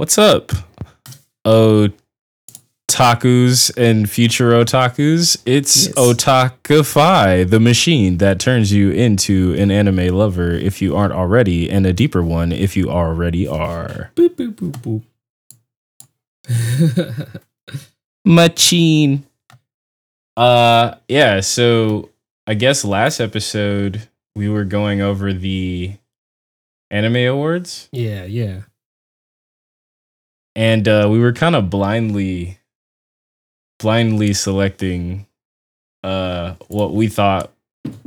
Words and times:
What's 0.00 0.16
up? 0.16 0.52
Otakus 1.46 1.92
and 3.76 4.08
future 4.08 4.52
otakus. 4.52 5.36
It's 5.44 5.88
Yes. 5.88 5.94
Otakify, 5.94 7.46
the 7.46 7.60
machine 7.60 8.16
that 8.16 8.40
turns 8.40 8.72
you 8.72 8.92
into 8.92 9.54
an 9.58 9.70
anime 9.70 10.08
lover 10.16 10.52
if 10.52 10.80
you 10.80 10.96
aren't 10.96 11.12
already, 11.12 11.70
and 11.70 11.84
a 11.84 11.92
deeper 11.92 12.22
one 12.22 12.50
if 12.50 12.78
you 12.78 12.88
already 12.88 13.46
are. 13.46 14.10
Boop 14.16 14.36
boop 14.36 14.54
boop 14.54 15.02
boop. 16.48 17.42
Machine. 18.24 19.26
Uh 20.34 20.94
yeah, 21.08 21.40
so 21.40 22.08
I 22.46 22.54
guess 22.54 22.86
last 22.86 23.20
episode 23.20 24.08
we 24.34 24.48
were 24.48 24.64
going 24.64 25.02
over 25.02 25.34
the 25.34 25.92
anime 26.90 27.16
awards. 27.16 27.90
yeah, 27.92 28.24
yeah. 28.24 28.60
And 30.60 30.86
uh, 30.86 31.08
we 31.10 31.18
were 31.18 31.32
kind 31.32 31.56
of 31.56 31.70
blindly 31.70 32.58
blindly 33.78 34.34
selecting 34.34 35.26
uh 36.04 36.54
what 36.68 36.92
we 36.92 37.08
thought 37.08 37.50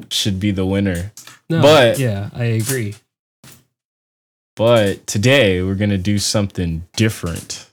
should 0.09 0.39
be 0.39 0.51
the 0.51 0.65
winner 0.65 1.11
No, 1.49 1.61
But- 1.61 1.97
yeah, 1.99 2.29
I 2.33 2.45
agree. 2.45 2.95
but 4.55 5.05
today 5.07 5.61
we're 5.63 5.75
gonna 5.75 5.97
do 5.97 6.19
something 6.19 6.87
different 6.95 7.69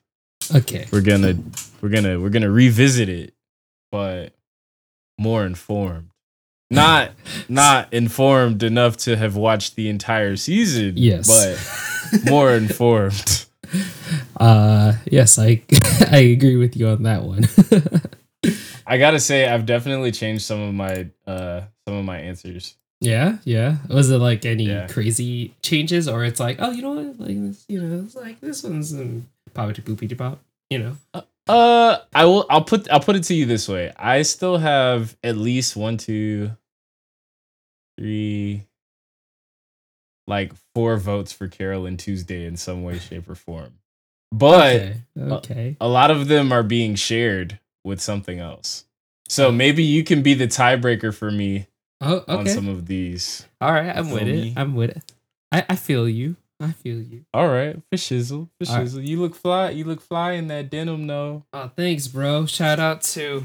Okay. 0.55 0.87
we're 0.91 1.03
gonna 1.03 1.37
we're 1.81 1.91
gonna 1.91 2.19
we're 2.19 2.31
gonna 2.31 2.51
revisit 2.51 3.09
it 3.09 3.35
but 3.93 4.33
more 5.19 5.45
informed 5.45 6.09
not 6.71 7.13
not 7.49 7.93
informed 7.93 8.63
enough 8.63 8.97
to 8.99 9.17
have 9.17 9.37
watched 9.37 9.77
the 9.77 9.89
entire 9.91 10.37
season 10.37 10.95
Yes. 10.97 11.27
but 11.29 12.25
more 12.31 12.53
informed 12.55 13.45
uh 14.39 14.93
yes, 15.11 15.39
I 15.39 15.63
I 16.11 16.19
agree 16.37 16.57
with 16.57 16.77
you 16.77 16.89
on 16.89 17.03
that 17.05 17.23
one. 17.23 17.45
i 18.87 18.97
gotta 18.97 19.21
say 19.21 19.47
i've 19.47 19.67
definitely 19.67 20.11
changed 20.11 20.43
some 20.43 20.61
of 20.61 20.73
my 20.75 21.07
uh 21.27 21.61
some 21.87 21.97
of 21.99 22.05
my 22.05 22.19
answers 22.19 22.75
yeah, 23.03 23.39
yeah. 23.45 23.77
Was 23.89 24.11
it 24.11 24.19
like 24.19 24.45
any 24.45 24.65
Yeah. 24.65 24.87
crazy 24.87 25.55
changes 25.63 26.07
or 26.07 26.23
it's 26.23 26.39
like, 26.39 26.57
oh, 26.61 26.71
you 26.71 26.83
know 26.83 26.93
what? 26.93 27.19
Like 27.19 27.41
this, 27.41 27.65
you 27.67 27.81
know, 27.81 28.05
it's 28.05 28.15
like 28.15 28.41
this 28.43 28.63
one's 28.63 28.93
um 28.93 29.27
pop 29.55 29.73
to 29.73 29.81
poopy 29.81 30.07
pop, 30.15 30.39
you 30.69 30.79
know. 30.81 30.97
Uh, 31.49 31.97
I 32.15 32.27
will. 32.27 32.45
I'll 32.51 32.63
put. 32.63 32.91
I'll 32.93 33.01
put 33.01 33.17
it 33.17 33.25
to 33.25 33.35
you 33.35 33.47
this 33.47 33.71
way. 33.71 33.91
I 33.97 34.21
still 34.21 34.59
have 34.59 35.17
at 35.25 35.39
least 35.39 35.77
one, 35.77 35.97
two, 35.97 36.51
three, 37.99 38.67
like 40.31 40.55
four 40.75 40.97
votes 40.97 41.33
for 41.33 41.49
Carol 41.49 41.85
and 41.85 41.99
Tuesday 41.99 42.47
in 42.47 42.57
some 42.57 42.83
way, 42.83 42.99
shape, 42.99 43.29
or 43.29 43.35
form. 43.35 43.75
But 44.33 44.77
okay. 44.77 45.03
Okay. 45.19 45.77
a 45.81 45.89
lot 45.89 46.11
of 46.11 46.29
them 46.29 46.53
are 46.53 46.63
being 46.63 46.95
shared 46.95 47.59
with 47.85 48.01
something 48.01 48.39
else. 48.39 48.87
So 49.29 49.49
oh. 49.49 49.53
maybe 49.53 49.83
you 49.83 50.03
can 50.05 50.23
be 50.23 50.33
the 50.35 50.47
tiebreaker 50.47 51.15
for 51.15 51.31
me 51.31 51.67
oh, 52.01 52.25
on 52.27 52.47
some 52.47 52.69
of 52.69 52.87
these. 52.87 53.47
All 53.61 53.73
right, 53.73 53.95
I'm 53.95 54.11
with 54.11 54.23
Feel 54.23 54.45
it. 54.45 54.53
I'm 54.57 54.75
with 54.75 54.91
it. 54.91 55.13
I 55.53 55.67
I 55.69 55.77
feel 55.77 56.09
you. 56.09 56.37
I 56.61 56.73
feel 56.73 57.01
you. 57.01 57.25
All 57.33 57.49
right, 57.49 57.77
for 57.91 57.97
shizzle, 57.97 58.49
for 58.59 58.71
All 58.71 58.79
right. 58.79 58.87
shizzle. 58.87 59.07
You 59.07 59.21
look 59.21 59.35
fly. 59.35 59.71
You 59.71 59.85
look 59.85 60.01
fly 60.01 60.33
in 60.33 60.49
that 60.49 60.71
denim, 60.71 61.07
though. 61.07 61.45
Oh, 61.53 61.71
thanks, 61.75 62.07
bro. 62.07 62.47
Shout 62.47 62.79
out 62.79 63.03
to 63.03 63.45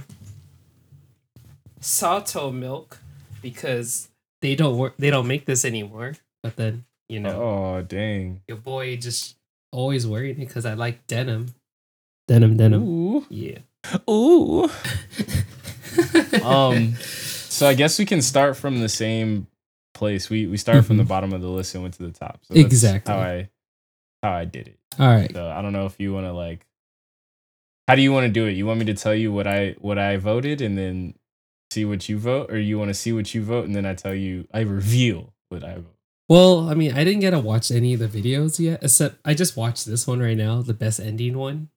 Sato 1.80 2.52
Milk 2.52 3.00
because 3.42 4.10
they 4.42 4.56
don't 4.56 4.78
work. 4.78 4.96
They 4.98 5.10
don't 5.10 5.28
make 5.28 5.46
this 5.46 5.66
anymore. 5.66 6.16
But 6.46 6.56
then 6.58 6.86
you 7.10 7.20
know, 7.20 7.42
Oh 7.42 7.82
dang. 7.82 8.42
your 8.48 8.58
boy 8.58 8.98
just 8.98 9.36
always 9.72 10.06
worried 10.06 10.38
it 10.38 10.46
because 10.46 10.64
I 10.64 10.76
like 10.76 11.08
denim. 11.08 11.56
Denim, 12.28 12.56
denim. 12.56 12.84
Ooh. 12.84 13.26
Yeah. 13.30 13.60
Ooh. 14.08 14.70
um 16.44 16.94
so 17.00 17.68
i 17.68 17.74
guess 17.74 17.98
we 17.98 18.06
can 18.06 18.22
start 18.22 18.58
from 18.58 18.80
the 18.80 18.90
same 18.90 19.48
place 19.94 20.30
we 20.30 20.46
we 20.46 20.58
started 20.58 20.84
from 20.86 20.98
the 20.98 21.04
Mhm. 21.04 21.08
bottom 21.08 21.34
of 21.34 21.42
the 21.42 21.48
list 21.48 21.74
and 21.74 21.84
went 21.84 21.94
to 21.96 22.04
the 22.04 22.12
top 22.12 22.40
so 22.44 22.54
that's 22.54 22.66
Exactly. 22.66 23.14
how 23.14 23.20
i 23.20 23.50
how 24.22 24.32
i 24.34 24.44
did 24.46 24.68
it 24.68 24.80
All 25.00 25.08
right. 25.08 25.32
so 25.34 25.48
i 25.50 25.62
don't 25.62 25.72
know 25.74 25.86
if 25.86 25.96
you 26.00 26.14
want 26.14 26.26
to 26.26 26.34
like 26.34 26.66
how 27.88 27.96
do 27.96 28.02
you 28.02 28.12
want 28.12 28.26
to 28.26 28.32
do 28.32 28.46
it 28.46 28.52
you 28.54 28.66
want 28.66 28.80
me 28.80 28.86
to 28.86 28.94
tell 28.94 29.16
you 29.16 29.32
what 29.32 29.48
i 29.48 29.76
what 29.80 29.98
i 29.98 30.18
voted 30.18 30.62
and 30.62 30.78
then 30.78 31.14
see 31.72 31.86
what 31.86 32.10
you 32.10 32.18
vote 32.18 32.52
or 32.52 32.60
you 32.60 32.78
want 32.78 32.90
to 32.90 32.94
see 32.94 33.14
what 33.14 33.34
you 33.34 33.44
vote 33.44 33.66
and 33.66 33.76
then 33.76 33.86
i 33.86 33.94
tell 33.94 34.14
you 34.16 34.48
i 34.54 34.60
reveal 34.62 35.34
what 35.50 35.64
i 35.64 35.76
vote 35.76 35.95
Well, 36.28 36.70
I 36.70 36.74
mean, 36.74 36.94
I 36.94 37.04
didn't 37.04 37.20
get 37.22 37.32
to 37.32 37.40
watch 37.40 37.70
any 37.72 37.94
of 37.94 38.00
the 38.00 38.08
videos 38.08 38.60
yet, 38.60 38.84
except 38.84 39.18
I 39.24 39.34
just 39.36 39.56
watched 39.56 39.86
this 39.86 40.08
one 40.08 40.20
right 40.20 40.38
now, 40.38 40.62
the 40.62 40.74
best 40.74 41.00
ending 41.00 41.38
one. 41.38 41.70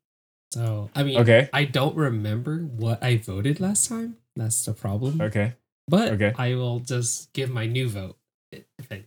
So, 0.55 0.89
I 0.95 1.03
mean, 1.03 1.19
okay 1.19 1.51
I 1.53 1.65
don't 1.67 1.95
remember 1.95 2.61
what 2.61 3.03
I 3.05 3.17
voted 3.19 3.61
last 3.61 3.89
time. 3.89 4.17
That's 4.37 4.65
the 4.65 4.73
problem. 4.73 5.21
okay 5.21 5.53
But 5.87 6.13
okay. 6.13 6.33
I 6.39 6.55
will 6.55 6.81
just 6.81 7.31
give 7.35 7.51
my 7.51 7.67
new 7.67 7.89
vote. 7.91 8.17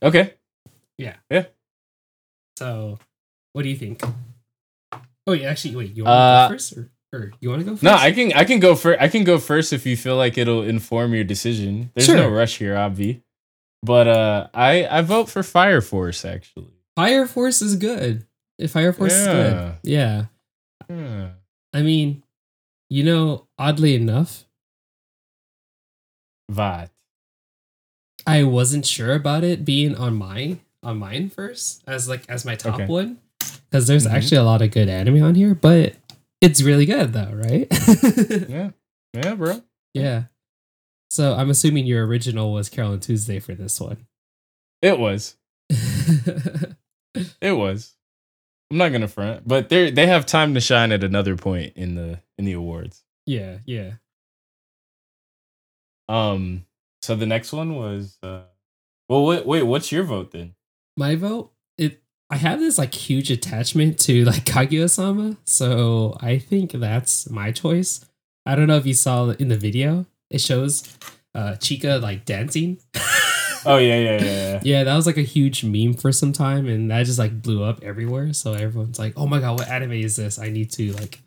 okay 0.04 0.36
Yeah. 1.00 1.16
Yeah. 1.32 1.46
So, 2.58 3.00
what 3.54 3.64
do 3.64 3.70
you 3.70 3.76
think? 3.78 4.04
Oh, 5.26 5.34
yeah, 5.34 5.50
actually, 5.50 5.76
wait. 5.76 5.96
You 5.96 6.04
want 6.04 6.14
Uh, 6.14 6.48
to 6.48 6.50
go 6.50 6.54
first, 6.54 6.74
or, 6.78 6.90
or 7.14 7.32
you 7.40 7.50
want 7.50 7.62
to 7.62 7.66
go 7.66 7.72
first? 7.72 7.84
no 7.84 7.94
i 7.94 8.12
can 8.12 8.32
i 8.34 8.44
can 8.46 8.60
go 8.60 8.76
first 8.76 9.02
i 9.02 9.08
can 9.08 9.24
go 9.24 9.38
first 9.40 9.74
if 9.74 9.86
you 9.86 9.98
feel 9.98 10.16
like 10.18 10.38
it'll 10.38 10.62
inform 10.64 11.14
your 11.14 11.24
decision 11.24 11.90
there's 11.96 12.08
no 12.08 12.30
rush 12.30 12.58
here 12.60 12.76
obvi 12.76 13.22
but 13.84 14.08
uh 14.08 14.48
i 14.54 14.86
i 14.88 15.02
vote 15.02 15.30
for 15.30 15.44
fire 15.44 15.82
force 15.82 16.24
actually 16.26 16.72
Fire 16.98 17.26
Force 17.26 17.62
is 17.62 17.78
good. 17.78 18.28
If 18.60 18.72
Fire 18.72 18.92
Force 18.92 19.14
is 19.14 19.26
good, 19.28 19.74
yeah. 19.82 20.26
Hmm. 20.90 21.28
I 21.74 21.82
mean, 21.84 22.22
you 22.90 23.04
know, 23.06 23.48
oddly 23.58 23.96
enough, 23.96 24.44
Vat. 26.50 26.90
I 28.28 28.44
wasn't 28.44 28.86
sure 28.86 29.14
about 29.16 29.44
it 29.46 29.64
being 29.66 29.96
on 29.96 30.16
mine 30.16 30.60
on 30.84 30.98
mine 30.98 31.30
first 31.30 31.82
as 31.88 32.10
like 32.10 32.24
as 32.30 32.44
my 32.46 32.56
top 32.56 32.76
Okay. 32.76 32.86
one 32.88 33.20
because 33.70 33.88
there's 33.88 34.06
Mhm. 34.06 34.12
actually 34.12 34.38
a 34.38 34.44
lot 34.44 34.62
of 34.62 34.72
good 34.72 34.90
anime 34.90 35.24
on 35.24 35.36
here, 35.36 35.56
but 35.56 35.96
it's 36.42 36.62
really 36.62 36.86
good 36.86 37.14
though, 37.14 37.32
right? 37.34 37.68
Yeah. 38.50 38.72
Yeah, 39.14 39.36
bro. 39.36 39.62
yeah. 39.94 40.24
So 41.12 41.34
I'm 41.34 41.50
assuming 41.50 41.86
your 41.86 42.08
original 42.08 42.54
was 42.54 42.70
Carol 42.70 42.94
and 42.94 43.02
Tuesday 43.02 43.40
for 43.40 43.54
this 43.54 43.82
one. 43.82 44.08
It 44.82 44.98
was. 44.98 45.36
It 47.42 47.52
was. 47.52 47.94
I'm 48.72 48.78
not 48.78 48.94
gonna 48.94 49.10
front, 49.10 49.46
but 49.46 49.68
they 49.68 49.92
they 49.92 50.08
have 50.08 50.26
time 50.26 50.54
to 50.54 50.62
shine 50.62 50.94
at 50.94 51.04
another 51.04 51.36
point 51.36 51.74
in 51.76 51.96
the 51.96 52.22
in 52.38 52.46
the 52.46 52.54
awards. 52.54 53.04
yeah, 53.26 53.58
yeah. 53.66 53.96
Um. 56.08 56.66
So 57.02 57.18
the 57.18 57.26
next 57.26 57.52
one 57.52 57.76
was. 57.76 58.18
uh 58.24 58.44
Well, 59.10 59.26
wait, 59.26 59.46
wait. 59.46 59.64
What's 59.64 59.92
your 59.92 60.06
vote 60.06 60.32
then? 60.32 60.56
My 60.96 61.16
vote, 61.16 61.52
it 61.78 62.02
I 62.30 62.38
have 62.38 62.60
this 62.60 62.78
like 62.78 62.94
huge 62.94 63.30
attachment 63.30 64.00
to 64.00 64.24
like 64.24 64.46
Kaguya-sama, 64.46 65.36
so 65.44 66.18
I 66.22 66.38
think 66.38 66.72
that's 66.72 67.30
my 67.30 67.52
choice. 67.52 68.06
I 68.46 68.56
don't 68.56 68.68
know 68.68 68.78
if 68.78 68.86
you 68.86 68.94
saw 68.94 69.32
in 69.32 69.50
the 69.50 69.58
video. 69.58 70.06
It 70.32 70.42
shows 70.42 70.98
uh 71.36 71.52
Chika 71.60 72.02
like 72.02 72.26
dancing. 72.26 72.80
Oh 73.64 73.78
yeah, 73.78 73.96
yeah, 74.00 74.18
yeah. 74.18 74.24
yeah. 74.24 74.60
Yeah, 74.64 74.84
that 74.86 74.96
was 74.96 75.06
like 75.06 75.18
a 75.18 75.22
huge 75.22 75.64
meme 75.64 75.94
for 75.94 76.12
some 76.12 76.34
time, 76.34 76.66
and 76.66 76.90
that 76.90 77.06
just 77.06 77.20
like 77.20 77.44
blew 77.44 77.62
up 77.64 77.84
everywhere. 77.84 78.34
So 78.34 78.54
everyone's 78.54 78.98
like, 78.98 79.14
"Oh 79.16 79.28
my 79.28 79.40
god, 79.40 79.60
what 79.60 79.70
anime 79.70 79.92
is 80.02 80.16
this? 80.16 80.40
I 80.40 80.50
need 80.50 80.72
to 80.72 80.94
like 80.94 81.22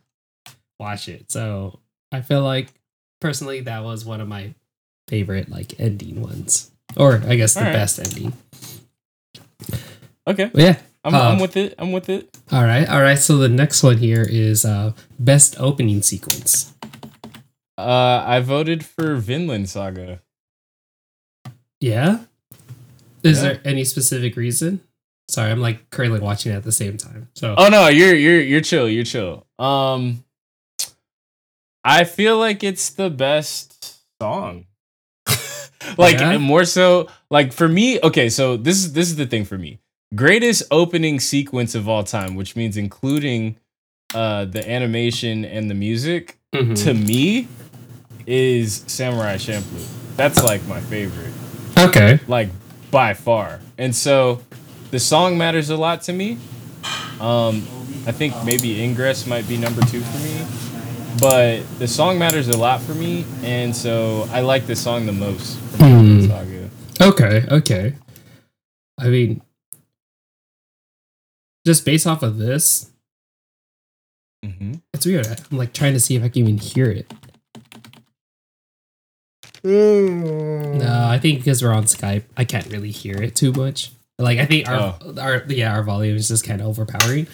watch 0.80 1.06
it." 1.08 1.30
So 1.30 1.78
I 2.10 2.22
feel 2.22 2.42
like 2.42 2.74
personally 3.20 3.60
that 3.60 3.84
was 3.84 4.04
one 4.04 4.20
of 4.20 4.26
my 4.26 4.52
favorite 5.06 5.48
like 5.48 5.78
ending 5.78 6.20
ones, 6.22 6.72
or 6.96 7.22
I 7.24 7.36
guess 7.36 7.54
the 7.54 7.60
Alright. 7.60 7.72
best 7.74 8.00
ending. 8.00 8.32
Okay, 10.26 10.50
But 10.52 10.60
yeah, 10.60 10.78
I'm 11.04 11.14
Uh, 11.14 11.18
I'm 11.30 11.38
with 11.38 11.56
it. 11.56 11.76
I'm 11.78 11.92
with 11.92 12.08
it. 12.08 12.36
all 12.50 12.64
right, 12.64 12.88
all 12.88 13.00
right. 13.00 13.18
So 13.18 13.36
the 13.36 13.48
next 13.48 13.84
one 13.84 13.98
here 13.98 14.26
is 14.28 14.64
uh 14.64 14.90
best 15.20 15.54
opening 15.60 16.02
sequence. 16.02 16.73
Uh, 17.76 18.22
I 18.26 18.40
voted 18.40 18.84
for 18.84 19.16
Vinland 19.16 19.68
Saga. 19.68 20.20
Yeah, 21.80 22.20
is 23.22 23.38
Yeah. 23.42 23.42
there 23.54 23.60
any 23.64 23.84
specific 23.84 24.36
reason? 24.36 24.80
Sorry, 25.28 25.50
I'm 25.50 25.60
like 25.60 25.90
currently 25.90 26.20
watching 26.20 26.52
it 26.52 26.56
at 26.56 26.62
the 26.64 26.72
same 26.72 26.96
time. 26.96 27.28
So 27.34 27.54
Oh 27.56 27.68
no, 27.68 27.88
you're 27.88 28.14
you're 28.14 28.40
you're 28.40 28.60
chill. 28.60 28.88
You're 28.88 29.04
chill. 29.04 29.46
Um, 29.58 30.24
I 31.82 32.04
feel 32.04 32.38
like 32.38 32.62
it's 32.62 32.90
the 32.90 33.10
best 33.10 33.96
song. 34.20 34.66
like 35.98 36.18
Yeah? 36.20 36.38
more 36.38 36.64
so, 36.64 37.08
like 37.30 37.52
for 37.52 37.68
me. 37.68 37.98
Okay, 38.02 38.28
so 38.28 38.56
this 38.56 38.76
is 38.78 38.92
this 38.92 39.08
is 39.08 39.16
the 39.16 39.26
thing 39.26 39.44
for 39.44 39.58
me. 39.58 39.80
Greatest 40.14 40.62
opening 40.70 41.18
sequence 41.20 41.74
of 41.74 41.88
all 41.88 42.04
time, 42.04 42.34
which 42.36 42.54
means 42.54 42.76
including 42.76 43.56
uh 44.14 44.44
the 44.44 44.68
animation 44.70 45.44
and 45.44 45.68
the 45.68 45.74
music. 45.74 46.38
Mhm. 46.54 46.82
To 46.84 46.94
me, 46.94 47.48
is 48.26 48.84
Samurai 48.86 49.36
Champloo. 49.36 49.86
That's 50.16 50.42
like 50.44 50.64
my 50.66 50.80
favorite. 50.80 51.32
okay, 51.78 52.20
like 52.28 52.48
by 52.90 53.14
far. 53.14 53.60
And 53.78 53.94
so 53.94 54.40
the 54.90 54.98
song 55.00 55.36
matters 55.38 55.70
a 55.70 55.76
lot 55.76 56.02
to 56.02 56.12
me. 56.12 56.38
Um 57.20 57.66
I 58.06 58.12
think 58.12 58.34
maybe 58.44 58.82
Ingress 58.82 59.26
might 59.26 59.48
be 59.48 59.56
number 59.56 59.80
two 59.82 60.00
for 60.00 60.18
me. 60.18 60.46
But 61.20 61.62
the 61.78 61.86
song 61.88 62.18
matters 62.18 62.48
a 62.48 62.56
lot 62.56 62.82
for 62.82 62.92
me, 62.92 63.24
and 63.42 63.74
so 63.74 64.28
I 64.32 64.40
like 64.40 64.66
this 64.66 64.80
song 64.82 65.06
the 65.06 65.12
most 65.12 65.56
Hmm. 65.78 66.26
Saga. 66.26 66.70
Okay, 67.00 67.44
okay. 67.50 67.94
I 68.98 69.08
mean, 69.08 69.40
just 71.66 71.84
based 71.84 72.06
off 72.06 72.22
of 72.22 72.38
this, 72.38 72.90
Mm-hmm. 74.44 74.74
it's 74.92 75.06
weird. 75.06 75.26
I'm 75.26 75.56
like 75.56 75.72
trying 75.72 75.94
to 75.94 76.00
see 76.00 76.16
if 76.16 76.22
I 76.22 76.28
can 76.28 76.42
even 76.42 76.58
hear 76.58 76.90
it. 76.90 77.10
No, 79.64 81.06
I 81.08 81.18
think 81.18 81.40
because 81.40 81.62
we're 81.62 81.72
on 81.72 81.84
Skype, 81.84 82.24
I 82.36 82.44
can't 82.44 82.66
really 82.70 82.90
hear 82.90 83.16
it 83.22 83.34
too 83.34 83.52
much. 83.52 83.90
Like 84.18 84.38
I 84.38 84.46
think 84.46 84.68
our 84.68 84.96
our 85.20 85.42
yeah 85.48 85.72
our 85.74 85.82
volume 85.82 86.16
is 86.16 86.28
just 86.28 86.44
kind 86.44 86.60
of 86.60 86.66
overpowering. 86.68 87.26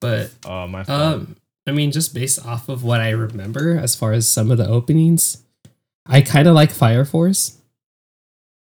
But 0.00 0.30
Oh 0.46 0.66
my. 0.68 0.84
fault. 0.84 1.00
um, 1.00 1.36
I 1.66 1.72
mean, 1.72 1.90
just 1.90 2.14
based 2.14 2.44
off 2.46 2.68
of 2.68 2.84
what 2.84 3.00
I 3.00 3.10
remember 3.10 3.76
as 3.76 3.96
far 3.96 4.12
as 4.12 4.28
some 4.28 4.50
of 4.50 4.58
the 4.58 4.68
openings, 4.68 5.42
I 6.06 6.20
kind 6.22 6.46
of 6.46 6.54
like 6.54 6.70
Fire 6.70 7.04
Force. 7.04 7.58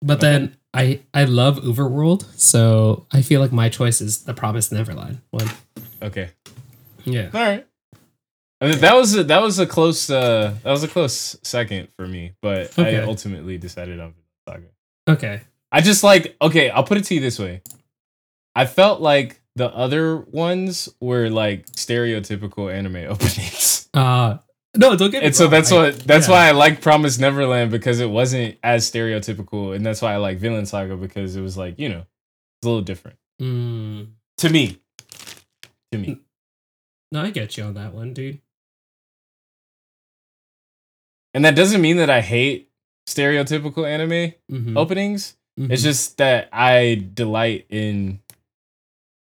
But 0.00 0.20
then 0.20 0.56
I 0.72 1.00
I 1.12 1.24
love 1.24 1.58
UVERworld, 1.58 2.24
so 2.38 3.06
I 3.10 3.22
feel 3.22 3.40
like 3.40 3.52
my 3.52 3.68
choice 3.68 4.00
is 4.00 4.22
the 4.24 4.34
Promised 4.34 4.70
Neverland 4.72 5.20
one. 5.30 5.48
okay. 6.02 6.30
Yeah. 7.04 7.30
All 7.34 7.40
right. 7.42 7.66
I 8.60 8.68
mean, 8.68 8.78
that 8.80 8.94
was 8.94 9.14
a, 9.16 9.24
that 9.24 9.40
was 9.40 9.58
a 9.58 9.66
close 9.66 10.10
uh 10.10 10.54
that 10.62 10.70
was 10.70 10.82
a 10.82 10.88
close 10.88 11.36
second 11.42 11.88
for 11.96 12.06
me, 12.06 12.32
but 12.42 12.76
Okay. 12.78 12.98
I 12.98 13.02
ultimately 13.02 13.56
decided 13.58 14.00
on 14.00 14.14
Vinland 14.46 14.66
Saga. 15.06 15.14
Okay. 15.16 15.40
I 15.70 15.80
just 15.80 16.02
like 16.02 16.36
okay, 16.42 16.70
I'll 16.70 16.84
put 16.84 16.98
it 16.98 17.04
to 17.04 17.14
you 17.14 17.20
this 17.20 17.38
way. 17.38 17.62
I 18.54 18.66
felt 18.66 19.00
like 19.00 19.40
the 19.54 19.68
other 19.74 20.16
ones 20.18 20.88
were 21.00 21.28
like 21.30 21.66
stereotypical 21.66 22.72
anime 22.72 22.96
openings. 23.08 23.88
Uh 23.94 24.38
no, 24.76 24.94
don't 24.96 25.10
get 25.10 25.20
me 25.22 25.26
And 25.26 25.36
so 25.36 25.44
wrong, 25.44 25.50
that's 25.52 25.70
what 25.70 25.98
that's 26.00 26.28
yeah. 26.28 26.34
why 26.34 26.48
I 26.48 26.50
like 26.52 26.80
Promised 26.80 27.20
Neverland 27.20 27.70
because 27.70 28.00
it 28.00 28.10
wasn't 28.10 28.58
as 28.62 28.90
stereotypical 28.90 29.74
and 29.74 29.84
that's 29.86 30.02
why 30.02 30.12
I 30.14 30.16
like 30.16 30.38
Vinland 30.38 30.68
Saga 30.68 30.96
because 30.96 31.36
it 31.36 31.40
was 31.40 31.56
like, 31.56 31.78
you 31.78 31.88
know, 31.88 32.00
it's 32.00 32.64
a 32.64 32.68
little 32.68 32.82
different. 32.82 33.18
Mm, 33.40 34.08
To 34.38 34.48
me. 34.50 34.80
To 35.92 35.98
me. 35.98 36.20
no, 37.12 37.22
I 37.22 37.30
get 37.30 37.56
you 37.56 37.64
on 37.64 37.74
that 37.74 37.94
one, 37.94 38.12
dude. 38.12 38.40
And 41.38 41.44
that 41.44 41.54
doesn't 41.54 41.80
mean 41.80 41.98
that 41.98 42.10
I 42.10 42.20
hate 42.20 42.68
stereotypical 43.06 43.86
anime 43.86 44.34
Mhm, 44.50 44.76
openings. 44.76 45.36
mhm. 45.56 45.70
It's 45.70 45.84
just 45.84 46.16
that 46.16 46.48
I 46.52 47.06
delight 47.14 47.66
in 47.70 48.18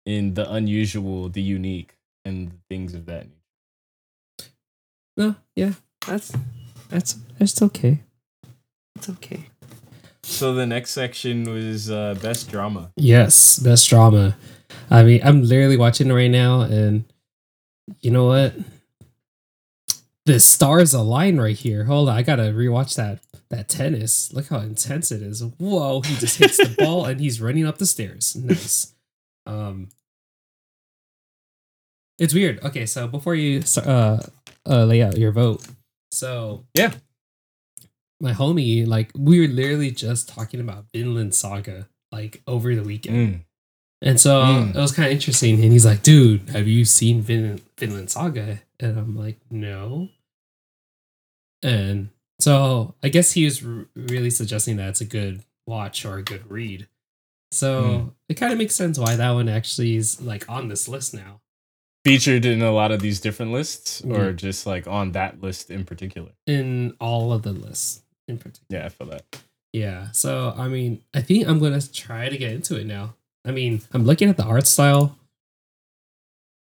in 0.06 0.32
the 0.32 0.50
unusual, 0.50 1.28
the 1.28 1.42
unique, 1.42 1.98
and 2.24 2.60
things 2.70 2.94
of 2.94 3.04
that 3.04 3.26
nature. 3.26 4.50
no, 5.18 5.36
yeah, 5.54 5.74
that's 6.06 6.32
that's 6.88 7.12
that's 7.38 7.60
okay. 7.60 8.00
It's 8.96 9.10
okay. 9.10 9.50
So 10.22 10.54
the 10.54 10.64
next 10.64 10.92
section 10.92 11.44
was 11.44 11.90
uh, 11.90 12.14
best 12.22 12.50
drama. 12.50 12.90
Yes, 12.96 13.58
best 13.58 13.86
drama. 13.86 14.34
I 14.88 15.02
mean, 15.02 15.20
I'm 15.22 15.42
literally 15.42 15.76
watching 15.76 16.08
it 16.08 16.14
right 16.14 16.30
now, 16.30 16.62
and 16.62 17.04
you 18.00 18.10
know 18.10 18.24
what? 18.24 18.54
The 20.28 20.40
stars 20.40 20.92
align 20.92 21.40
right 21.40 21.56
here. 21.56 21.84
Hold 21.84 22.10
on, 22.10 22.14
I 22.16 22.20
gotta 22.22 22.42
rewatch 22.52 22.96
that 22.96 23.20
that 23.48 23.66
tennis. 23.66 24.30
Look 24.30 24.48
how 24.48 24.58
intense 24.58 25.10
it 25.10 25.22
is. 25.22 25.42
Whoa, 25.42 26.02
he 26.02 26.16
just 26.16 26.36
hits 26.38 26.58
the 26.58 26.74
ball 26.78 27.06
and 27.06 27.18
he's 27.18 27.40
running 27.40 27.66
up 27.66 27.78
the 27.78 27.86
stairs. 27.86 28.36
Nice. 28.36 28.92
Um, 29.46 29.88
it's 32.18 32.34
weird. 32.34 32.62
Okay, 32.62 32.84
so 32.84 33.08
before 33.08 33.34
you 33.36 33.62
uh, 33.78 34.18
uh 34.68 34.84
lay 34.84 35.02
out 35.02 35.16
your 35.16 35.32
vote, 35.32 35.66
so 36.10 36.66
Yeah. 36.74 36.92
my 38.20 38.32
homie, 38.34 38.86
like 38.86 39.10
we 39.16 39.40
were 39.40 39.48
literally 39.48 39.90
just 39.92 40.28
talking 40.28 40.60
about 40.60 40.86
Vinland 40.92 41.34
Saga 41.34 41.88
like 42.12 42.42
over 42.46 42.74
the 42.74 42.82
weekend. 42.82 43.16
Mm. 43.34 43.40
And 44.02 44.20
so 44.20 44.42
Mm. 44.42 44.74
it 44.74 44.78
was 44.78 44.92
kind 44.92 45.06
of 45.06 45.12
interesting. 45.14 45.54
And 45.62 45.72
he's 45.72 45.86
like, 45.86 46.02
dude, 46.02 46.50
have 46.50 46.68
you 46.68 46.84
seen 46.84 47.22
Vin- 47.22 47.62
Vinland 47.78 48.10
Saga? 48.10 48.60
And 48.78 48.98
I'm 48.98 49.16
like, 49.16 49.38
no. 49.50 50.10
And 51.62 52.10
so 52.40 52.94
I 53.02 53.08
guess 53.08 53.32
he 53.32 53.44
was 53.44 53.64
r- 53.64 53.86
really 53.96 54.30
suggesting 54.30 54.76
that 54.76 54.88
it's 54.90 55.00
a 55.00 55.04
good 55.04 55.42
watch 55.66 56.04
or 56.04 56.18
a 56.18 56.22
good 56.22 56.50
read. 56.50 56.86
So 57.50 57.82
Mm. 57.82 58.12
it 58.28 58.34
kind 58.34 58.52
of 58.52 58.58
makes 58.58 58.74
sense 58.74 58.98
why 58.98 59.16
that 59.16 59.30
one 59.30 59.48
actually 59.48 59.96
is 59.96 60.20
like 60.20 60.48
on 60.48 60.68
this 60.68 60.86
list 60.88 61.14
now. 61.14 61.40
Featured 62.04 62.44
in 62.44 62.62
a 62.62 62.72
lot 62.72 62.92
of 62.92 63.00
these 63.00 63.20
different 63.20 63.52
lists, 63.52 64.00
or 64.02 64.26
Yeah. 64.26 64.32
just 64.32 64.66
like 64.66 64.86
on 64.86 65.12
that 65.12 65.42
list 65.42 65.70
in 65.70 65.84
particular. 65.84 66.30
In 66.46 66.94
all 67.00 67.32
of 67.32 67.42
the 67.42 67.52
lists 67.52 68.02
in 68.28 68.38
particular. 68.38 68.80
Yeah, 68.82 68.86
I 68.86 68.88
feel 68.90 69.06
that. 69.08 69.24
Yeah. 69.72 70.10
So 70.12 70.54
I 70.56 70.68
mean, 70.68 71.02
I 71.12 71.20
think 71.22 71.46
I'm 71.48 71.58
gonna 71.58 71.82
try 71.82 72.28
to 72.28 72.36
get 72.38 72.52
into 72.52 72.76
it 72.76 72.86
now. 72.86 73.14
I 73.44 73.50
mean, 73.50 73.82
I'm 73.92 74.04
looking 74.04 74.28
at 74.28 74.36
the 74.36 74.44
art 74.44 74.66
style, 74.66 75.18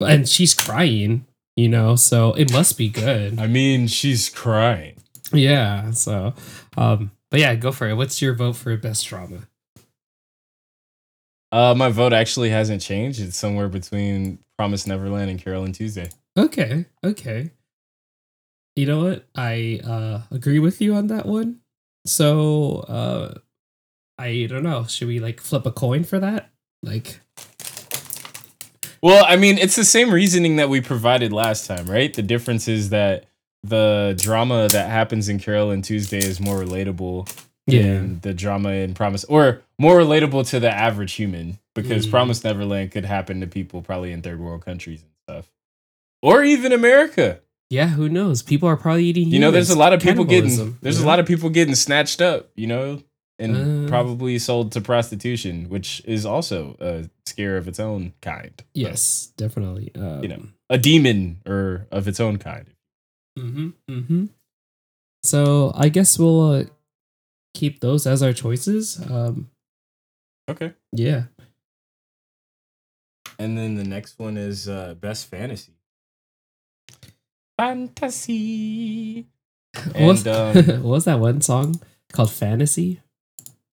and 0.01 0.29
she's 0.29 0.55
crying, 0.55 1.27
you 1.57 1.69
know, 1.69 1.97
so 1.97 2.33
it 2.35 2.53
must 2.53 2.79
be 2.79 2.89
good. 2.89 3.39
I 3.39 3.47
mean, 3.47 3.87
she's 3.87 4.29
crying. 4.29 4.97
Yeah. 5.33 5.91
So, 5.91 6.35
um, 6.77 7.11
but 7.31 7.41
yeah, 7.41 7.55
go 7.55 7.73
for 7.73 7.89
it. 7.89 7.95
What's 7.95 8.23
your 8.23 8.35
vote 8.35 8.57
for 8.57 8.77
best 8.77 9.07
drama? 9.07 9.49
Uh, 11.51 11.75
my 11.77 11.89
vote 11.89 12.13
actually 12.13 12.51
hasn't 12.51 12.83
changed. 12.83 13.21
It's 13.21 13.37
somewhere 13.37 13.69
between 13.69 14.39
Promise 14.59 14.87
Neverland 14.87 15.31
and 15.31 15.41
Carol 15.43 15.65
and 15.65 15.75
Tuesday. 15.75 16.11
Okay. 16.37 16.87
Okay. 17.03 17.51
You 18.75 18.87
know 18.87 19.05
what? 19.05 19.25
I 19.35 19.81
uh 19.85 20.23
agree 20.31 20.59
with 20.59 20.83
you 20.83 20.95
on 20.95 21.07
that 21.07 21.25
one. 21.27 21.61
So, 22.05 22.85
uh, 22.89 23.35
I 24.19 24.47
don't 24.49 24.63
know. 24.63 24.85
Should 24.85 25.09
we 25.09 25.19
like 25.19 25.41
flip 25.41 25.67
a 25.67 25.73
coin 25.73 26.05
for 26.05 26.19
that? 26.19 26.51
Like, 26.83 27.21
Well, 29.07 29.25
I 29.25 29.37
mean, 29.37 29.57
it's 29.59 29.77
the 29.77 29.85
same 29.85 30.11
reasoning 30.13 30.57
that 30.57 30.69
we 30.69 30.81
provided 30.81 31.33
last 31.33 31.69
time, 31.69 31.87
right? 31.87 32.13
The 32.13 32.23
difference 32.23 32.67
is 32.67 32.89
that 32.89 33.27
the 33.63 34.19
drama 34.21 34.67
that 34.73 34.91
happens 34.91 35.29
in 35.29 35.39
Carol 35.39 35.71
and 35.71 35.85
Tuesday 35.85 36.19
is 36.19 36.41
more 36.41 36.57
relatable 36.57 37.33
yeah. 37.69 37.83
than 37.83 38.19
the 38.23 38.35
drama 38.35 38.71
in 38.71 38.95
Promise, 38.95 39.23
or 39.27 39.63
more 39.79 39.97
relatable 39.97 40.49
to 40.49 40.59
the 40.59 40.75
average 40.75 41.13
human, 41.13 41.61
because 41.73 42.09
Mm. 42.09 42.11
Promise 42.11 42.43
Neverland 42.43 42.91
could 42.91 43.05
happen 43.05 43.41
to 43.43 43.47
people 43.47 43.81
probably 43.81 44.11
in 44.11 44.23
third 44.23 44.41
world 44.41 44.65
countries 44.65 45.03
and 45.03 45.11
stuff, 45.23 45.53
or 46.21 46.43
even 46.43 46.73
America. 46.73 47.39
Yeah, 47.71 47.87
who 47.87 48.09
knows? 48.09 48.43
People 48.43 48.69
are 48.69 48.77
probably 48.77 49.05
eating. 49.05 49.29
You 49.29 49.39
know, 49.39 49.53
there's 49.53 49.71
a 49.71 49.79
lot 49.79 49.93
of 49.93 50.03
people 50.03 50.25
getting 50.25 50.79
there's 50.83 50.99
you 50.99 51.05
a 51.05 51.07
lot 51.07 51.21
of 51.21 51.27
people 51.27 51.49
getting 51.51 51.77
snatched 51.77 52.21
up, 52.21 52.51
you 52.57 52.67
know, 52.67 53.05
and 53.39 53.85
Uh. 53.85 53.89
probably 53.89 54.39
sold 54.39 54.73
to 54.73 54.81
prostitution, 54.81 55.69
which 55.69 56.03
is 56.07 56.25
also 56.25 56.77
a 56.81 57.09
scare 57.27 57.57
of 57.57 57.69
its 57.69 57.79
own 57.81 58.13
kind. 58.23 58.63
Yes, 58.75 59.33
definitely. 59.37 59.91
Um, 59.95 60.23
You 60.23 60.29
know. 60.29 60.43
a 60.71 60.79
demon 60.79 61.41
or 61.47 61.87
of 61.91 62.09
its 62.09 62.19
own 62.21 62.39
kind. 62.39 62.67
Mm-hmm. 63.39 63.69
Mm-hmm. 63.91 64.25
So 65.23 65.73
I 65.75 65.89
guess 65.91 66.19
we'll 66.19 66.51
uh, 66.53 66.65
keep 67.55 67.81
those 67.81 68.07
as 68.07 68.23
our 68.23 68.33
choices. 68.33 68.99
Um, 69.11 69.51
Okay. 70.49 70.73
yeah. 70.93 71.25
And 73.39 73.59
then 73.59 73.75
the 73.75 73.85
next 73.85 74.19
one 74.19 74.37
is 74.39 74.69
uh, 74.69 74.95
best 74.95 75.27
fantasy. 75.27 75.73
Fantasy. 77.59 79.27
What 79.93 80.01
was, 80.01 80.27
And, 80.27 80.57
um, 80.57 80.83
what 80.83 80.91
was 80.91 81.05
that 81.05 81.21
one 81.21 81.41
song 81.43 81.81
called 82.13 82.31
Fantasy? 82.33 83.01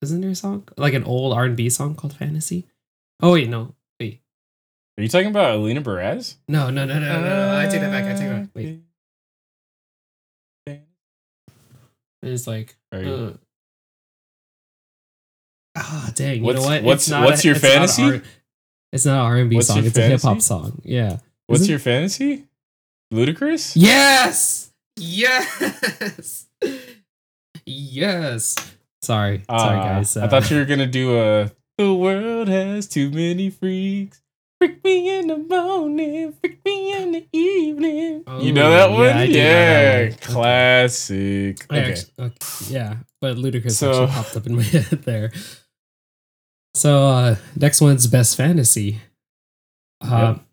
Isn't 0.03 0.21
there 0.21 0.31
a 0.31 0.35
song 0.35 0.67
like 0.77 0.93
an 0.93 1.03
old 1.03 1.33
R 1.33 1.45
and 1.45 1.55
B 1.57 1.69
song 1.69 1.95
called 1.95 2.13
Fantasy? 2.15 2.67
Oh 3.21 3.33
wait, 3.33 3.49
no, 3.49 3.73
wait, 3.99 4.21
Are 4.97 5.03
you 5.03 5.09
talking 5.09 5.27
about 5.29 5.55
Alina 5.55 5.81
Baraz? 5.81 6.35
no, 6.47 6.69
no, 6.69 6.85
no, 6.85 6.99
no, 6.99 7.21
no, 7.21 7.29
no. 7.29 7.57
I 7.57 7.67
take 7.67 7.81
that 7.81 7.91
back. 7.91 8.03
I 8.05 8.09
take 8.19 8.27
that 8.29 8.41
back. 8.43 8.49
Wait, 8.55 8.79
it's 12.21 12.47
like. 12.47 12.75
Are 12.91 13.01
you- 13.01 13.13
Uh, 15.75 15.79
ah, 15.79 16.11
dang! 16.15 16.37
You 16.37 16.43
What's- 16.43 16.61
know 16.61 16.67
what? 16.67 16.83
what's- 16.83 17.09
what's 17.09 17.43
your 17.45 17.55
it's 17.55 17.63
not 17.63 17.69
fantasy? 17.71 18.03
R- 18.03 18.23
it's 18.91 19.05
not 19.05 19.13
an 19.13 19.25
R 19.25 19.37
and 19.37 19.49
B 19.49 19.61
song. 19.61 19.83
It's 19.85 19.97
a 19.97 20.01
hip 20.07 20.21
hop 20.21 20.41
song. 20.41 20.81
Yeah. 20.85 21.17
What's 21.47 21.61
Isn't- 21.61 21.71
your 21.71 21.79
fantasy? 21.79 22.45
Ludacris? 23.13 23.73
Yes. 23.75 24.71
Yes. 24.95 26.47
yes. 27.65 28.55
Sorry. 29.03 29.43
Sorry, 29.49 29.77
Ah, 29.79 29.83
guys. 29.99 30.15
I 30.17 30.27
thought 30.27 30.49
you 30.49 30.57
were 30.57 30.65
gonna 30.65 30.87
do 30.87 31.17
a. 31.19 31.51
The 31.77 31.93
world 31.93 32.47
has 32.47 32.87
too 32.87 33.09
many 33.11 33.49
freaks. 33.49 34.21
Freak 34.59 34.83
me 34.83 35.09
in 35.19 35.27
the 35.27 35.37
morning, 35.37 36.33
freak 36.39 36.63
me 36.63 36.93
in 36.95 37.11
the 37.11 37.27
evening. 37.33 38.23
you 38.39 38.53
know 38.53 38.67
Oh, 38.67 38.71
that 38.71 38.89
yeah, 38.91 38.95
one? 38.95 39.15
Know 39.17 39.23
Yeah, 39.23 39.99
that 40.05 40.09
one. 40.11 40.17
Classic. 40.19 41.65
Okay. 41.65 41.91
actu- 41.91 42.11
okay, 42.19 42.37
yeah, 42.73 42.95
but 43.19 43.35
Ludacris 43.35 43.71
So- 43.71 43.91
actually 44.03 44.07
popped 44.15 44.37
up 44.37 44.47
in 44.47 44.55
my 44.55 44.61
head 44.75 44.85
there. 45.03 45.31
So 46.75 47.07
uh 47.09 47.35
next 47.55 47.81
one's 47.81 48.07
best 48.07 48.37
fantasy. 48.37 49.01
Um, 50.01 50.45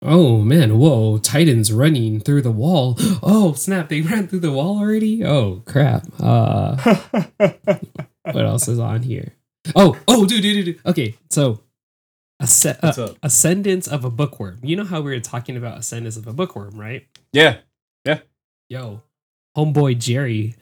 Oh 0.00 0.42
man, 0.42 0.78
whoa, 0.78 1.18
Titans 1.18 1.72
running 1.72 2.20
through 2.20 2.42
the 2.42 2.50
wall. 2.52 2.96
Oh 3.22 3.52
snap, 3.54 3.88
they 3.88 4.00
ran 4.02 4.28
through 4.28 4.40
the 4.40 4.52
wall 4.52 4.78
already? 4.78 5.24
Oh 5.24 5.62
crap. 5.66 6.06
Uh 6.20 6.76
what 7.36 8.44
else 8.44 8.68
is 8.68 8.78
on 8.78 9.02
here? 9.02 9.34
Oh, 9.74 9.98
oh 10.06 10.24
dude, 10.26 10.42
dude, 10.42 10.64
dude. 10.64 10.80
Okay, 10.86 11.16
so 11.30 11.60
Asc- 12.40 12.78
uh. 12.82 13.14
Ascendance 13.22 13.88
of 13.88 14.04
a 14.04 14.10
Bookworm. 14.10 14.58
You 14.62 14.76
know 14.76 14.84
how 14.84 15.00
we 15.00 15.10
were 15.10 15.20
talking 15.20 15.56
about 15.56 15.78
Ascendance 15.78 16.16
of 16.16 16.26
a 16.26 16.32
Bookworm, 16.32 16.78
right? 16.78 17.06
yeah. 17.32 17.58
Yeah. 18.04 18.20
Yo, 18.70 19.02
homeboy 19.56 19.98
Jerry 19.98 20.54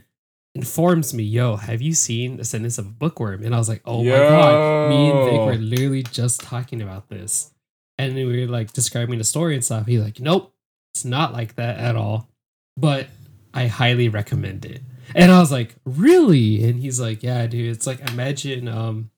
informs 0.55 1.13
me, 1.13 1.23
yo, 1.23 1.57
have 1.57 1.83
you 1.83 1.93
seen 1.93 2.41
Ascendance 2.41 2.79
of 2.79 2.87
a 2.87 2.91
Bookworm? 2.91 3.45
And 3.45 3.55
I 3.55 3.59
was 3.59 3.69
like, 3.69 3.83
oh 3.85 4.03
my 4.03 4.11
god. 4.11 4.89
Me 4.89 5.11
and 5.11 5.25
Vic 5.31 5.41
were 5.41 5.55
literally 5.63 6.03
just 6.03 6.41
talking 6.41 6.81
about 6.81 7.11
this. 7.11 7.53
And 7.99 8.15
we 8.15 8.25
were 8.25 8.47
like 8.47 8.73
describing 8.73 9.19
the 9.19 9.25
story 9.25 9.55
and 9.55 9.65
stuff. 9.65 9.87
He's 9.87 10.01
like, 10.01 10.21
nope, 10.21 10.55
it's 10.95 11.05
not 11.05 11.33
like 11.33 11.57
that 11.57 11.79
at 11.79 11.97
all. 11.97 12.29
But 12.77 13.09
I 13.55 13.67
highly 13.69 14.09
recommend 14.09 14.65
it. 14.65 14.83
And 15.15 15.31
I 15.33 15.41
was 15.41 15.51
like, 15.53 15.77
really? 15.85 16.65
And 16.69 16.81
he's 16.81 17.01
like, 17.01 17.23
yeah, 17.23 17.47
dude. 17.47 17.75
It's 17.75 17.87
like 17.87 18.11
imagine 18.11 18.69
um 18.69 19.11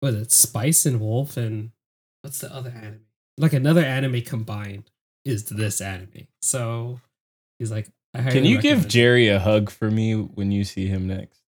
what 0.00 0.14
is 0.14 0.22
it, 0.22 0.32
Spice 0.32 0.86
and 0.86 1.00
Wolf 1.00 1.36
and 1.36 1.70
what's 2.22 2.38
the 2.40 2.54
other 2.54 2.70
anime? 2.70 3.00
Like 3.36 3.52
another 3.52 3.82
anime 3.82 4.22
combined 4.22 4.90
is 5.24 5.44
this 5.44 5.80
anime. 5.80 6.26
So 6.42 7.00
he's 7.58 7.70
like, 7.70 7.88
I 8.14 8.22
Can 8.30 8.44
you 8.44 8.56
give 8.56 8.78
recommend 8.78 8.86
it. 8.86 8.88
Jerry 8.88 9.28
a 9.28 9.38
hug 9.38 9.70
for 9.70 9.90
me 9.90 10.14
when 10.14 10.50
you 10.50 10.64
see 10.64 10.86
him 10.86 11.06
next? 11.06 11.40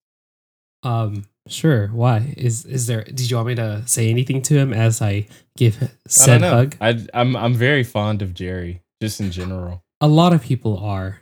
Um, 0.82 1.24
sure. 1.50 1.88
Why 1.88 2.34
is 2.36 2.64
is 2.64 2.86
there? 2.86 3.04
Did 3.04 3.30
you 3.30 3.36
want 3.36 3.48
me 3.48 3.54
to 3.56 3.82
say 3.86 4.08
anything 4.10 4.42
to 4.42 4.54
him 4.58 4.72
as 4.72 5.02
I 5.02 5.26
give 5.56 5.82
I 5.82 5.88
said 6.08 6.38
don't 6.38 6.40
know. 6.42 6.50
hug? 6.50 6.76
I, 6.80 7.06
I'm 7.12 7.36
I'm 7.36 7.54
very 7.54 7.84
fond 7.84 8.22
of 8.22 8.32
Jerry, 8.34 8.82
just 9.02 9.20
in 9.20 9.30
general. 9.30 9.82
A 10.00 10.08
lot 10.08 10.32
of 10.32 10.42
people 10.42 10.78
are. 10.78 11.20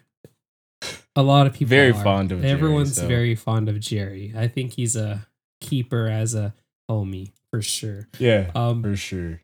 A 1.16 1.23
lot 1.23 1.49
of 1.49 1.52
people 1.54 1.70
Very 1.70 1.90
are. 1.90 2.04
fond 2.04 2.30
of 2.30 2.40
Jerry, 2.42 2.52
Everyone's 2.52 2.94
so- 2.94 3.08
very 3.08 3.35
fond 3.35 3.68
of 3.68 3.80
Jerry. 3.80 4.32
I 4.37 4.47
think 4.47 4.75
he's 4.75 4.94
a 4.94 5.26
keeper 5.61 6.06
as 6.06 6.32
a 6.37 6.54
homie 6.88 7.32
for 7.50 7.61
sure. 7.61 8.06
Yeah, 8.20 8.52
Um, 8.54 8.82
for 8.85 8.94
sure. 8.94 9.40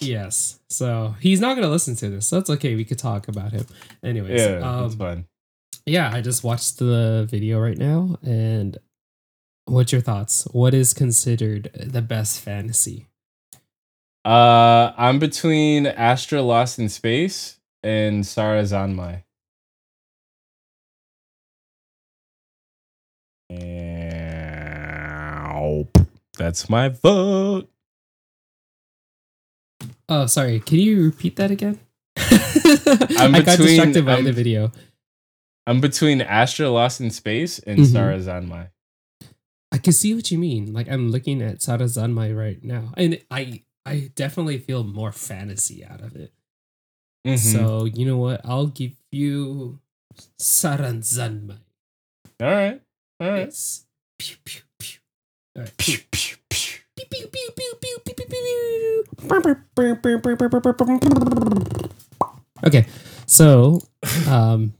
yes. 0.00 0.58
So 0.68 1.14
he's 1.20 1.40
not 1.40 1.54
gonna 1.54 1.68
listen 1.68 1.94
to 1.96 2.08
this. 2.10 2.26
So 2.26 2.38
it's 2.38 2.50
okay. 2.50 2.74
We 2.74 2.84
could 2.84 2.98
talk 2.98 3.28
about 3.28 3.52
him. 3.52 3.66
Anyways. 4.02 4.40
Yeah, 4.40 4.58
um, 4.68 4.82
that's 4.82 4.94
fine. 4.96 5.26
yeah, 5.86 6.10
I 6.12 6.20
just 6.22 6.42
watched 6.42 6.78
the 6.78 7.28
video 7.30 7.60
right 7.60 7.78
now, 7.78 8.16
and 8.24 8.76
what's 9.66 9.92
your 9.92 10.00
thoughts? 10.00 10.44
What 10.52 10.74
is 10.74 10.94
considered 10.94 11.70
the 11.74 12.02
best 12.02 12.40
fantasy? 12.40 13.06
Uh, 14.24 14.92
I'm 14.96 15.18
between 15.18 15.86
Astra 15.86 16.42
Lost 16.42 16.78
in 16.78 16.88
Space 16.88 17.58
and 17.82 18.22
Sarazanmai. 18.24 19.24
And 23.82 25.88
that's 26.38 26.68
my 26.68 26.88
vote. 26.88 27.68
Oh, 30.08 30.26
sorry. 30.26 30.60
Can 30.60 30.78
you 30.78 31.04
repeat 31.04 31.36
that 31.36 31.50
again? 31.50 31.78
I'm 32.16 33.34
I 33.34 33.42
got 33.42 33.58
distracted 33.58 34.04
by 34.04 34.14
I'm- 34.14 34.24
the 34.24 34.32
video. 34.32 34.72
I'm 35.66 35.80
between 35.80 36.20
Astra 36.20 36.68
Lost 36.70 37.00
in 37.00 37.10
Space 37.10 37.58
and 37.60 37.80
Mhm. 37.80 37.86
Sarazanmai. 37.86 38.68
I 39.72 39.78
can 39.78 39.92
see 39.92 40.14
what 40.14 40.30
you 40.30 40.38
mean. 40.38 40.72
Like 40.72 40.88
I'm 40.88 41.10
looking 41.10 41.42
at 41.42 41.58
Sarazanmai 41.58 42.36
right 42.36 42.62
now, 42.62 42.92
and 42.96 43.20
I 43.30 43.62
I 43.86 44.10
definitely 44.14 44.58
feel 44.58 44.84
more 44.84 45.12
fantasy 45.12 45.84
out 45.84 46.02
of 46.02 46.14
it. 46.14 46.32
Mm-hmm. 47.26 47.36
So 47.36 47.86
you 47.86 48.06
know 48.06 48.18
what? 48.18 48.42
I'll 48.44 48.66
give 48.66 48.92
you 49.10 49.80
Sarazanmai. 50.38 51.58
All 52.40 52.48
right, 52.48 52.80
all 53.18 53.28
right. 53.28 53.48
It's 53.48 53.86
pew 54.18 54.36
pew 54.44 54.60
pew. 54.78 55.00
All 55.56 55.62
right. 55.62 55.76
Pew 55.76 55.98
pew. 56.10 56.36
Okay, 62.64 62.86
so 63.26 63.80
um, 64.28 64.72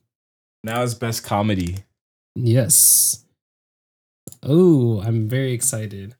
now 0.62 0.82
is 0.82 0.94
best 0.94 1.24
comedy. 1.24 1.78
Yes. 2.34 3.24
Oh, 4.42 5.00
I'm 5.02 5.28
very 5.28 5.52
excited. 5.52 6.14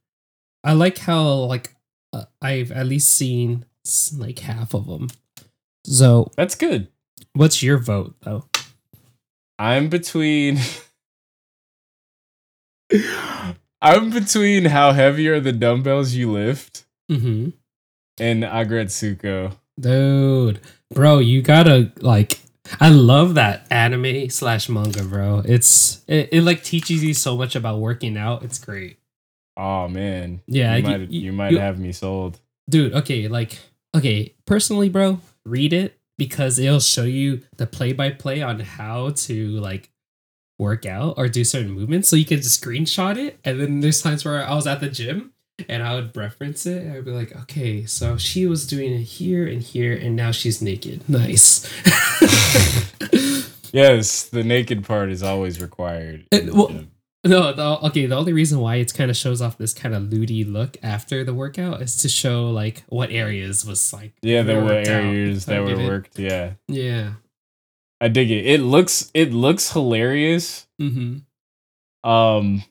I 0.65 0.73
like 0.75 0.99
how 0.99 1.29
like 1.45 1.75
uh, 2.13 2.25
I've 2.41 2.71
at 2.73 2.87
least 2.87 3.11
seen 3.15 3.65
like 4.17 4.39
half 4.41 4.75
of 4.75 4.87
them. 4.87 5.09
So, 5.85 6.31
That's 6.37 6.55
good. 6.55 6.87
what's 7.35 7.63
your 7.63 7.79
vote 7.79 8.15
though? 8.23 8.45
I'm 9.59 9.89
between. 9.89 10.59
I'm 13.83 14.11
between 14.11 14.67
how 14.67 14.93
heavy 14.93 15.29
are 15.29 15.41
the 15.41 15.53
dumbbells 15.53 16.15
you 16.15 16.31
lift 16.31 16.85
Mm-hmm. 17.11 17.51
and 18.19 18.43
Agretsuko. 18.45 19.57
Dude, 19.81 20.61
bro, 20.95 21.19
you 21.19 21.43
gotta 21.43 21.91
like. 22.01 22.39
I 22.81 22.91
love 22.91 23.35
that 23.35 23.67
anime 23.71 24.31
slash 24.31 24.69
manga, 24.69 25.03
bro. 25.05 25.43
It's 25.45 26.03
it, 26.07 26.29
it 26.33 26.43
like 26.43 26.63
teaches 26.63 27.03
you 27.03 27.13
so 27.15 27.37
much 27.37 27.57
about 27.57 27.79
working 27.81 28.17
out. 28.17 28.43
It's 28.45 28.59
great. 28.59 28.99
Oh 29.57 29.89
man. 29.89 30.41
Yeah, 30.47 30.77
you 30.77 30.83
you- 30.83 30.89
might, 30.89 31.01
you- 31.11 31.21
you 31.21 31.33
might 31.33 31.55
have 31.55 31.79
me 31.79 31.93
sold. 31.93 32.41
dude 32.71 32.93
okay 32.95 33.27
like 33.29 33.59
okay 33.95 34.35
personally 34.47 34.89
bro 34.89 35.21
read 35.45 35.73
it 35.73 35.99
because 36.17 36.59
it'll 36.61 36.79
show 36.81 37.03
you 37.03 37.43
the 37.57 37.67
play 37.67 37.93
by 37.93 38.09
play 38.11 38.41
on 38.41 38.61
how 38.61 39.11
to 39.11 39.49
like 39.61 39.91
work 40.61 40.87
out 40.87 41.15
or 41.19 41.27
do 41.29 41.43
certain 41.43 41.73
movements 41.73 42.09
so 42.09 42.15
you 42.15 42.25
can 42.25 42.37
just 42.41 42.63
screenshot 42.63 43.17
it 43.19 43.39
and 43.45 43.61
then 43.61 43.81
there's 43.81 44.01
times 44.01 44.25
where 44.25 44.47
i 44.47 44.55
was 44.55 44.67
at 44.67 44.79
the 44.81 44.89
gym 44.89 45.32
and 45.69 45.83
i 45.83 45.95
would 45.95 46.17
reference 46.17 46.67
it 46.67 46.91
i'd 46.93 47.05
be 47.05 47.11
like 47.11 47.35
okay 47.37 47.85
so 47.85 48.17
she 48.17 48.47
was 48.47 48.67
doing 48.67 48.93
it 48.93 49.03
here 49.03 49.47
and 49.47 49.63
here 49.63 49.95
and 49.95 50.17
now 50.17 50.31
she's 50.31 50.61
naked 50.63 51.09
nice 51.09 51.69
Yes, 53.73 54.25
the 54.25 54.45
naked 54.45 54.85
part 54.85 55.11
is 55.11 55.23
always 55.23 55.61
required. 55.61 56.27
Uh, 56.33 56.41
well. 56.53 56.85
No, 57.25 57.53
the, 57.53 57.87
okay. 57.87 58.07
The 58.07 58.17
only 58.17 58.33
reason 58.33 58.59
why 58.59 58.77
it 58.77 58.93
kind 58.93 59.09
of 59.11 59.17
shows 59.17 59.41
off 59.41 59.57
this 59.57 59.73
kind 59.73 59.95
of 59.95 60.03
lewdy 60.05 60.45
look 60.45 60.77
after 60.83 61.25
the 61.25 61.33
workout 61.33 61.81
is 61.81 61.97
to 61.99 62.09
show 62.09 62.51
like 62.51 62.83
what 62.89 63.11
areas 63.11 63.65
was 63.65 63.93
like. 63.93 64.13
yeah, 64.23 64.43
there 64.43 64.61
were 64.61 64.73
areas 64.73 65.47
that 65.47 65.63
were 65.63 65.77
worked. 65.77 66.19
Yeah, 66.19 66.55
Yeah. 66.69 67.13
I 68.01 68.09
dig 68.09 68.31
it. 68.31 68.45
It 68.45 68.61
looks 68.61 69.11
it 69.15 69.33
looks 69.33 69.73
hilarious. 69.73 70.67
Mm-hmm. 70.81 72.11
Um, 72.11 72.65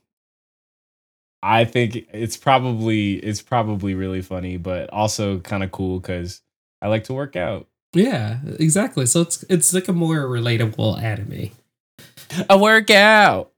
I 1.43 1.65
think 1.65 2.07
it's 2.13 2.37
probably 2.37 3.13
it's 3.15 3.41
probably 3.41 3.95
really 3.95 4.21
funny, 4.21 4.57
but 4.57 4.89
also 4.91 5.39
kind 5.39 5.63
of 5.63 5.71
cool 5.71 5.99
because 5.99 6.41
I 6.81 6.87
like 6.87 7.05
to 7.05 7.13
work 7.13 7.35
out. 7.35 7.67
Yeah, 7.93 8.39
exactly. 8.59 9.05
So 9.05 9.21
it's 9.21 9.43
it's 9.49 9.73
like 9.73 9.87
a 9.87 9.93
more 9.93 10.19
relatable 10.19 11.01
anime. 11.01 11.51
A 12.49 12.57
workout. 12.57 13.51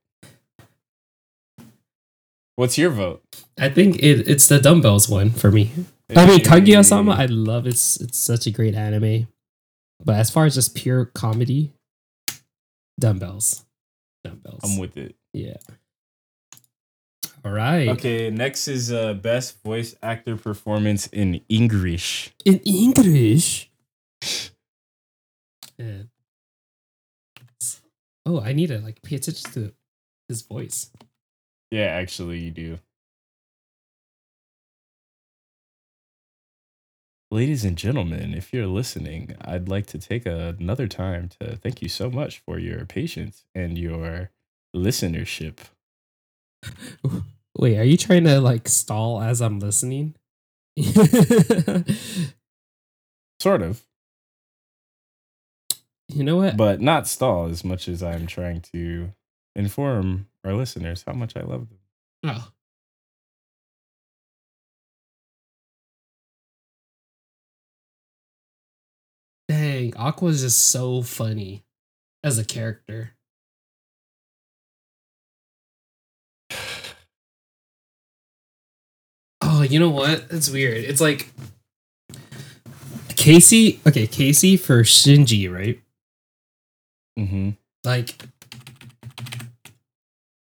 What's 2.56 2.78
your 2.78 2.92
vote? 2.92 3.24
I 3.60 3.70
think 3.70 3.98
it, 3.98 4.28
it's 4.28 4.48
the 4.48 4.60
dumbbells 4.60 5.10
one 5.10 5.32
for 5.32 5.52
me. 5.52 5.72
I 6.16 6.26
mean, 6.28 6.40
Kaguya-sama, 6.40 7.14
I 7.14 7.26
love 7.26 7.66
it's 7.66 8.00
it's 8.00 8.18
such 8.18 8.46
a 8.46 8.52
great 8.52 8.76
anime. 8.76 9.28
But 10.04 10.16
as 10.16 10.30
far 10.30 10.46
as 10.46 10.56
just 10.56 10.76
pure 10.76 11.06
comedy, 11.06 11.72
dumbbells, 13.00 13.66
dumbbells. 14.24 14.60
I'm 14.64 14.78
with 14.78 14.98
it. 14.98 15.16
yeah. 15.34 15.58
All 17.46 17.52
right. 17.52 17.90
Okay, 17.90 18.30
next 18.30 18.68
is 18.68 18.92
uh 18.92 19.14
best 19.14 19.62
voice 19.64 19.96
actor 20.02 20.38
performance 20.38 21.08
in 21.08 21.42
English. 21.50 22.34
In 22.46 22.60
English. 22.60 23.70
Yeah. 25.78 26.04
Oh, 28.26 28.40
I 28.40 28.54
need 28.54 28.68
to 28.68 28.80
like 28.80 29.02
pay 29.02 29.18
attention 29.18 29.52
to 29.52 29.74
his 30.30 30.44
voice. 30.44 30.92
Yeah, 31.72 31.88
actually, 31.88 32.40
you 32.40 32.52
do. 32.52 32.80
Ladies 37.30 37.66
and 37.66 37.76
gentlemen, 37.76 38.34
if 38.36 38.54
you're 38.54 38.68
listening, 38.68 39.36
I'd 39.42 39.68
like 39.68 39.88
to 39.88 39.98
take 39.98 40.26
another 40.26 40.88
time 40.88 41.30
to 41.40 41.56
thank 41.56 41.82
you 41.82 41.90
so 41.90 42.10
much 42.12 42.40
for 42.46 42.60
your 42.60 42.86
patience 42.86 43.44
and 43.56 43.76
your 43.78 44.30
listenership. 44.76 45.58
Wait, 47.58 47.78
are 47.78 47.84
you 47.84 47.98
trying 47.98 48.24
to 48.26 48.40
like 48.42 48.68
stall 48.68 49.22
as 49.22 49.42
I'm 49.42 49.60
listening? 49.60 50.16
Sort 53.40 53.62
of, 53.62 53.82
you 56.08 56.24
know 56.24 56.38
what? 56.38 56.58
but 56.58 56.82
not 56.82 57.08
stall 57.08 57.48
as 57.48 57.64
much 57.64 57.88
as 57.88 58.02
I'm 58.02 58.26
trying 58.26 58.62
to 58.74 59.14
inform 59.56 60.28
our 60.44 60.54
listeners 60.54 61.04
how 61.06 61.14
much 61.14 61.38
I 61.38 61.42
love 61.42 61.68
them. 61.70 61.80
Oh. 62.26 62.52
Aqua 69.96 70.30
is 70.30 70.42
just 70.42 70.70
so 70.70 71.02
funny 71.02 71.64
as 72.24 72.38
a 72.38 72.46
character. 72.46 73.12
Oh, 79.64 79.66
you 79.66 79.80
know 79.80 79.90
what? 79.90 80.26
It's 80.30 80.50
weird. 80.50 80.84
It's 80.84 81.00
like 81.00 81.32
Casey. 83.16 83.80
Okay, 83.88 84.08
Casey 84.08 84.58
for 84.58 84.84
Shinji, 84.84 85.50
right? 85.50 85.80
Mm-hmm. 87.18 87.52
Like 87.86 88.14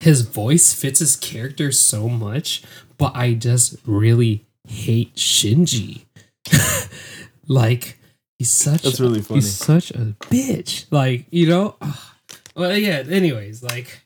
his 0.00 0.20
voice 0.20 0.74
fits 0.74 0.98
his 0.98 1.16
character 1.16 1.72
so 1.72 2.10
much, 2.10 2.62
but 2.98 3.16
I 3.16 3.32
just 3.32 3.76
really 3.86 4.44
hate 4.68 5.14
Shinji. 5.14 6.04
like 7.48 7.98
he's 8.38 8.50
such 8.50 8.82
That's 8.82 9.00
really 9.00 9.22
funny. 9.22 9.40
he's 9.40 9.56
such 9.56 9.92
a 9.92 10.14
bitch. 10.20 10.84
Like, 10.90 11.24
you 11.30 11.48
know? 11.48 11.76
Well, 12.54 12.76
yeah, 12.76 13.02
anyways, 13.08 13.62
like 13.62 14.02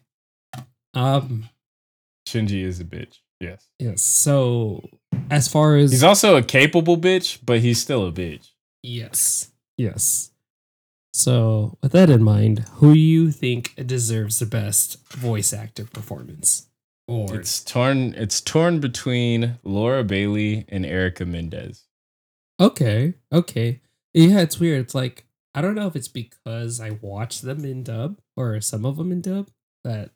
um 0.94 1.48
Shinji 2.28 2.62
is 2.62 2.78
a 2.78 2.84
bitch. 2.84 3.18
Yes. 3.40 3.66
yes. 3.78 4.02
So 4.02 4.88
as 5.30 5.48
far 5.48 5.76
as 5.76 5.90
He's 5.90 6.02
also 6.02 6.36
a 6.36 6.42
capable 6.42 6.96
bitch, 6.96 7.38
but 7.44 7.60
he's 7.60 7.80
still 7.80 8.06
a 8.06 8.12
bitch. 8.12 8.50
Yes. 8.82 9.50
Yes. 9.76 10.30
So, 11.12 11.76
with 11.82 11.92
that 11.92 12.08
in 12.08 12.22
mind, 12.22 12.66
who 12.74 12.94
do 12.94 12.98
you 13.00 13.30
think 13.32 13.74
deserves 13.86 14.38
the 14.38 14.46
best 14.46 15.04
voice 15.08 15.52
actor 15.52 15.84
performance? 15.84 16.68
Or 17.08 17.34
It's 17.34 17.64
torn. 17.64 18.14
It's 18.14 18.40
torn 18.40 18.78
between 18.78 19.58
Laura 19.64 20.04
Bailey 20.04 20.64
and 20.68 20.86
Erica 20.86 21.24
Mendez. 21.26 21.84
okay, 22.60 23.14
okay, 23.32 23.80
yeah, 24.14 24.40
it's 24.40 24.60
weird. 24.60 24.80
It's 24.82 24.94
like 24.94 25.24
I 25.54 25.60
don't 25.60 25.74
know 25.74 25.88
if 25.88 25.96
it's 25.96 26.08
because 26.08 26.80
I 26.80 26.90
watch 27.00 27.40
them 27.40 27.64
in 27.64 27.82
dub 27.82 28.20
or 28.36 28.60
some 28.60 28.86
of 28.86 28.96
them 28.96 29.10
in 29.10 29.20
dub 29.20 29.50
that 29.82 30.10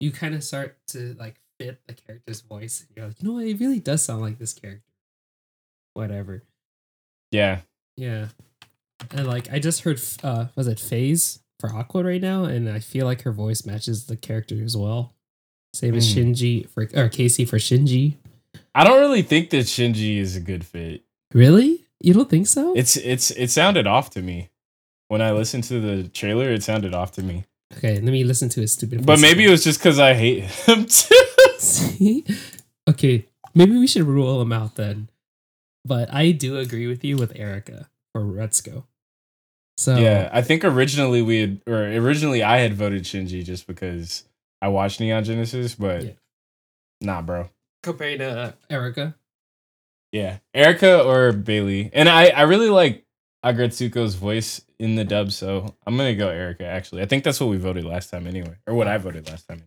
you 0.00 0.10
kind 0.10 0.34
of 0.34 0.42
start 0.42 0.78
to 0.88 1.14
like 1.18 1.36
fit 1.58 1.80
the 1.86 1.94
character's 1.94 2.40
voice. 2.40 2.80
And 2.80 2.88
you're 2.96 3.06
like, 3.06 3.22
you 3.22 3.28
know 3.28 3.34
what? 3.34 3.46
It 3.46 3.60
really 3.60 3.80
does 3.80 4.04
sound 4.04 4.22
like 4.22 4.38
this 4.38 4.52
character. 4.52 4.82
Whatever. 5.94 6.42
Yeah. 7.30 7.60
Yeah. 7.96 8.28
And 9.10 9.26
like 9.26 9.52
I 9.52 9.58
just 9.58 9.82
heard 9.82 10.00
uh 10.22 10.46
was 10.56 10.66
it 10.66 10.80
Phase 10.80 11.40
for 11.60 11.72
Aqua 11.74 12.02
right 12.04 12.20
now 12.20 12.44
and 12.44 12.68
I 12.68 12.80
feel 12.80 13.06
like 13.06 13.22
her 13.22 13.32
voice 13.32 13.64
matches 13.64 14.06
the 14.06 14.16
character 14.16 14.62
as 14.62 14.76
well. 14.76 15.12
Same 15.74 15.94
as 15.94 16.12
Hmm. 16.12 16.18
Shinji 16.20 16.68
for 16.68 16.88
or 16.94 17.08
Casey 17.08 17.44
for 17.44 17.58
Shinji. 17.58 18.14
I 18.74 18.84
don't 18.84 19.00
really 19.00 19.22
think 19.22 19.50
that 19.50 19.66
Shinji 19.66 20.18
is 20.18 20.36
a 20.36 20.40
good 20.40 20.64
fit. 20.64 21.02
Really? 21.32 21.84
You 22.00 22.12
don't 22.14 22.28
think 22.30 22.46
so? 22.46 22.74
It's 22.76 22.96
it's 22.96 23.30
it 23.32 23.50
sounded 23.50 23.86
off 23.86 24.10
to 24.10 24.22
me 24.22 24.50
when 25.08 25.22
I 25.22 25.32
listened 25.32 25.64
to 25.64 25.80
the 25.80 26.08
trailer. 26.08 26.50
It 26.50 26.62
sounded 26.62 26.92
off 26.94 27.12
to 27.12 27.22
me, 27.22 27.44
okay, 27.76 27.94
let 27.94 28.04
me 28.04 28.24
listen 28.24 28.48
to 28.50 28.60
his 28.60 28.72
stupid 28.72 29.06
but 29.06 29.20
maybe 29.20 29.44
it 29.46 29.50
was 29.50 29.64
just 29.64 29.78
because 29.80 29.98
I 29.98 30.14
hate 30.14 30.44
him 30.44 30.86
too. 30.88 31.23
See? 31.64 32.24
Okay, 32.88 33.26
maybe 33.54 33.72
we 33.78 33.86
should 33.86 34.02
rule 34.04 34.40
him 34.42 34.52
out 34.52 34.76
then. 34.76 35.08
But 35.84 36.12
I 36.12 36.30
do 36.32 36.58
agree 36.58 36.86
with 36.86 37.04
you 37.04 37.16
with 37.16 37.32
Erica 37.36 37.88
for 38.12 38.22
Retsuko. 38.22 38.84
So 39.76 39.96
Yeah, 39.96 40.30
I 40.32 40.40
think 40.42 40.64
originally 40.64 41.20
we 41.22 41.40
had, 41.40 41.60
or 41.66 41.82
originally 41.82 42.42
I 42.42 42.58
had 42.58 42.74
voted 42.74 43.02
Shinji 43.04 43.44
just 43.44 43.66
because 43.66 44.24
I 44.62 44.68
watched 44.68 45.00
Neon 45.00 45.24
Genesis, 45.24 45.74
but 45.74 46.04
Yeah. 46.04 46.10
nah, 47.00 47.22
bro. 47.22 47.50
compared 47.82 48.20
to 48.20 48.54
Erica. 48.70 49.14
Yeah, 50.12 50.38
Erica 50.54 51.02
or 51.02 51.32
Bailey, 51.32 51.90
and 51.92 52.08
I 52.08 52.28
I 52.28 52.42
really 52.42 52.68
like 52.70 53.04
Agretsuko's 53.44 54.14
voice 54.14 54.60
in 54.78 54.94
the 54.94 55.04
dub, 55.04 55.32
so 55.32 55.74
I'm 55.86 55.96
gonna 55.96 56.14
go 56.14 56.28
Erica. 56.28 56.64
Actually, 56.64 57.02
I 57.02 57.06
think 57.06 57.24
that's 57.24 57.40
what 57.40 57.48
we 57.50 57.56
voted 57.56 57.84
last 57.84 58.10
time 58.10 58.26
anyway, 58.26 58.56
or 58.66 58.74
what 58.74 58.86
I 58.88 58.96
voted 58.98 59.28
last 59.28 59.48
time. 59.48 59.64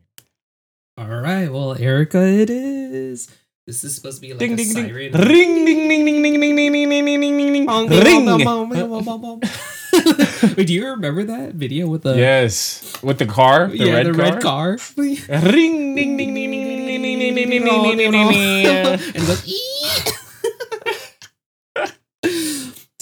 All 0.98 1.06
right, 1.08 1.48
well, 1.52 1.76
Erica, 1.78 2.26
it 2.26 2.50
is. 2.50 3.28
This 3.68 3.84
is 3.84 3.94
supposed 3.96 4.18
to 4.18 4.22
be 4.22 4.34
like 4.34 4.40
Ding 4.40 4.54
a 4.54 4.56
ding 4.56 4.74
ding, 4.74 4.88
siren. 4.88 5.12
ring 5.14 5.66
ding 5.66 5.88
ding 5.90 6.06
ding 6.06 6.22
ding 6.22 6.40
ding 6.40 6.54
ding 6.56 6.90
ding 6.90 6.90
ding 6.90 7.20
ding 7.22 7.22
ding 7.22 7.68
ding 7.68 8.04
ring. 8.04 9.42
Wait, 10.58 10.68
do 10.68 10.74
you 10.74 10.88
remember 10.90 11.24
that 11.26 11.54
video 11.54 11.88
with 11.88 12.04
the 12.04 12.16
Yes, 12.16 12.94
with 13.04 13.20
the 13.20 13.26
car, 13.26 13.68
the 13.68 13.78
yeah 13.78 13.94
red 13.94 14.06
the 14.08 14.14
car. 14.14 14.24
red 14.32 14.42
car? 14.42 14.78
Ring 15.52 15.96
ding 15.96 16.18
ding 16.18 16.34
ding 16.34 16.52
ding 16.52 16.88
ding 16.88 17.02
ding 17.02 17.20
ding 17.20 17.20
ding 17.20 17.36
ding 17.36 17.50
ding 17.50 17.62
ding 17.62 17.98
ding 17.98 18.12
ding 18.12 18.30
ding. 18.30 18.66
and 18.66 19.02
it 19.16 19.28
goes, 19.28 19.44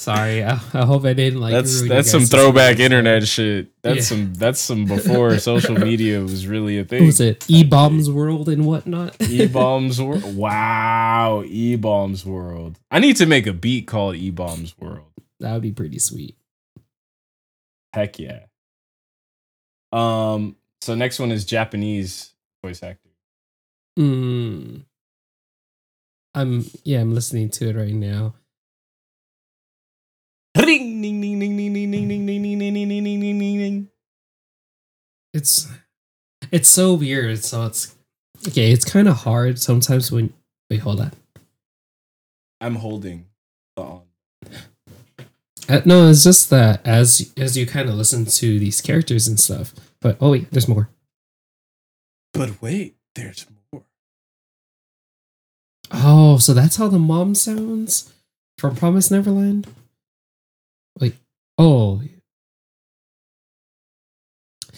Sorry, 0.06 0.44
I, 0.44 0.52
I 0.52 0.86
hope 0.86 1.04
I 1.04 1.14
didn't 1.14 1.40
like. 1.42 1.52
That's 1.52 1.82
that's 1.88 2.12
some 2.12 2.26
throwback 2.26 2.78
internet 2.78 3.28
shit. 3.28 3.72
That's 3.82 3.96
Yeah. 3.98 4.02
some 4.04 4.34
that's 4.36 4.60
some 4.60 4.86
before 4.96 5.40
social 5.40 5.74
media 5.80 6.22
was 6.22 6.46
really 6.46 6.78
a 6.78 6.82
What 6.82 6.90
thing. 6.90 7.06
was 7.08 7.20
it? 7.20 7.44
E 7.48 7.64
bombs 7.64 8.08
world 8.12 8.48
and 8.48 8.68
whatnot. 8.68 9.16
E 9.28 9.48
bombs 9.48 10.00
world. 10.00 10.36
Wow, 10.36 11.42
E 11.48 11.76
bombs 11.76 12.24
world. 12.24 12.78
I 12.92 13.00
need 13.00 13.16
to 13.18 13.26
make 13.26 13.48
a 13.48 13.54
beat 13.54 13.88
called 13.88 14.16
E 14.16 14.30
bombs 14.30 14.78
world. 14.78 15.10
that 15.40 15.54
would 15.54 15.64
be 15.64 15.72
pretty 15.72 15.98
sweet. 15.98 16.38
Heck 17.92 18.20
yeah. 18.20 18.42
Um. 19.92 20.56
So 20.82 20.94
next 20.94 21.18
one 21.20 21.32
is 21.32 21.46
Japanese 21.46 22.34
voice 22.64 22.84
actor. 22.84 23.10
Mm. 23.98 24.84
I'm 26.36 26.66
yeah, 26.84 27.00
I'm 27.02 27.16
listening 27.16 27.50
to 27.58 27.70
it 27.70 27.76
right 27.76 27.94
now. 27.96 28.36
Ring 30.56 31.02
ding 31.02 31.22
ding 31.22 31.40
ding 31.40 31.58
ding 31.58 31.74
ding 31.74 31.74
ding 31.74 32.00
ding 32.00 32.26
ding 32.26 32.26
ding 32.26 32.60
ding 32.60 32.74
ding 32.74 33.04
ding 33.04 33.20
ding 33.20 33.40
ding 33.40 33.58
ding. 33.58 33.90
It's 35.34 35.68
it's 36.52 36.70
so 36.70 36.94
weird. 36.94 37.44
So 37.44 37.66
it's 37.66 37.96
okay. 38.48 38.72
It's 38.72 38.86
kind 38.86 39.08
of 39.08 39.18
hard 39.18 39.60
sometimes 39.60 40.12
when 40.12 40.34
wait, 40.70 40.80
hold 40.82 41.02
on. 41.02 41.12
I'm 42.62 42.76
holding 42.76 43.26
the 43.76 43.82
on. 43.84 44.02
Uh, 45.68 45.82
no, 45.84 46.08
it's 46.08 46.24
just 46.24 46.50
that 46.52 46.86
as 46.86 47.34
as 47.38 47.58
you 47.58 47.66
kind 47.66 47.90
of 47.90 47.96
listen 47.96 48.26
to 48.26 48.60
these 48.60 48.82
characters 48.82 49.28
and 49.28 49.40
stuff. 49.40 49.74
But 50.00 50.18
oh 50.22 50.32
wait, 50.32 50.52
there's 50.52 50.68
more. 50.68 50.90
But 52.34 52.62
wait, 52.62 52.96
there's 53.16 53.46
more. 53.72 53.84
Oh, 55.92 56.38
so 56.38 56.54
that's 56.54 56.78
how 56.78 56.88
the 56.88 57.00
mom 57.00 57.36
sounds 57.36 58.14
from 58.58 58.76
Promise 58.76 59.12
Neverland. 59.12 59.68
Oh, 61.58 62.02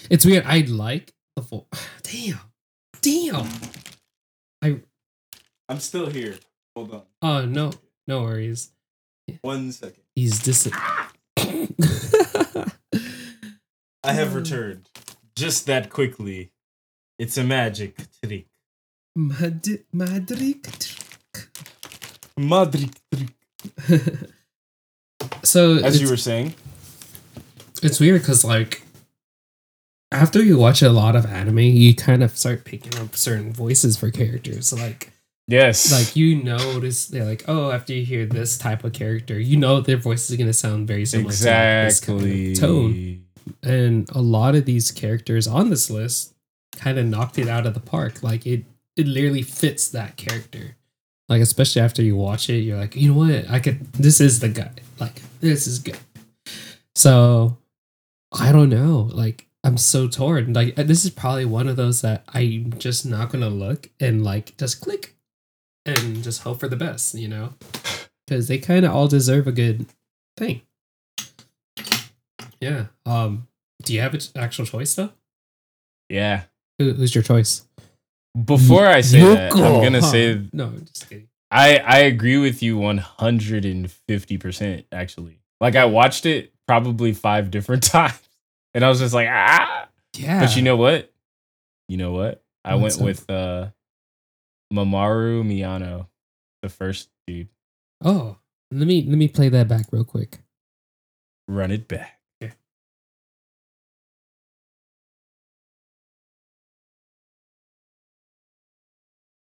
it's 0.10 0.26
weird. 0.26 0.46
I 0.46 0.60
like 0.62 1.14
the 1.36 1.42
full. 1.42 1.68
Damn, 2.04 2.40
damn. 3.02 3.48
I. 4.62 4.80
I'm 5.70 5.80
still 5.80 6.06
here. 6.08 6.36
Hold 6.76 6.94
on. 6.94 7.02
Oh 7.22 7.46
no, 7.46 7.72
no 8.08 8.22
worries. 8.22 8.70
One 9.42 9.72
second. 9.72 10.04
He's 10.16 10.40
dis. 10.42 10.70
I 14.04 14.14
have 14.14 14.36
returned. 14.36 14.90
Just 15.36 15.66
that 15.66 15.90
quickly. 15.90 16.52
It's 17.20 17.38
a 17.38 17.44
magic 17.44 17.98
trick. 18.24 18.48
Mad- 19.16 19.84
Madrid. 19.92 20.66
Magic 22.38 22.92
trick. 23.12 23.34
so 25.44 25.78
As 25.78 26.02
you 26.02 26.10
were 26.10 26.16
saying. 26.16 26.54
It's 27.84 28.00
weird 28.00 28.22
because 28.22 28.44
like 28.44 28.84
after 30.12 30.42
you 30.42 30.58
watch 30.58 30.82
a 30.82 30.90
lot 30.90 31.16
of 31.16 31.26
anime, 31.26 31.60
you 31.60 31.94
kind 31.96 32.24
of 32.24 32.38
start 32.38 32.64
picking 32.66 32.98
up 33.02 33.16
certain 33.16 33.52
voices 33.54 33.98
for 33.98 34.10
characters. 34.12 34.72
Like 34.74 35.12
Yes. 35.50 35.92
like 35.92 36.16
you 36.16 36.44
notice 36.44 37.08
they're 37.08 37.24
like, 37.26 37.46
oh, 37.48 37.72
after 37.72 37.94
you 37.94 38.06
hear 38.06 38.26
this 38.26 38.58
type 38.58 38.84
of 38.84 38.94
character, 38.94 39.40
you 39.40 39.56
know 39.58 39.80
their 39.82 39.98
voice 39.98 40.30
is 40.30 40.38
gonna 40.38 40.54
sound 40.54 40.88
very 40.88 41.06
similar 41.06 41.32
to 41.32 41.38
like, 41.46 41.88
this 41.88 42.00
kind 42.00 42.20
of 42.20 42.26
exactly. 42.28 42.56
tone. 42.56 43.24
And 43.64 44.10
a 44.14 44.20
lot 44.22 44.56
of 44.56 44.66
these 44.66 44.92
characters 44.92 45.48
on 45.48 45.70
this 45.70 45.90
list 45.90 46.34
kind 46.76 46.98
of 47.00 47.06
knocked 47.06 47.40
it 47.40 47.48
out 47.48 47.66
of 47.66 47.74
the 47.74 47.80
park. 47.80 48.22
Like 48.24 48.46
it 48.46 48.66
it 48.98 49.08
literally 49.08 49.42
fits 49.42 49.88
that 49.90 50.18
character. 50.18 50.76
Like 51.30 51.42
especially 51.42 51.82
after 51.82 52.02
you 52.02 52.16
watch 52.16 52.50
it, 52.50 52.60
you're 52.60 52.78
like, 52.78 52.96
you 52.96 53.14
know 53.14 53.18
what? 53.20 53.50
I 53.50 53.60
could 53.60 53.92
this 53.94 54.20
is 54.20 54.40
the 54.42 54.50
guy. 54.50 54.72
Like 55.00 55.22
this 55.40 55.66
is 55.68 55.80
good. 55.80 55.98
So 56.96 57.58
I 58.32 58.52
don't 58.52 58.70
know. 58.70 59.10
Like 59.12 59.48
I'm 59.64 59.78
so 59.78 60.08
torn. 60.08 60.54
Like 60.54 60.76
this 60.76 61.06
is 61.06 61.12
probably 61.12 61.46
one 61.46 61.68
of 61.68 61.76
those 61.76 62.02
that 62.02 62.24
I'm 62.30 62.74
just 62.78 63.06
not 63.06 63.30
gonna 63.30 63.50
look 63.50 63.90
and 64.00 64.24
like 64.24 64.58
just 64.58 64.82
click 64.82 65.16
and 65.86 66.24
just 66.24 66.42
hope 66.42 66.60
for 66.60 66.68
the 66.68 66.76
best, 66.76 67.16
you 67.16 67.28
know? 67.28 67.54
Because 68.26 68.48
they 68.48 68.58
kind 68.58 68.86
of 68.86 68.94
all 68.94 69.08
deserve 69.08 69.48
a 69.48 69.52
good 69.52 69.86
thing. 70.36 70.62
Yeah. 72.60 72.88
Um. 73.06 73.48
Do 73.84 73.94
you 73.94 74.02
have 74.02 74.14
an 74.14 74.22
actual 74.36 74.66
choice 74.66 74.96
though? 74.96 75.12
Yeah. 76.10 76.44
Who, 76.80 76.94
who's 76.94 77.14
your 77.14 77.24
choice? 77.24 77.66
Before 78.46 78.86
I 78.86 79.02
say 79.02 79.22
that, 79.22 79.54
I'm 79.54 79.82
gonna 79.82 80.02
huh? 80.02 80.08
say 80.08 80.42
no. 80.54 80.66
I'm 80.66 80.86
just 80.86 81.10
kidding. 81.10 81.28
I 81.50 81.78
I 81.78 82.00
agree 82.00 82.38
with 82.38 82.62
you 82.62 82.78
150 82.78 84.38
percent. 84.38 84.86
Actually, 84.92 85.40
like 85.62 85.76
I 85.76 85.86
watched 85.86 86.26
it 86.26 86.54
probably 86.68 87.14
five 87.14 87.52
different 87.52 87.84
times, 87.92 88.20
and 88.74 88.84
I 88.84 88.90
was 88.90 89.00
just 89.00 89.14
like, 89.14 89.28
ah. 89.30 89.88
Yeah. 90.16 90.40
But 90.40 90.56
you 90.56 90.64
know 90.64 90.78
what? 90.78 91.12
You 91.88 91.98
know 91.98 92.12
what? 92.12 92.44
I 92.66 92.76
went 92.76 93.00
with 93.00 93.30
uh 93.30 93.68
Mamoru 94.74 95.44
Miyano, 95.44 96.08
the 96.62 96.70
first 96.70 97.10
dude. 97.28 97.50
Oh, 98.04 98.38
let 98.72 98.88
me 98.88 99.04
let 99.08 99.18
me 99.18 99.28
play 99.28 99.50
that 99.50 99.68
back 99.68 99.86
real 99.92 100.04
quick. 100.04 100.40
Run 101.48 101.72
it 101.72 101.88
back. 101.88 102.18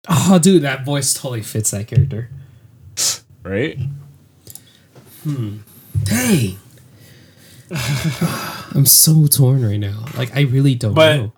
Oh, 0.08 0.38
dude, 0.40 0.62
that 0.62 0.86
voice 0.86 1.14
totally 1.14 1.42
fits 1.42 1.72
that 1.72 1.88
character. 1.88 2.30
Right? 3.44 3.80
Hmm. 5.24 5.58
Dang. 6.04 6.58
I'm 8.76 8.86
so 8.86 9.28
torn 9.28 9.66
right 9.66 9.80
now. 9.80 10.06
Like 10.18 10.36
I 10.36 10.42
really 10.42 10.76
don't 10.76 10.94
But- 10.94 11.18
know. 11.18 11.34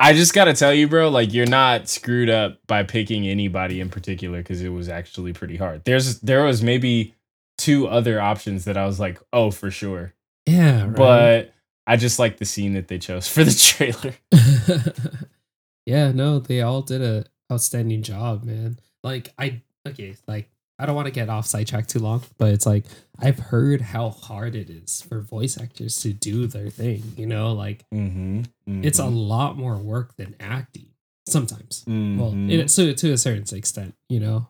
I 0.00 0.12
just 0.12 0.32
gotta 0.32 0.54
tell 0.54 0.72
you, 0.72 0.86
bro, 0.86 1.08
like 1.08 1.32
you're 1.32 1.44
not 1.46 1.88
screwed 1.88 2.30
up 2.30 2.60
by 2.68 2.84
picking 2.84 3.26
anybody 3.26 3.80
in 3.80 3.88
particular 3.88 4.38
because 4.38 4.62
it 4.62 4.68
was 4.68 4.88
actually 4.88 5.32
pretty 5.32 5.56
hard. 5.56 5.84
There's 5.84 6.20
there 6.20 6.44
was 6.44 6.62
maybe 6.62 7.16
two 7.56 7.88
other 7.88 8.20
options 8.20 8.64
that 8.66 8.76
I 8.76 8.86
was 8.86 9.00
like, 9.00 9.20
oh, 9.32 9.50
for 9.50 9.72
sure. 9.72 10.14
Yeah, 10.46 10.84
right. 10.84 10.94
But 10.94 11.54
I 11.84 11.96
just 11.96 12.20
like 12.20 12.36
the 12.36 12.44
scene 12.44 12.74
that 12.74 12.86
they 12.86 12.98
chose 13.00 13.26
for 13.32 13.42
the 13.42 13.50
trailer. 13.52 14.14
yeah, 15.84 16.12
no, 16.12 16.38
they 16.38 16.60
all 16.60 16.82
did 16.82 17.02
a 17.02 17.24
outstanding 17.52 18.02
job, 18.02 18.44
man. 18.44 18.78
Like 19.02 19.32
I 19.36 19.62
okay, 19.86 20.14
like 20.28 20.48
I 20.78 20.86
don't 20.86 20.94
want 20.94 21.06
to 21.06 21.12
get 21.12 21.28
off 21.28 21.46
sidetrack 21.46 21.86
too 21.88 21.98
long, 21.98 22.22
but 22.38 22.52
it's 22.52 22.64
like 22.66 22.84
I've 23.18 23.38
heard 23.38 23.80
how 23.80 24.10
hard 24.10 24.54
it 24.54 24.70
is 24.70 25.02
for 25.02 25.20
voice 25.20 25.58
actors 25.60 26.00
to 26.02 26.12
do 26.12 26.46
their 26.46 26.70
thing. 26.70 27.02
You 27.16 27.26
know, 27.26 27.52
like 27.52 27.84
Mm-hmm. 27.92 28.84
it's 28.84 28.98
a 29.00 29.06
lot 29.06 29.56
more 29.56 29.76
work 29.76 30.14
than 30.16 30.36
acting 30.38 30.86
sometimes. 31.26 31.84
Well, 31.86 32.32
Mhm. 32.32 32.50
it, 32.50 32.70
so 32.70 32.92
to 32.92 33.12
a 33.12 33.18
certain 33.18 33.44
extent, 33.56 33.94
you 34.08 34.20
know. 34.20 34.48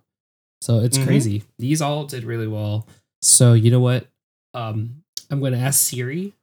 So 0.60 0.80
it's 0.80 0.98
Mhm. 0.98 1.04
crazy. 1.04 1.42
These 1.58 1.80
all 1.80 2.04
did 2.04 2.24
really 2.24 2.48
well. 2.48 2.86
So 3.22 3.54
you 3.54 3.70
know 3.70 3.80
what? 3.80 4.06
Um, 4.54 5.02
I'm 5.30 5.40
going 5.40 5.52
to 5.52 5.58
ask 5.58 5.80
Siri 5.88 6.34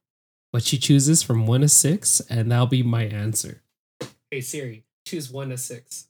what 0.51 0.63
she 0.63 0.77
chooses 0.77 1.21
from 1.21 1.47
one 1.47 1.61
to 1.61 1.69
six, 1.69 2.21
and 2.21 2.51
that'll 2.51 2.65
be 2.67 2.81
my 2.83 3.03
answer. 3.03 3.61
Hey 4.31 4.41
Siri, 4.41 4.85
choose 5.05 5.29
one 5.31 5.49
to 5.49 5.57
six. 5.57 6.07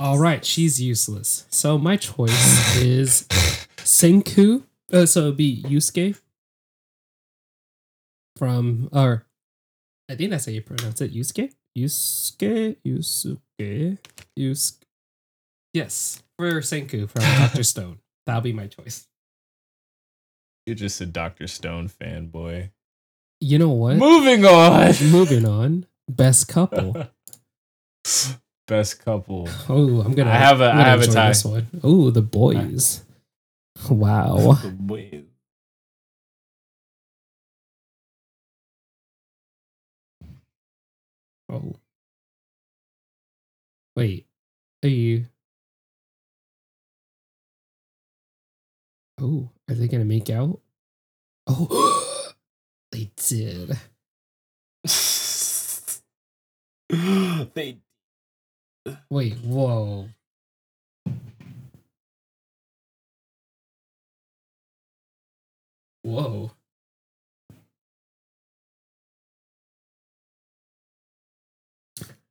All 0.00 0.18
right, 0.18 0.42
she's 0.46 0.80
useless. 0.80 1.44
So 1.50 1.76
my 1.76 1.98
choice 1.98 2.74
is 2.78 3.26
Senku. 3.76 4.62
Uh, 4.90 5.04
so 5.04 5.24
it'd 5.24 5.36
be 5.36 5.62
Yusuke 5.62 6.18
from, 8.38 8.88
or 8.92 9.26
I 10.08 10.14
think 10.14 10.30
that's 10.30 10.46
how 10.46 10.52
you 10.52 10.62
pronounce 10.62 11.02
it. 11.02 11.12
Yusuke, 11.12 11.52
Yusuke, 11.76 12.78
Yusuke, 12.82 13.98
Yusuke. 14.38 14.82
Yes, 15.74 16.22
for 16.38 16.50
Senku 16.62 17.06
from 17.06 17.20
Doctor 17.38 17.62
Stone. 17.62 17.98
That'll 18.24 18.40
be 18.40 18.54
my 18.54 18.68
choice. 18.68 19.06
You're 20.64 20.76
just 20.76 21.02
a 21.02 21.06
Dr. 21.06 21.46
Stone 21.46 21.90
fanboy. 21.90 22.70
You 23.42 23.58
know 23.58 23.68
what? 23.68 23.98
Moving 23.98 24.46
on. 24.46 24.94
Moving 25.10 25.46
on. 25.46 25.84
Best 26.08 26.48
couple. 26.48 27.06
Best 28.70 29.04
couple. 29.04 29.48
Oh, 29.68 30.00
I'm 30.00 30.14
gonna. 30.14 30.30
I 30.30 30.34
have 30.34 30.60
a- 30.60 30.66
I'm 30.70 30.76
gonna 30.76 30.84
have 30.84 31.00
a 31.00 31.02
enjoy 31.02 31.14
tie. 31.14 31.28
This 31.30 31.44
one. 31.44 31.66
Oh, 31.82 32.10
the 32.12 32.22
boys. 32.22 33.02
Wow. 33.90 34.56
Oh. 41.48 41.74
Wait. 43.96 44.26
Are 44.84 44.88
you? 44.88 45.26
Oh, 49.20 49.50
are 49.68 49.74
they 49.74 49.88
gonna 49.88 50.04
make 50.04 50.30
out? 50.30 50.60
Oh, 51.46 52.32
they 52.92 53.10
did. 53.16 53.76
they 57.54 57.78
Wait, 59.10 59.34
whoa. 59.38 60.08
Whoa. 66.02 66.52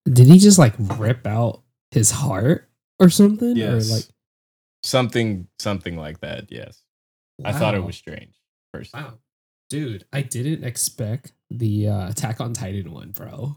Did 0.05 0.27
he 0.27 0.39
just 0.39 0.57
like 0.57 0.73
rip 0.77 1.27
out 1.27 1.62
his 1.91 2.09
heart 2.12 2.67
or 2.99 3.09
something? 3.09 3.55
Yes. 3.55 3.89
Or 3.89 3.95
like 3.95 4.05
something 4.83 5.47
something 5.59 5.97
like 5.97 6.19
that, 6.21 6.51
yes. 6.51 6.83
I 7.45 7.53
thought 7.53 7.75
it 7.75 7.83
was 7.83 7.95
strange. 7.95 8.35
First. 8.73 8.93
Wow. 8.93 9.19
Dude, 9.69 10.05
I 10.12 10.21
didn't 10.23 10.63
expect 10.63 11.32
the 11.51 11.88
uh, 11.89 12.10
Attack 12.10 12.41
on 12.41 12.53
Titan 12.53 12.91
one, 12.91 13.12
bro. 13.12 13.55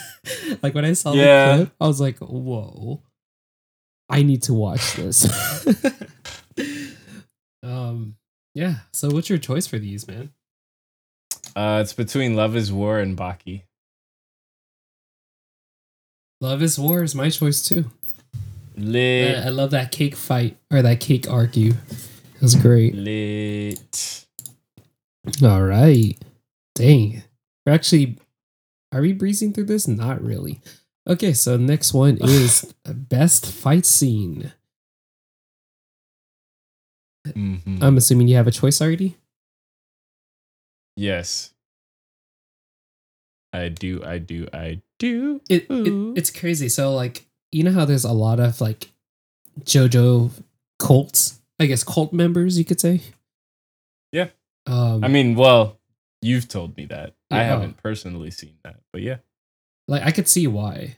like 0.62 0.74
when 0.74 0.84
I 0.84 0.94
saw 0.94 1.12
Yeah. 1.12 1.56
the 1.56 1.64
clip, 1.64 1.74
I 1.80 1.86
was 1.86 2.00
like, 2.00 2.18
whoa. 2.18 3.02
I 4.08 4.22
need 4.22 4.42
to 4.44 4.54
watch 4.54 4.94
this. 4.94 5.24
um 7.62 8.16
yeah. 8.54 8.76
So 8.92 9.08
what's 9.10 9.28
your 9.30 9.38
choice 9.38 9.66
for 9.66 9.78
these, 9.78 10.06
man? 10.06 10.32
Uh 11.56 11.78
it's 11.82 11.92
between 11.94 12.36
Love 12.36 12.56
is 12.56 12.70
War 12.72 12.98
and 12.98 13.16
Baki. 13.16 13.62
Love 16.40 16.62
is 16.62 16.78
War 16.78 17.02
is 17.02 17.14
my 17.14 17.30
choice 17.30 17.62
too. 17.66 17.90
Lit. 18.76 19.38
I 19.38 19.46
I 19.46 19.48
love 19.50 19.70
that 19.70 19.92
cake 19.92 20.16
fight 20.16 20.56
or 20.70 20.82
that 20.82 21.00
cake 21.00 21.30
argue. 21.30 21.72
It 22.34 22.42
was 22.42 22.54
great. 22.54 22.94
Lit. 22.94 24.21
All 25.42 25.62
right. 25.62 26.14
Dang. 26.74 27.22
We're 27.66 27.72
actually 27.72 28.18
are 28.92 29.00
we 29.00 29.12
breezing 29.12 29.52
through 29.52 29.64
this? 29.64 29.86
Not 29.88 30.22
really. 30.22 30.60
Okay, 31.08 31.32
so 31.32 31.56
next 31.56 31.94
one 31.94 32.18
is 32.20 32.74
best 32.84 33.46
fight 33.46 33.86
scene. 33.86 34.52
Mhm. 37.28 37.82
I'm 37.82 37.96
assuming 37.96 38.28
you 38.28 38.36
have 38.36 38.46
a 38.48 38.52
choice 38.52 38.80
already. 38.80 39.16
yes. 40.96 41.50
I 43.54 43.68
do, 43.68 44.02
I 44.02 44.16
do, 44.16 44.48
I 44.54 44.80
do. 44.98 45.42
It, 45.50 45.66
it 45.68 45.92
it's 46.16 46.30
crazy. 46.30 46.70
So 46.70 46.94
like 46.94 47.26
you 47.52 47.62
know 47.62 47.70
how 47.72 47.84
there's 47.84 48.04
a 48.04 48.12
lot 48.12 48.40
of 48.40 48.62
like 48.62 48.90
JoJo 49.60 50.30
cults, 50.78 51.38
I 51.60 51.66
guess 51.66 51.84
cult 51.84 52.14
members 52.14 52.56
you 52.58 52.64
could 52.64 52.80
say. 52.80 53.02
Yeah. 54.10 54.28
Um 54.72 55.04
I 55.04 55.08
mean, 55.08 55.34
well, 55.34 55.78
you've 56.22 56.48
told 56.48 56.76
me 56.76 56.86
that. 56.86 57.14
I 57.30 57.42
haven't 57.42 57.76
personally 57.82 58.30
seen 58.30 58.56
that, 58.64 58.76
but 58.92 59.02
yeah. 59.02 59.16
like 59.88 60.02
I 60.02 60.10
could 60.10 60.28
see 60.28 60.46
why. 60.46 60.96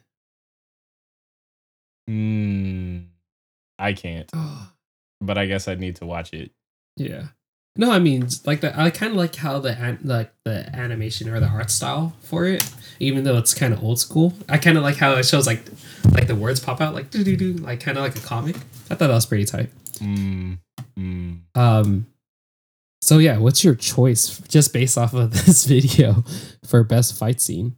Mm, 2.09 3.07
I 3.79 3.93
can't, 3.95 4.31
but 5.21 5.39
I 5.39 5.47
guess 5.47 5.69
I'd 5.69 5.81
need 5.81 5.97
to 5.97 6.07
watch 6.07 6.33
it. 6.33 6.51
yeah. 6.97 7.29
No, 7.77 7.91
I 7.91 7.99
mean 7.99 8.29
like 8.45 8.61
the 8.61 8.79
I 8.79 8.91
kind 8.91 9.11
of 9.11 9.17
like 9.17 9.35
how 9.35 9.59
the 9.59 9.99
like 10.05 10.33
the 10.45 10.71
animation 10.77 11.29
or 11.29 11.41
the 11.41 11.49
art 11.49 11.73
style 11.73 12.15
for 12.21 12.47
it, 12.47 12.71
even 13.01 13.25
though 13.25 13.37
it's 13.37 13.53
kind 13.53 13.75
of 13.75 13.83
old 13.83 13.99
school. 13.99 14.33
I 14.49 14.59
kind 14.59 14.79
of 14.79 14.85
like 14.85 14.97
how 14.97 15.15
it 15.15 15.27
shows 15.27 15.45
like 15.45 15.65
like 16.13 16.29
the 16.29 16.37
words 16.37 16.61
pop 16.61 16.81
out 16.81 16.95
like 16.95 17.11
do 17.11 17.25
do 17.25 17.37
do 17.37 17.55
like 17.55 17.81
kind 17.81 17.99
of 17.99 18.05
like 18.05 18.15
a 18.15 18.21
comic. 18.21 18.55
I 18.91 18.95
thought 18.95 19.09
that 19.09 19.09
was 19.09 19.27
pretty 19.27 19.45
tight. 19.45 19.71
Mm, 19.95 20.59
mm. 20.97 21.41
Um 21.57 22.07
so 23.05 23.19
yeah, 23.19 23.37
what's 23.37 23.62
your 23.62 23.75
choice 23.75 24.38
just 24.49 24.73
based 24.73 24.97
off 24.97 25.12
of 25.12 25.31
this 25.47 25.67
video 25.67 26.25
for 26.64 26.83
best 26.83 27.19
fight 27.19 27.38
scene? 27.38 27.77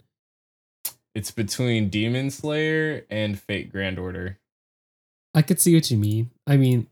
It's 1.17 1.33
between 1.33 1.89
Demon 1.89 2.31
Slayer 2.31 3.05
and 3.11 3.37
Fate 3.37 3.73
Grand 3.73 3.99
Order. 3.99 4.39
I 5.35 5.43
could 5.43 5.61
see 5.61 5.75
what 5.75 5.91
you 5.91 5.99
mean. 5.99 6.31
I 6.47 6.57
mean, 6.57 6.87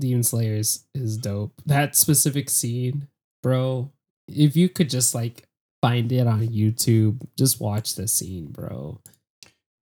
Demon 0.00 0.22
Slayer 0.22 0.54
is, 0.54 0.84
is 0.94 1.16
dope. 1.16 1.54
That 1.66 1.96
specific 1.96 2.50
scene, 2.50 3.08
bro. 3.42 3.90
If 4.28 4.54
you 4.54 4.68
could 4.68 4.88
just 4.88 5.12
like 5.12 5.48
find 5.82 6.12
it 6.12 6.28
on 6.28 6.46
YouTube, 6.46 7.26
just 7.36 7.60
watch 7.60 7.96
the 7.96 8.06
scene, 8.06 8.46
bro. 8.46 9.00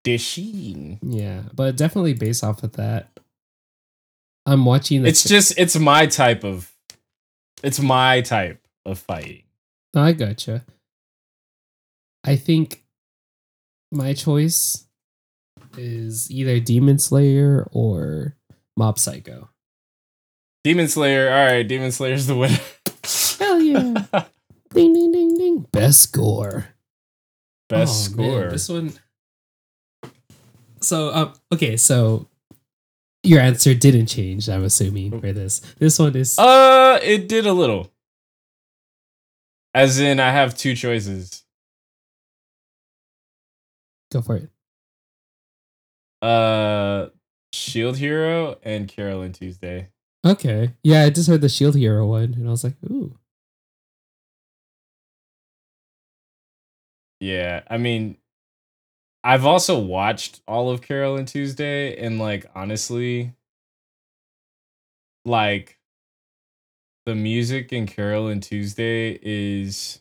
The 0.05 0.17
scene. 0.17 1.01
Yeah, 1.03 1.43
but 1.53 1.77
definitely 1.77 2.15
based 2.15 2.43
off 2.45 2.63
of 2.63 2.73
that. 2.73 3.11
I'm 4.47 4.65
watching 4.65 5.03
the 5.03 5.09
It's 5.11 5.23
just 5.23 5.53
it's 5.59 5.79
my 5.79 6.07
type 6.07 6.45
of 6.45 6.70
it's 7.63 7.81
my 7.81 8.21
type 8.21 8.67
of 8.85 8.99
fighting. 8.99 9.43
I 9.95 10.13
gotcha. 10.13 10.65
I 12.25 12.37
think 12.37 12.85
my 13.93 14.13
choice 14.13 14.87
is 15.77 16.31
either 16.31 16.61
Demon 16.61 16.99
Slayer 16.99 17.69
or 17.73 18.37
Mob 18.77 18.99
Psycho. 18.99 19.49
Demon 20.65 20.89
Slayer. 20.89 21.31
All 21.31 21.47
right, 21.47 21.67
Demon 21.67 21.91
Slayer's 21.93 22.27
the 22.27 22.37
winner. 22.37 22.59
Hell 23.39 23.61
yeah! 23.61 23.95
ding 24.75 24.93
ding 24.93 25.13
ding 25.13 25.37
ding. 25.39 25.67
Best 25.73 26.03
score. 26.03 26.69
Best 27.69 28.13
Oh, 28.13 28.17
man, 28.17 28.27
score. 28.31 28.51
this 28.51 28.69
one. 28.69 28.93
So 30.83 31.13
um, 31.15 31.33
okay, 31.53 31.77
so 31.77 32.27
your 33.23 33.41
answer 33.41 33.75
didn't 33.75 34.07
change. 34.07 34.49
I'm 34.49 34.65
assuming 34.65 35.21
for 35.21 35.33
this. 35.33 35.61
This 35.79 35.99
one 35.99 36.17
is 36.17 36.39
Uh, 36.39 36.99
it 37.03 37.29
did 37.29 37.47
a 37.47 37.53
little. 37.53 37.93
As 39.75 40.01
in, 40.01 40.19
I 40.19 40.31
have 40.33 40.57
two 40.57 40.75
choices. 40.75 41.45
go 44.13 44.21
for 44.23 44.37
it. 44.37 44.51
Uh, 46.21 47.11
Shield 47.53 47.97
Hero 47.99 48.59
and 48.63 48.89
Carol 48.89 49.23
and 49.23 49.35
Tuesday. 49.35 49.89
Okay, 50.27 50.75
yeah, 50.83 51.05
I 51.05 51.11
just 51.11 51.29
heard 51.29 51.41
the 51.41 51.49
Shield 51.49 51.77
Hero 51.77 52.07
one, 52.07 52.35
and 52.35 52.47
I 52.47 52.51
was 52.51 52.65
like, 52.65 52.75
ooh, 52.91 53.17
Yeah, 57.21 57.63
I 57.69 57.77
mean, 57.79 58.17
I've 59.23 59.45
also 59.45 59.79
watched 59.79 60.41
all 60.49 60.71
of 60.71 60.81
Carol 60.83 61.17
and 61.17 61.29
Tuesday, 61.29 61.97
and 61.97 62.19
like 62.19 62.47
honestly, 62.55 63.35
like 65.25 65.79
the 67.07 67.15
music 67.15 67.73
in 67.73 67.87
Carol 67.87 68.29
and 68.29 68.43
Tuesday 68.43 69.19
is 69.23 70.01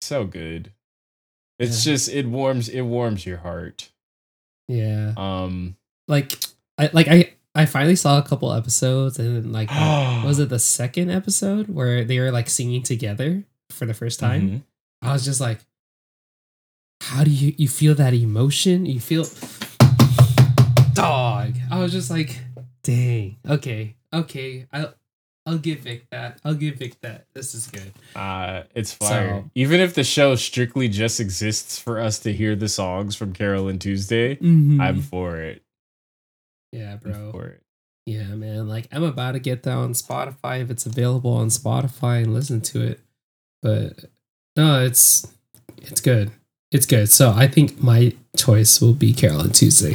so 0.00 0.24
good. 0.24 0.72
It's 1.58 1.84
Yeah. 1.86 1.92
just 1.92 2.08
it 2.08 2.26
warms 2.26 2.68
it 2.68 2.82
warms 2.82 3.26
your 3.26 3.38
heart. 3.38 3.90
yeah. 4.68 5.12
Um, 5.16 5.76
Like 6.08 6.38
I 6.78 6.90
like 6.92 7.08
I 7.08 7.34
I 7.54 7.66
finally 7.66 7.96
saw 7.96 8.18
a 8.18 8.22
couple 8.22 8.52
episodes, 8.52 9.18
and 9.18 9.52
like 9.52 9.70
was 10.24 10.38
it 10.38 10.48
the 10.48 10.58
second 10.58 11.10
episode 11.10 11.68
where 11.68 12.04
they 12.04 12.18
were 12.20 12.30
like 12.30 12.48
singing 12.48 12.82
together 12.82 13.44
for 13.70 13.86
the 13.86 13.94
first 13.94 14.18
time? 14.20 14.48
Mhm. 14.50 14.62
I 15.02 15.12
was 15.12 15.24
just 15.24 15.40
like, 15.40 15.60
how 17.10 17.24
do 17.24 17.30
you 17.30 17.54
you 17.58 17.68
feel 17.68 17.94
that 17.96 18.14
emotion? 18.14 18.86
You 18.86 19.00
feel 19.00 19.24
dog. 20.94 21.54
I 21.70 21.78
was 21.80 21.92
just 21.92 22.10
like, 22.10 22.38
dang. 22.82 23.36
Okay, 23.48 23.96
okay. 24.12 24.66
I'll 24.72 24.94
I'll 25.46 25.58
give 25.58 25.80
Vic 25.80 26.06
that. 26.10 26.38
I'll 26.44 26.54
give 26.54 26.76
Vic 26.76 27.00
that. 27.00 27.26
This 27.34 27.54
is 27.54 27.66
good. 27.66 27.92
Uh, 28.14 28.62
it's 28.74 28.92
fire. 28.92 29.42
So- 29.44 29.50
Even 29.54 29.80
if 29.80 29.94
the 29.94 30.04
show 30.04 30.34
strictly 30.36 30.88
just 30.88 31.18
exists 31.18 31.78
for 31.78 31.98
us 31.98 32.18
to 32.20 32.32
hear 32.32 32.54
the 32.54 32.68
songs 32.68 33.16
from 33.16 33.32
Carol 33.32 33.68
and 33.68 33.80
Tuesday, 33.80 34.36
Mm-hmm. 34.36 34.80
I'm 34.80 35.00
for 35.00 35.38
it. 35.38 35.62
yeah, 36.72 36.92
I'm 36.92 36.98
bro. 36.98 37.30
for 37.32 37.46
it. 37.46 37.62
Yeah, 38.06 38.34
man. 38.34 38.68
Like 38.68 38.86
I'm 38.92 39.02
about 39.02 39.32
to 39.32 39.40
get 39.40 39.62
that 39.64 39.74
on 39.76 39.92
Spotify 39.94 40.62
if 40.62 40.70
it's 40.70 40.86
available 40.86 41.32
on 41.32 41.48
Spotify 41.48 42.22
and 42.22 42.32
listen 42.34 42.60
to 42.62 42.82
it. 42.82 43.00
But 43.62 44.04
no, 44.56 44.84
it's 44.84 45.26
it's 45.78 46.00
good. 46.00 46.30
It's 46.72 46.86
good. 46.86 47.10
So 47.10 47.32
I 47.32 47.48
think 47.48 47.82
my 47.82 48.14
choice 48.36 48.80
will 48.80 48.92
be 48.94 49.12
Carol 49.12 49.40
and 49.40 49.54
Tuesday. 49.54 49.94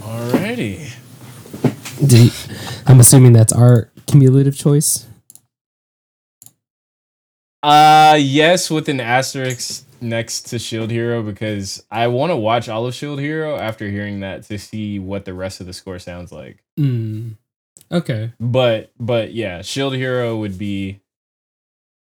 Alrighty. 0.00 0.92
Do 2.06 2.24
you- 2.24 2.30
I'm 2.86 3.00
assuming 3.00 3.32
that's 3.32 3.52
our 3.52 3.90
cumulative 4.06 4.56
choice. 4.56 5.06
Uh 7.62 8.16
yes, 8.18 8.70
with 8.70 8.88
an 8.88 9.00
asterisk 9.00 9.84
next 10.00 10.42
to 10.48 10.58
Shield 10.58 10.90
Hero 10.90 11.22
because 11.22 11.84
I 11.90 12.06
want 12.06 12.30
to 12.30 12.36
watch 12.36 12.68
all 12.70 12.86
of 12.86 12.94
Shield 12.94 13.20
Hero 13.20 13.56
after 13.56 13.88
hearing 13.90 14.20
that 14.20 14.44
to 14.44 14.58
see 14.58 14.98
what 14.98 15.26
the 15.26 15.34
rest 15.34 15.60
of 15.60 15.66
the 15.66 15.74
score 15.74 15.98
sounds 15.98 16.32
like. 16.32 16.62
Mm. 16.78 17.36
Okay. 17.92 18.32
But 18.40 18.92
but 18.98 19.34
yeah, 19.34 19.60
Shield 19.60 19.94
Hero 19.94 20.36
would 20.38 20.56
be 20.58 21.00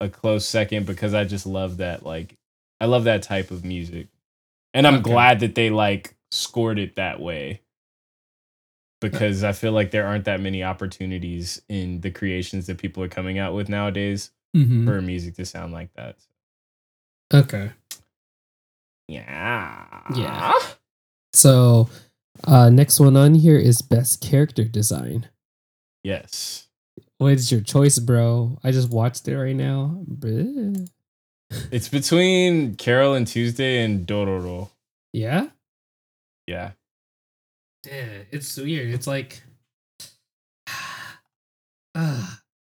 a 0.01 0.09
close 0.09 0.45
second 0.45 0.87
because 0.87 1.15
I 1.15 1.23
just 1.25 1.47
love 1.47 1.77
that 1.77 2.05
like 2.05 2.37
I 2.81 2.87
love 2.87 3.05
that 3.05 3.23
type 3.23 3.51
of 3.51 3.65
music. 3.65 4.09
And 4.73 4.87
I'm 4.87 4.95
Okay. 4.97 5.03
glad 5.11 5.41
that 5.41 5.55
they 5.55 5.71
like 5.71 6.17
scored 6.31 6.79
it 6.79 6.97
that 6.97 7.21
way. 7.21 7.61
Because 9.01 9.45
I 9.45 9.53
feel 9.53 9.73
like 9.73 9.91
there 9.91 10.07
aren't 10.07 10.25
that 10.25 10.41
many 10.41 10.63
opportunities 10.65 11.61
in 11.69 12.01
the 12.01 12.11
creations 12.11 12.67
that 12.67 12.79
people 12.79 13.03
are 13.03 13.09
coming 13.09 13.39
out 13.39 13.55
with 13.55 13.69
nowadays 13.69 14.31
Mhm. 14.57 14.85
for 14.87 15.01
music 15.03 15.35
to 15.37 15.45
sound 15.45 15.73
like 15.73 15.93
that. 15.95 16.17
Okay. 17.33 17.71
Yeah. 19.09 19.87
Yeah. 20.17 20.53
So 21.33 21.89
uh 22.45 22.71
next 22.71 22.99
one 23.01 23.17
on 23.17 23.35
here 23.35 23.59
is 23.59 23.83
best 23.83 24.21
character 24.21 24.65
design. 24.65 25.29
Yes. 26.03 26.69
What 27.19 27.33
is 27.33 27.51
your 27.53 27.61
choice, 27.61 27.99
bro? 27.99 28.59
I 28.65 28.71
just 28.73 28.91
watched 28.91 29.29
it 29.29 29.37
right 29.39 29.55
now. 29.57 30.03
Bleh. 30.09 30.89
It's 31.71 31.89
between 31.89 32.75
Carol 32.77 33.15
and 33.15 33.27
Tuesday 33.27 33.83
and 33.83 34.07
Dororo. 34.07 34.71
Yeah? 35.13 35.49
Yeah. 36.47 36.73
Yeah, 37.87 38.07
it's 38.31 38.57
weird. 38.57 38.93
It's 38.95 39.07
like 39.07 39.43
uh, 41.95 42.27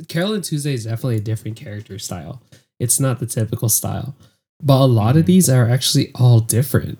Carol 0.07 0.33
and 0.33 0.43
Tuesday 0.43 0.73
is 0.73 0.83
definitely 0.85 1.17
a 1.17 1.21
different 1.21 1.57
character 1.57 1.97
style. 1.99 2.41
It's 2.79 2.99
not 2.99 3.19
the 3.19 3.25
typical 3.25 3.69
style. 3.69 4.15
But 4.61 4.81
a 4.81 4.85
lot 4.85 5.17
of 5.17 5.23
Mhm. 5.23 5.27
these 5.27 5.49
are 5.49 5.69
actually 5.69 6.11
all 6.15 6.39
different, 6.39 6.99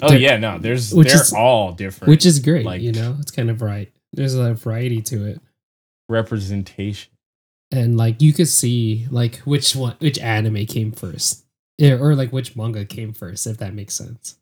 Oh 0.00 0.08
They're- 0.08 0.18
yeah, 0.18 0.36
no, 0.38 0.58
there's 0.58 0.92
which 0.92 1.08
they're 1.08 1.20
is- 1.20 1.32
all 1.32 1.72
different. 1.72 2.08
which 2.10 2.26
is 2.26 2.40
great, 2.40 2.64
Like- 2.64 2.80
you 2.82 2.92
know? 2.92 3.16
It's 3.20 3.30
kind 3.30 3.50
of 3.50 3.60
right. 3.62 3.92
There's 4.12 4.34
a 4.34 4.54
variety 4.54 5.00
to 5.02 5.26
it. 5.26 5.40
representation. 6.08 7.12
And 7.72 7.96
like 7.96 8.20
you 8.20 8.32
could 8.32 8.48
see 8.48 9.06
like 9.10 9.36
which 9.38 9.74
one 9.74 9.96
which 9.98 10.18
anime 10.18 10.66
came 10.66 10.92
first. 10.92 11.44
Or 11.80 12.14
like 12.14 12.30
which 12.32 12.54
manga 12.54 12.84
came 12.84 13.12
first, 13.12 13.46
if 13.46 13.58
that 13.58 13.74
makes 13.74 13.94
sense. 13.94 14.36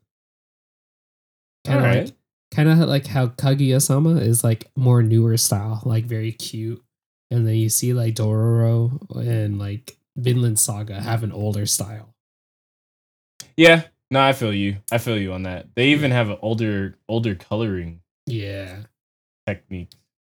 Kind 1.65 1.79
of 1.79 1.85
Alright. 1.85 2.05
like 2.07 2.15
kind 2.55 2.69
of 2.69 2.79
like 2.81 3.07
how 3.07 3.29
Kaguya-sama 3.29 4.17
is 4.17 4.43
like 4.45 4.71
more 4.77 5.03
newer 5.03 5.37
style, 5.37 5.81
like 5.85 6.05
very 6.05 6.33
cute. 6.33 6.83
And 7.31 7.47
then 7.47 7.55
you 7.55 7.69
see 7.69 7.95
like 7.95 8.15
Dororo 8.17 8.99
and 9.25 9.59
like 9.59 9.97
Vinland 10.17 10.59
Saga 10.59 11.01
have 11.01 11.23
an 11.23 11.33
older 11.33 11.65
style. 11.65 12.15
Yeah. 13.57 13.85
No, 14.11 14.21
I 14.21 14.33
feel 14.33 14.53
you. 14.53 14.79
I 14.91 14.99
feel 14.99 15.17
you 15.17 15.33
on 15.33 15.45
that. 15.45 15.69
They 15.77 15.89
even 15.91 16.11
have 16.11 16.29
an 16.31 16.39
older 16.43 16.99
older 17.09 17.35
coloring 17.37 18.01
Yeah. 18.27 18.81
technique. 19.47 19.93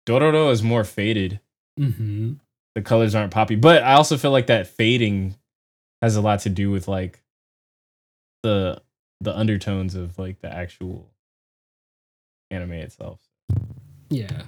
Dororo 0.06 0.52
is 0.52 0.62
more 0.62 0.84
faded. 0.84 1.40
Mm-hmm. 1.80 2.34
The 2.74 2.82
colors 2.82 3.14
aren't 3.14 3.32
poppy. 3.32 3.56
But 3.56 3.82
I 3.82 3.94
also 3.94 4.16
feel 4.16 4.30
like 4.30 4.46
that 4.46 4.66
fading 4.66 5.36
has 6.00 6.16
a 6.16 6.20
lot 6.20 6.40
to 6.40 6.50
do 6.50 6.70
with 6.70 6.88
like 6.88 7.22
the 8.42 8.82
the 9.20 9.36
undertones 9.36 9.94
of 9.94 10.18
like 10.18 10.40
the 10.40 10.52
actual 10.52 11.10
anime 12.50 12.72
itself. 12.72 13.20
Yeah. 14.10 14.42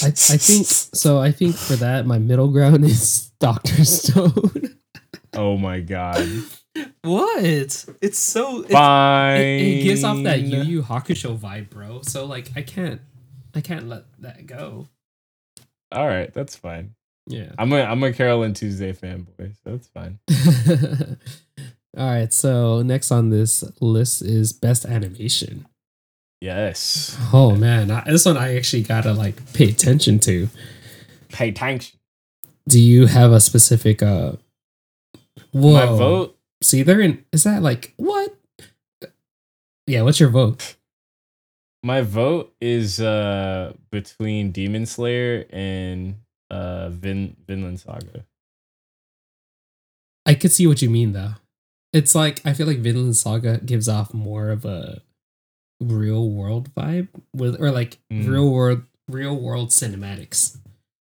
I, 0.00 0.06
I 0.06 0.10
think 0.10 0.66
so. 0.66 1.18
I 1.18 1.32
think 1.32 1.56
for 1.56 1.74
that, 1.76 2.06
my 2.06 2.18
middle 2.18 2.48
ground 2.48 2.84
is 2.84 3.32
Doctor 3.40 3.84
Stone. 3.84 4.76
Oh 5.34 5.56
my 5.56 5.80
god. 5.80 6.28
what? 7.02 7.42
It's 7.42 8.18
so 8.18 8.60
it's, 8.60 8.72
Fine. 8.72 9.40
it, 9.40 9.60
it 9.60 9.82
gives 9.82 10.04
off 10.04 10.22
that 10.22 10.40
Yu 10.40 10.62
Yu 10.62 10.82
Hakusho 10.82 11.36
vibe, 11.36 11.70
bro. 11.70 12.02
So 12.02 12.26
like, 12.26 12.50
I 12.54 12.62
can't, 12.62 13.00
I 13.54 13.60
can't 13.60 13.88
let 13.88 14.04
that 14.20 14.46
go. 14.46 14.88
All 15.92 16.06
right, 16.06 16.32
that's 16.32 16.56
fine. 16.56 16.94
Yeah. 17.28 17.52
I'm 17.58 17.72
a 17.72 17.82
I'm 17.82 18.02
a 18.02 18.12
Carol 18.12 18.42
and 18.42 18.56
Tuesday 18.56 18.92
fanboy, 18.92 19.54
so 19.62 19.76
that's 19.76 19.88
fine. 19.88 20.18
All 21.96 22.06
right. 22.06 22.32
So 22.32 22.82
next 22.82 23.10
on 23.10 23.30
this 23.30 23.64
list 23.80 24.22
is 24.22 24.52
best 24.52 24.86
animation. 24.86 25.66
Yes. 26.40 27.16
Oh 27.32 27.54
man, 27.54 27.90
I, 27.90 28.04
this 28.06 28.24
one 28.24 28.36
I 28.36 28.56
actually 28.56 28.82
gotta 28.82 29.12
like 29.12 29.52
pay 29.52 29.68
attention 29.68 30.18
to. 30.20 30.48
Pay 31.30 31.50
attention. 31.50 31.98
Do 32.66 32.80
you 32.80 33.06
have 33.06 33.32
a 33.32 33.40
specific? 33.40 34.02
uh 34.02 34.32
Whoa. 35.52 35.72
My 35.72 35.86
vote. 35.86 36.38
See, 36.62 36.82
they're 36.82 37.00
in. 37.00 37.24
Is 37.32 37.44
that 37.44 37.62
like 37.62 37.92
what? 37.96 38.34
Yeah. 39.86 40.02
What's 40.02 40.20
your 40.20 40.30
vote? 40.30 40.76
My 41.82 42.00
vote 42.02 42.52
is 42.60 43.00
uh 43.00 43.72
between 43.90 44.50
Demon 44.52 44.86
Slayer 44.86 45.44
and 45.50 46.16
uh 46.50 46.88
Vin 46.90 47.36
Vinland 47.46 47.80
Saga. 47.80 48.24
I 50.26 50.34
could 50.34 50.52
see 50.52 50.66
what 50.66 50.82
you 50.82 50.90
mean 50.90 51.12
though. 51.12 51.34
It's 51.92 52.14
like 52.14 52.44
I 52.44 52.52
feel 52.52 52.66
like 52.66 52.78
Vinland 52.78 53.16
Saga 53.16 53.58
gives 53.58 53.88
off 53.88 54.12
more 54.12 54.50
of 54.50 54.64
a 54.64 55.00
real 55.80 56.28
world 56.28 56.74
vibe 56.74 57.08
with 57.34 57.60
or 57.60 57.70
like 57.70 57.98
Mm. 58.12 58.28
real 58.28 58.50
world 58.50 58.82
real 59.08 59.36
world 59.36 59.70
cinematics. 59.70 60.58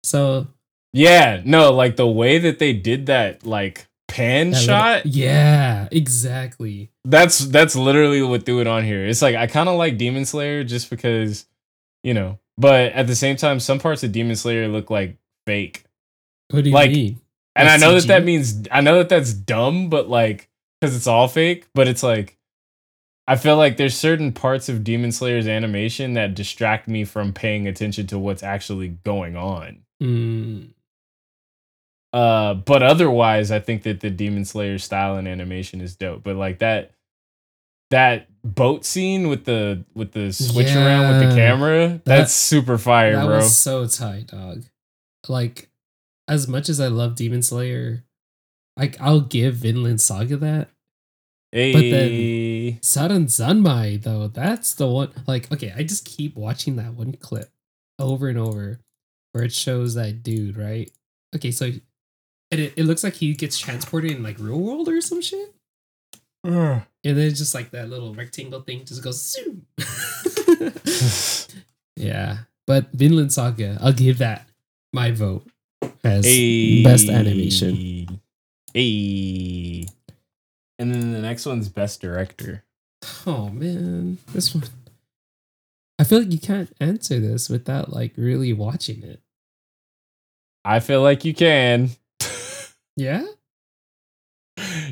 So 0.04 0.48
Yeah, 0.93 1.41
no, 1.45 1.72
like 1.72 1.95
the 1.95 2.08
way 2.08 2.38
that 2.39 2.60
they 2.60 2.74
did 2.74 3.06
that 3.08 3.45
like 3.45 3.88
pan 4.20 4.52
that 4.52 4.58
little- 4.60 4.66
shot, 4.76 5.06
yeah, 5.06 5.88
exactly. 5.92 6.92
that's 7.06 7.40
that's 7.40 7.76
literally 7.76 8.22
what 8.22 8.46
threw 8.46 8.60
it 8.62 8.68
on 8.68 8.84
here. 8.84 9.06
It's 9.08 9.22
like 9.22 9.36
I 9.36 9.48
kind 9.48 9.68
of 9.70 9.76
like 9.78 9.98
Demon 9.98 10.26
Slayer 10.26 10.64
just 10.64 10.90
because, 10.90 11.46
you 12.04 12.14
know, 12.14 12.40
but 12.58 12.92
at 12.94 13.08
the 13.08 13.16
same 13.16 13.36
time, 13.36 13.60
some 13.60 13.80
parts 13.80 14.04
of 14.04 14.12
Demon 14.12 14.36
Slayer 14.36 14.68
look 14.68 14.90
like 14.90 15.18
fake. 15.48 15.86
What 16.52 16.64
do 16.64 16.70
you 16.70 16.76
Like, 16.76 16.92
mean? 16.92 17.20
And 17.56 17.68
Like 17.68 17.74
I 17.82 17.86
know 17.86 17.94
that 18.00 18.08
that 18.08 18.24
means 18.24 18.68
I 18.72 18.82
know 18.82 18.98
that 19.00 19.10
that's 19.10 19.34
dumb, 19.34 19.90
but 19.90 20.10
like 20.10 20.50
because 20.80 20.96
it's 20.96 21.08
all 21.08 21.28
fake. 21.28 21.68
But 21.74 21.88
it's 21.88 22.04
like 22.04 22.38
I 23.28 23.36
feel 23.36 23.58
like 23.58 23.78
there's 23.78 23.96
certain 23.96 24.32
parts 24.34 24.70
of 24.70 24.84
Demon 24.84 25.12
Slayer's 25.12 25.48
animation 25.48 26.14
that 26.14 26.34
distract 26.36 26.88
me 26.88 27.04
from 27.06 27.32
paying 27.34 27.68
attention 27.68 28.08
to 28.08 28.18
what's 28.18 28.42
actually 28.42 28.88
going 28.88 29.36
on. 29.36 29.82
Mm, 30.02 30.70
Uh, 32.12 32.56
but 32.56 32.82
otherwise, 32.82 33.52
I 33.52 33.60
think 33.60 33.84
that 33.84 34.00
the 34.00 34.10
Demon 34.10 34.43
Slayer 34.45 34.78
style 34.80 35.15
and 35.17 35.28
animation 35.28 35.80
is 35.82 35.95
dope. 35.95 36.24
But 36.24 36.36
like 36.36 36.60
that 36.60 36.91
that 37.91 38.28
boat 38.43 38.86
scene 38.86 39.28
with 39.30 39.45
the 39.45 39.84
with 39.93 40.12
the 40.13 40.32
switch 40.32 40.76
around 40.76 41.10
with 41.10 41.30
the 41.30 41.36
Yeah. 41.36 41.48
camera, 41.50 42.02
that's 42.06 42.34
super 42.34 42.78
fire, 42.78 43.15
that 43.15 43.26
bro. 43.26 43.36
was 43.38 43.56
so 43.56 43.86
tight, 43.88 44.28
dog. 44.28 44.63
Like, 45.28 45.69
as 46.28 46.48
much 46.48 46.69
as 46.69 46.80
I 46.80 46.88
love 46.88 47.15
Demon 47.15 47.41
Slayer, 47.43 48.04
like 48.78 49.00
I'll 49.02 49.22
give 49.22 49.56
Vinland 49.56 50.02
Saga 50.02 50.38
that. 50.38 50.69
Hey, 51.52 51.74
but 51.74 51.82
then- 51.82 52.80
Sarazanmai 52.82 54.02
though, 54.04 54.28
that's 54.28 54.74
the 54.76 54.88
one. 54.88 55.12
Like, 55.28 55.52
okay, 55.52 55.74
I 55.76 55.84
just 55.84 56.06
keep 56.06 56.36
watching 56.36 56.76
that 56.78 56.93
one 56.93 57.13
clip 57.13 57.50
over 57.98 58.28
and 58.30 58.38
over, 58.38 58.80
where 59.32 59.43
it 59.43 59.52
shows 59.54 59.95
that 59.95 60.24
dude, 60.24 60.58
right? 60.58 60.91
Okay, 61.36 61.52
so 61.52 61.72
and 62.52 62.62
it, 62.62 62.74
it 62.76 62.84
looks 62.84 63.04
like 63.04 63.16
he 63.16 63.34
gets 63.34 63.58
transported 63.58 64.12
in 64.12 64.24
like 64.24 64.40
real 64.40 64.60
world 64.60 64.88
or 64.90 65.02
some 65.02 65.22
shit. 65.22 65.54
Ugh. 66.46 66.82
And 67.04 67.18
then 67.18 67.30
just 67.30 67.54
like 67.54 67.72
that 67.72 67.90
little 67.90 68.14
rectangle 68.14 68.62
thing 68.62 68.86
just 68.86 69.04
goes 69.04 69.22
zoom. 69.22 69.66
yeah. 71.96 72.38
But 72.66 72.92
Vinland 72.92 73.34
Saga, 73.34 73.78
I'll 73.82 73.94
give 73.94 74.20
that 74.20 74.48
my 74.94 75.12
vote 75.12 75.48
as 76.04 76.24
best 76.84 77.10
animation. 77.10 78.20
Hey. 78.74 79.86
And 80.78 80.94
then 80.94 81.14
the 81.14 81.22
next 81.22 81.46
one's 81.46 81.70
best 81.70 82.02
director. 82.02 82.64
Oh 83.26 83.50
man, 83.50 84.18
this 84.34 84.54
one. 84.54 84.64
I 85.98 86.04
feel 86.04 86.20
like 86.20 86.32
you 86.32 86.40
can't 86.40 86.72
answer 86.80 87.20
this 87.20 87.50
without 87.50 87.92
like 87.92 88.14
really 88.16 88.54
watching 88.54 89.04
it. 89.04 89.20
I 90.64 90.80
feel 90.80 91.02
like 91.02 91.26
you 91.26 91.34
can. 91.34 91.90
Yeah? 93.00 93.26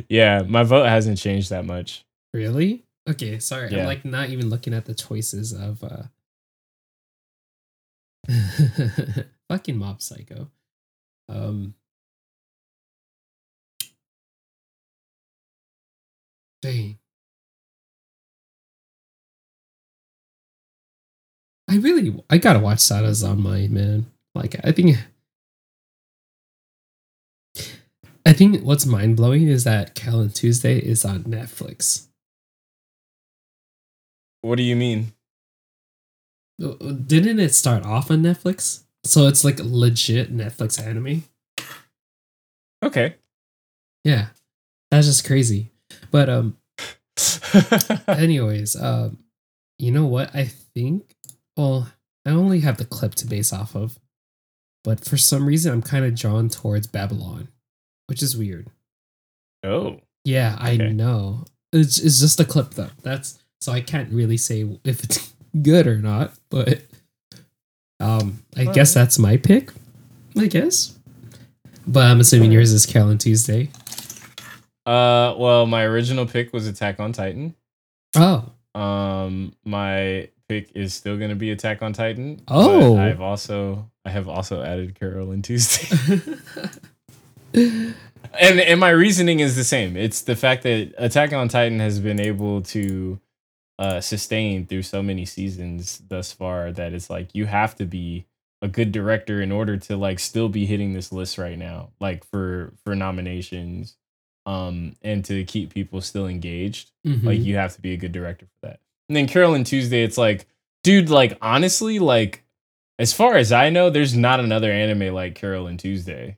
yeah, 0.07 0.43
my 0.47 0.63
vote 0.63 0.85
hasn't 0.85 1.17
changed 1.17 1.49
that 1.49 1.65
much. 1.65 2.05
Really? 2.33 2.85
Okay, 3.09 3.39
sorry. 3.39 3.69
Yeah. 3.69 3.81
I'm 3.81 3.85
like 3.85 4.05
not 4.05 4.29
even 4.29 4.49
looking 4.49 4.73
at 4.73 4.85
the 4.85 4.93
choices 4.93 5.51
of 5.51 5.83
uh 5.83 6.03
fucking 9.49 9.77
Mob 9.77 10.01
Psycho. 10.01 10.49
Um 11.27 11.73
Dang. 16.61 16.97
I 21.69 21.75
really 21.75 22.23
I 22.29 22.37
gotta 22.37 22.59
watch 22.59 22.79
Sarazanmai, 22.79 23.69
man. 23.69 24.05
Like 24.33 24.55
I 24.63 24.71
think 24.71 24.97
I 28.27 28.33
think 28.33 28.61
what's 28.61 28.85
mind 28.85 29.15
blowing 29.15 29.47
is 29.47 29.63
that 29.63 29.95
Carol 29.95 30.19
and 30.19 30.35
Tuesday 30.35 30.79
is 30.79 31.05
on 31.05 31.23
Netflix. 31.23 32.07
What 34.41 34.57
do 34.57 34.63
you 34.63 34.75
mean? 34.75 35.13
Uh, 36.61 36.73
Didn't 36.91 37.39
it 37.39 37.53
start 37.55 37.85
off 37.85 38.11
on 38.11 38.23
Netflix? 38.23 38.83
So 39.05 39.27
it's 39.27 39.45
like 39.45 39.59
legit 39.61 40.35
Netflix 40.35 40.77
anime. 40.85 41.23
Okay. 42.83 43.15
Yeah, 44.03 44.27
that's 44.91 45.07
just 45.07 45.25
crazy. 45.25 45.71
But 46.11 46.27
um, 46.27 46.57
anyways, 48.09 48.75
um, 48.75 49.19
you 49.79 49.89
know 49.93 50.05
what? 50.05 50.35
I 50.35 50.43
think. 50.43 51.15
Well, 51.55 51.87
I 52.25 52.31
only 52.31 52.59
have 52.59 52.75
the 52.75 52.83
clip 52.83 53.15
to 53.15 53.25
base 53.25 53.53
off 53.53 53.73
of, 53.73 53.97
but 54.83 55.05
for 55.05 55.15
some 55.15 55.45
reason, 55.47 55.71
I'm 55.71 55.81
kind 55.81 56.03
of 56.03 56.13
drawn 56.13 56.49
towards 56.49 56.87
Babylon, 56.87 57.47
which 58.07 58.21
is 58.23 58.35
weird. 58.37 58.67
oh. 59.63 59.99
Yeah, 60.25 60.57
I 60.59 60.73
Okay. 60.73 60.91
know. 60.91 61.45
It's 61.71 61.99
it's 61.99 62.19
just 62.19 62.39
a 62.41 62.45
clip 62.45 62.71
though. 62.71 62.89
That's 63.01 63.39
so 63.61 63.71
I 63.71 63.79
can't 63.79 64.11
really 64.11 64.35
say 64.37 64.67
if 64.83 65.01
it's 65.05 65.33
good 65.61 65.87
or 65.87 65.99
not, 65.99 66.33
but 66.49 66.81
um 68.01 68.43
I 68.55 68.65
guess 68.65 68.95
Alright. 68.95 69.05
that's 69.07 69.19
my 69.19 69.37
pick. 69.37 69.71
I 70.37 70.47
guess. 70.47 70.97
But 71.87 72.05
I'm 72.11 72.19
assuming 72.19 72.51
yours 72.51 72.73
is 72.73 72.85
Carol 72.85 73.07
and 73.09 73.21
Tuesday. 73.21 73.69
Uh 74.85 75.33
well, 75.37 75.65
my 75.65 75.83
original 75.83 76.25
pick 76.25 76.51
was 76.51 76.67
Attack 76.67 76.99
on 76.99 77.13
Titan. 77.13 77.55
Oh. 78.15 78.49
Um 78.75 79.53
my 79.63 80.29
pick 80.49 80.71
is 80.75 80.93
still 80.93 81.17
going 81.17 81.29
to 81.29 81.35
be 81.35 81.51
Attack 81.51 81.81
on 81.81 81.93
Titan. 81.93 82.41
Oh. 82.49 82.97
I've 82.97 83.21
also 83.21 83.89
I 84.05 84.09
have 84.09 84.27
also 84.27 84.61
added 84.61 84.95
Carol 84.99 85.31
and 85.31 85.43
Tuesday. 85.43 86.19
and 87.57 88.59
and 88.59 88.79
my 88.79 88.89
reasoning 88.89 89.39
is 89.39 89.55
the 89.55 89.63
same. 89.63 89.97
It's 89.97 90.21
the 90.21 90.35
fact 90.35 90.63
that 90.63 90.93
Attack 90.97 91.33
on 91.33 91.47
Titan 91.47 91.79
has 91.79 91.99
been 91.99 92.19
able 92.19 92.61
to 92.63 93.19
uh, 93.79 94.01
sustain 94.01 94.65
through 94.65 94.83
so 94.83 95.03
many 95.03 95.25
seasons 95.25 96.01
thus 96.07 96.31
far 96.31 96.71
that 96.71 96.93
it's 96.93 97.09
like 97.09 97.33
you 97.33 97.45
have 97.45 97.75
to 97.75 97.85
be 97.85 98.25
a 98.61 98.67
good 98.67 98.91
director 98.91 99.41
in 99.41 99.51
order 99.51 99.77
to 99.77 99.95
like 99.95 100.17
still 100.19 100.49
be 100.49 100.65
hitting 100.65 100.93
this 100.93 101.11
list 101.11 101.37
right 101.37 101.57
now, 101.57 101.89
like 101.99 102.23
for 102.25 102.73
for 102.83 102.95
nominations, 102.95 103.95
um, 104.45 104.95
and 105.01 105.23
to 105.25 105.43
keep 105.43 105.73
people 105.73 106.01
still 106.01 106.27
engaged. 106.27 106.91
Mhm. 107.05 107.23
Like 107.23 107.39
you 107.39 107.55
have 107.55 107.75
to 107.75 107.81
be 107.81 107.93
a 107.93 107.97
good 107.97 108.11
director 108.11 108.45
for 108.45 108.67
that. 108.67 108.79
And 109.09 109.15
then 109.15 109.27
Carol 109.27 109.53
and 109.53 109.65
Tuesday, 109.65 110.03
it's 110.03 110.17
like, 110.17 110.47
dude, 110.83 111.09
like 111.09 111.37
honestly, 111.41 111.99
like 111.99 112.43
as 112.99 113.13
far 113.13 113.35
as 113.35 113.51
I 113.51 113.69
know, 113.69 113.89
there's 113.91 114.15
not 114.15 114.39
another 114.39 114.71
anime 114.71 115.13
like 115.13 115.35
Carol 115.35 115.67
and 115.67 115.79
Tuesday. 115.79 116.37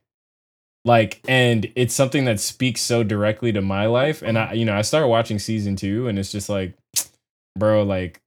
Like, 0.84 1.20
and 1.28 1.70
it's 1.76 1.94
something 1.94 2.24
that 2.26 2.40
speaks 2.40 2.80
so 2.80 3.02
directly 3.04 3.52
to 3.52 3.60
my 3.60 3.86
life. 3.86 4.22
And 4.22 4.38
I, 4.38 4.54
you 4.54 4.64
know, 4.64 4.74
I 4.74 4.82
started 4.82 5.08
watching 5.08 5.38
season 5.38 5.76
two, 5.76 6.08
and 6.08 6.18
it's 6.18 6.32
just 6.32 6.48
like, 6.48 6.74
bro, 7.58 7.82
like 7.82 8.22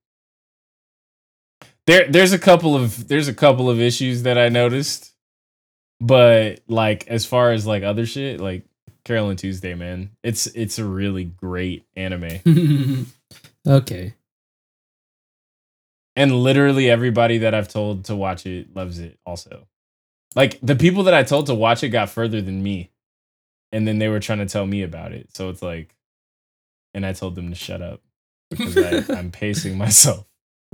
there 1.87 2.07
there's 2.09 2.33
a 2.33 2.39
couple 2.39 2.75
of 2.75 3.07
there's 3.07 3.27
a 3.27 3.33
couple 3.33 3.69
of 3.69 3.79
issues 3.81 4.23
that 4.23 4.37
I 4.37 4.49
noticed. 4.49 5.13
But 6.01 6.61
like 6.67 7.07
as 7.07 7.25
far 7.25 7.51
as 7.51 7.65
like 7.67 7.83
other 7.83 8.05
shit, 8.05 8.39
like 8.41 8.65
Carol 9.05 9.29
and 9.29 9.39
Tuesday, 9.39 9.73
man. 9.75 10.11
It's 10.23 10.47
it's 10.47 10.79
a 10.79 10.85
really 10.85 11.25
great 11.25 11.85
anime. 11.95 12.39
okay. 13.67 14.13
and 16.15 16.31
literally 16.33 16.89
everybody 16.89 17.39
that 17.39 17.53
I've 17.55 17.67
told 17.67 18.05
to 18.05 18.15
watch 18.15 18.45
it 18.45 18.75
loves 18.75 18.99
it 18.99 19.19
also. 19.25 19.67
Like 20.35 20.59
the 20.61 20.75
people 20.75 21.03
that 21.03 21.13
I 21.13 21.23
told 21.23 21.47
to 21.47 21.55
watch 21.55 21.83
it 21.83 21.89
got 21.89 22.09
further 22.09 22.41
than 22.41 22.63
me. 22.63 22.91
And 23.71 23.87
then 23.87 23.99
they 23.99 24.07
were 24.07 24.19
trying 24.19 24.39
to 24.39 24.45
tell 24.45 24.65
me 24.65 24.83
about 24.83 25.11
it. 25.11 25.35
So 25.35 25.49
it's 25.49 25.61
like 25.61 25.95
and 26.93 27.05
I 27.05 27.13
told 27.13 27.35
them 27.35 27.49
to 27.49 27.55
shut 27.55 27.81
up 27.81 28.01
because 28.49 28.77
I, 28.77 29.13
I'm 29.17 29.31
pacing 29.31 29.77
myself. 29.77 30.25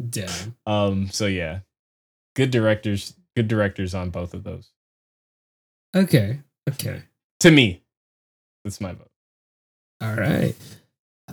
Damn. 0.10 0.56
Um 0.66 1.10
so 1.10 1.26
yeah. 1.26 1.60
Good 2.36 2.52
directors, 2.52 3.14
good 3.36 3.48
directors 3.48 3.94
on 3.94 4.10
both 4.10 4.34
of 4.34 4.44
those. 4.44 4.72
Okay. 5.96 6.40
Okay. 6.70 7.04
To 7.42 7.52
me. 7.52 7.84
That's 8.64 8.82
my 8.82 8.94
vote. 8.94 9.12
All 10.02 10.14
right. 10.14 10.56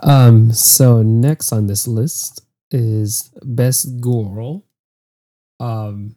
Um. 0.02 0.52
So 0.52 1.02
next 1.02 1.52
on 1.52 1.66
this 1.66 1.86
list 1.86 2.44
is 2.70 3.30
best 3.42 4.00
girl. 4.00 4.64
Um. 5.60 6.16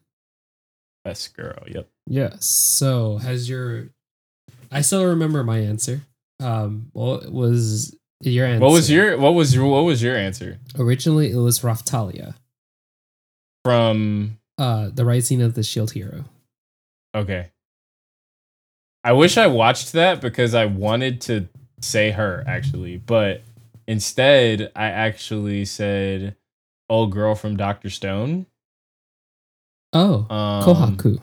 Best 1.05 1.35
girl. 1.35 1.63
Yep. 1.67 1.87
Yes. 2.07 2.45
So 2.45 3.17
has 3.17 3.49
your? 3.49 3.89
I 4.71 4.81
still 4.81 5.05
remember 5.05 5.43
my 5.43 5.59
answer. 5.59 6.01
Um. 6.39 6.89
What 6.93 7.31
was 7.31 7.95
your 8.21 8.45
answer? 8.45 8.61
What 8.65 8.71
was 8.73 8.89
your 8.91 9.17
what 9.17 9.33
was 9.33 9.53
your 9.55 9.65
what 9.67 9.81
was 9.85 10.01
your 10.03 10.15
answer? 10.15 10.59
Originally, 10.77 11.31
it 11.31 11.37
was 11.37 11.59
Raphtalia. 11.59 12.35
From 13.65 14.39
Uh, 14.57 14.89
the 14.93 15.05
Rising 15.05 15.41
of 15.41 15.53
the 15.53 15.63
Shield 15.63 15.91
Hero. 15.91 16.25
Okay. 17.15 17.47
I 19.03 19.13
wish 19.13 19.37
I 19.37 19.47
watched 19.47 19.93
that 19.93 20.19
because 20.21 20.53
I 20.53 20.65
wanted 20.65 21.21
to 21.21 21.47
say 21.81 22.11
her 22.11 22.43
actually, 22.45 22.97
but 22.97 23.41
instead 23.87 24.71
I 24.75 24.85
actually 24.87 25.63
said 25.65 26.35
old 26.89 27.11
girl 27.11 27.35
from 27.35 27.55
Doctor 27.57 27.89
Stone. 27.89 28.45
Oh, 29.93 30.25
Um, 30.29 30.63
Kohaku. 30.97 31.21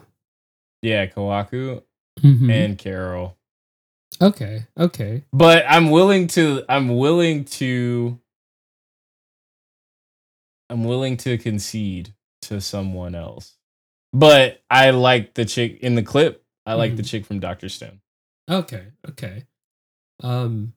Yeah, 0.81 1.05
Kohaku 1.07 1.83
Mhm. 2.19 2.51
and 2.51 2.77
Carol. 2.77 3.37
okay. 4.21 4.65
Okay. 4.77 5.23
But 5.31 5.65
I'm 5.67 5.89
willing 5.91 6.27
to 6.29 6.63
I'm 6.69 6.97
willing 6.97 7.45
to 7.45 8.19
I'm 10.69 10.83
willing 10.83 11.17
to 11.17 11.37
concede 11.37 12.13
to 12.43 12.59
someone 12.61 13.15
else. 13.15 13.55
But 14.13 14.61
I 14.69 14.89
like 14.91 15.33
the 15.33 15.45
chick 15.45 15.79
in 15.81 15.95
the 15.95 16.03
clip. 16.03 16.43
I 16.65 16.73
like 16.73 16.95
the 16.97 17.03
Mhm. 17.03 17.09
chick 17.09 17.25
from 17.25 17.39
Doctor 17.39 17.69
Stone. 17.69 18.01
Okay, 18.49 18.87
okay. 19.09 19.45
Um, 20.21 20.73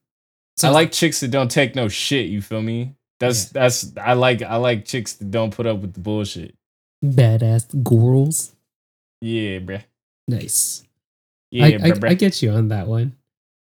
so 0.57 0.67
I 0.69 0.71
like 0.71 0.91
chicks 0.91 1.19
that 1.21 1.29
don't 1.31 1.49
take 1.51 1.75
no 1.75 1.87
shit. 1.87 2.29
You 2.29 2.41
feel 2.41 2.61
me? 2.61 2.95
That's 3.19 3.45
that's 3.45 3.95
I 3.97 4.13
like 4.13 4.41
I 4.41 4.55
like 4.57 4.85
chicks 4.85 5.13
that 5.13 5.31
don't 5.31 5.53
put 5.53 5.65
up 5.65 5.79
with 5.79 5.93
the 5.93 5.99
bullshit. 5.99 6.55
Badass 7.03 7.83
girls. 7.83 8.53
Yeah, 9.21 9.59
bruh. 9.59 9.83
Nice. 10.27 10.83
Yeah, 11.51 11.65
I, 11.65 11.67
I, 11.67 11.71
bruh, 11.71 11.99
bruh. 11.99 12.09
I 12.09 12.13
get 12.13 12.41
you 12.41 12.51
on 12.51 12.69
that 12.69 12.87
one. 12.87 13.15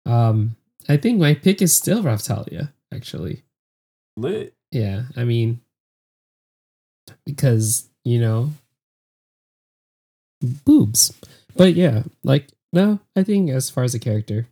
Um, 0.04 0.56
I 0.88 0.96
think 0.96 1.18
my 1.18 1.34
pick 1.34 1.60
is 1.62 1.76
still 1.76 2.02
Raphtalia. 2.02 2.72
Actually, 2.92 3.42
lit. 4.16 4.54
yeah. 4.70 5.02
I 5.16 5.24
mean, 5.24 5.60
because 7.24 7.88
you 8.04 8.20
know, 8.20 8.52
boobs. 10.64 11.12
But 11.56 11.74
yeah, 11.74 12.04
like 12.22 12.48
no, 12.72 13.00
I 13.16 13.22
think 13.22 13.50
as 13.50 13.70
far 13.70 13.84
as 13.84 13.94
a 13.94 13.98
character, 13.98 14.46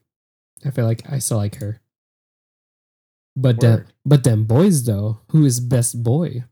I 0.64 0.70
feel 0.70 0.87
like 0.87 1.03
I 1.11 1.18
still 1.18 1.39
like 1.39 1.57
her. 1.57 1.80
But 3.37 3.61
them, 3.61 3.87
but 4.07 4.24
them 4.24 4.45
boys 4.45 4.85
though, 4.85 5.18
who 5.30 5.45
is 5.45 5.59
best 5.61 6.03
boy? 6.03 6.45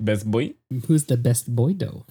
Best 0.00 0.30
boy. 0.30 0.54
Who's 0.86 1.04
the 1.06 1.16
best 1.16 1.54
boy 1.54 1.74
though? 1.74 2.04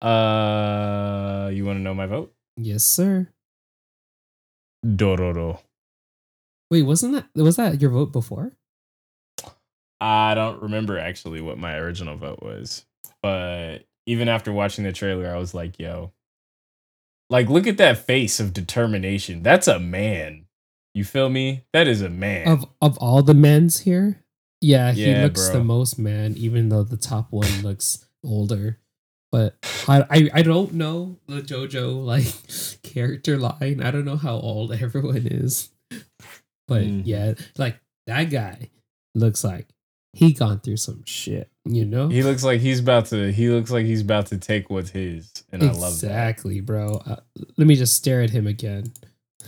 Uh, 0.00 1.50
you 1.52 1.64
want 1.64 1.78
to 1.78 1.82
know 1.82 1.94
my 1.94 2.06
vote? 2.06 2.32
Yes, 2.56 2.84
sir. 2.84 3.28
Dororo. 4.86 5.60
Wait, 6.70 6.82
wasn't 6.82 7.14
that 7.14 7.42
was 7.42 7.56
that 7.56 7.80
your 7.80 7.90
vote 7.90 8.12
before? 8.12 8.52
I 10.00 10.34
don't 10.34 10.62
remember 10.62 10.98
actually 10.98 11.40
what 11.40 11.58
my 11.58 11.76
original 11.76 12.16
vote 12.16 12.40
was, 12.42 12.84
but 13.22 13.78
even 14.06 14.28
after 14.28 14.52
watching 14.52 14.84
the 14.84 14.92
trailer, 14.92 15.28
I 15.34 15.38
was 15.38 15.54
like, 15.54 15.78
"Yo, 15.78 16.12
like, 17.30 17.48
look 17.48 17.66
at 17.66 17.78
that 17.78 17.98
face 17.98 18.38
of 18.38 18.52
determination. 18.52 19.42
That's 19.42 19.66
a 19.66 19.80
man. 19.80 20.46
You 20.94 21.04
feel 21.04 21.30
me? 21.30 21.64
That 21.72 21.88
is 21.88 22.02
a 22.02 22.08
man." 22.10 22.46
Of 22.46 22.66
of 22.80 22.96
all 22.98 23.22
the 23.22 23.34
men's 23.34 23.80
here, 23.80 24.22
yeah, 24.60 24.92
he 24.92 25.10
Yeah, 25.10 25.22
looks 25.24 25.48
bro. 25.50 25.58
the 25.58 25.64
most 25.64 25.98
man, 25.98 26.34
even 26.36 26.68
though 26.68 26.82
the 26.82 26.96
top 26.96 27.28
one 27.30 27.62
looks 27.62 28.04
older. 28.24 28.78
But 29.30 29.56
I, 29.86 30.04
I 30.10 30.30
I 30.34 30.42
don't 30.42 30.72
know 30.74 31.18
the 31.26 31.42
JoJo 31.42 32.02
like 32.04 32.82
character 32.82 33.36
line. 33.36 33.82
I 33.82 33.90
don't 33.90 34.04
know 34.06 34.16
how 34.16 34.36
old 34.36 34.72
everyone 34.82 35.26
is. 35.26 35.70
But 36.66 36.82
Mhm. 36.84 37.02
yeah, 37.04 37.34
like 37.58 37.78
that 38.06 38.24
guy 38.30 38.70
looks 39.14 39.44
like 39.44 39.66
he 40.14 40.32
gone 40.32 40.60
through 40.60 40.78
some 40.78 41.02
shit, 41.04 41.50
you 41.66 41.84
know? 41.84 42.08
he 42.08 42.22
looks 42.22 42.42
like 42.42 42.60
he's 42.60 42.80
about 42.80 43.06
to. 43.06 43.30
He 43.30 43.50
looks 43.50 43.70
like 43.70 43.84
he's 43.84 44.00
about 44.00 44.26
to 44.28 44.38
take 44.38 44.70
what's 44.70 44.90
his, 44.90 45.30
and 45.52 45.62
I 45.62 45.66
love 45.66 46.00
that. 46.00 46.06
exactly, 46.06 46.60
bro. 46.60 46.96
Uh, 47.06 47.16
let 47.58 47.66
me 47.66 47.74
just 47.76 47.94
stare 47.96 48.22
at 48.22 48.30
him 48.30 48.46
again. 48.46 48.92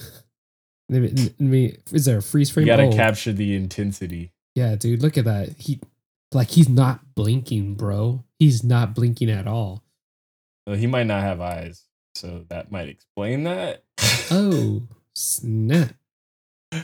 Let 0.91 1.03
me, 1.03 1.09
let 1.15 1.41
me 1.41 1.77
is 1.93 2.05
there 2.05 2.19
a 2.19 2.23
freeze 2.23 2.51
frame? 2.51 2.67
You 2.67 2.73
gotta 2.73 2.83
Oh. 2.89 2.93
capture 2.93 3.33
the 3.33 3.55
intensity. 3.55 4.33
Yeah, 4.61 4.77
dude, 4.77 5.01
look 5.01 5.17
at 5.17 5.25
that. 5.25 5.57
He 5.57 5.81
like 6.33 6.51
he's 6.51 6.69
not 6.69 7.15
blinking, 7.15 7.77
bro. 7.77 8.25
He's 8.39 8.63
not 8.63 8.95
blinking 8.95 9.31
at 9.31 9.47
all. 9.47 9.83
So 10.69 10.75
he 10.75 10.87
might 10.87 11.07
not 11.07 11.23
have 11.23 11.41
eyes, 11.41 11.85
so 12.15 12.45
that 12.51 12.71
might 12.71 12.89
explain 12.89 13.45
that. 13.45 13.85
Oh, 14.31 14.83
snap. 15.15 15.95
you 16.73 16.83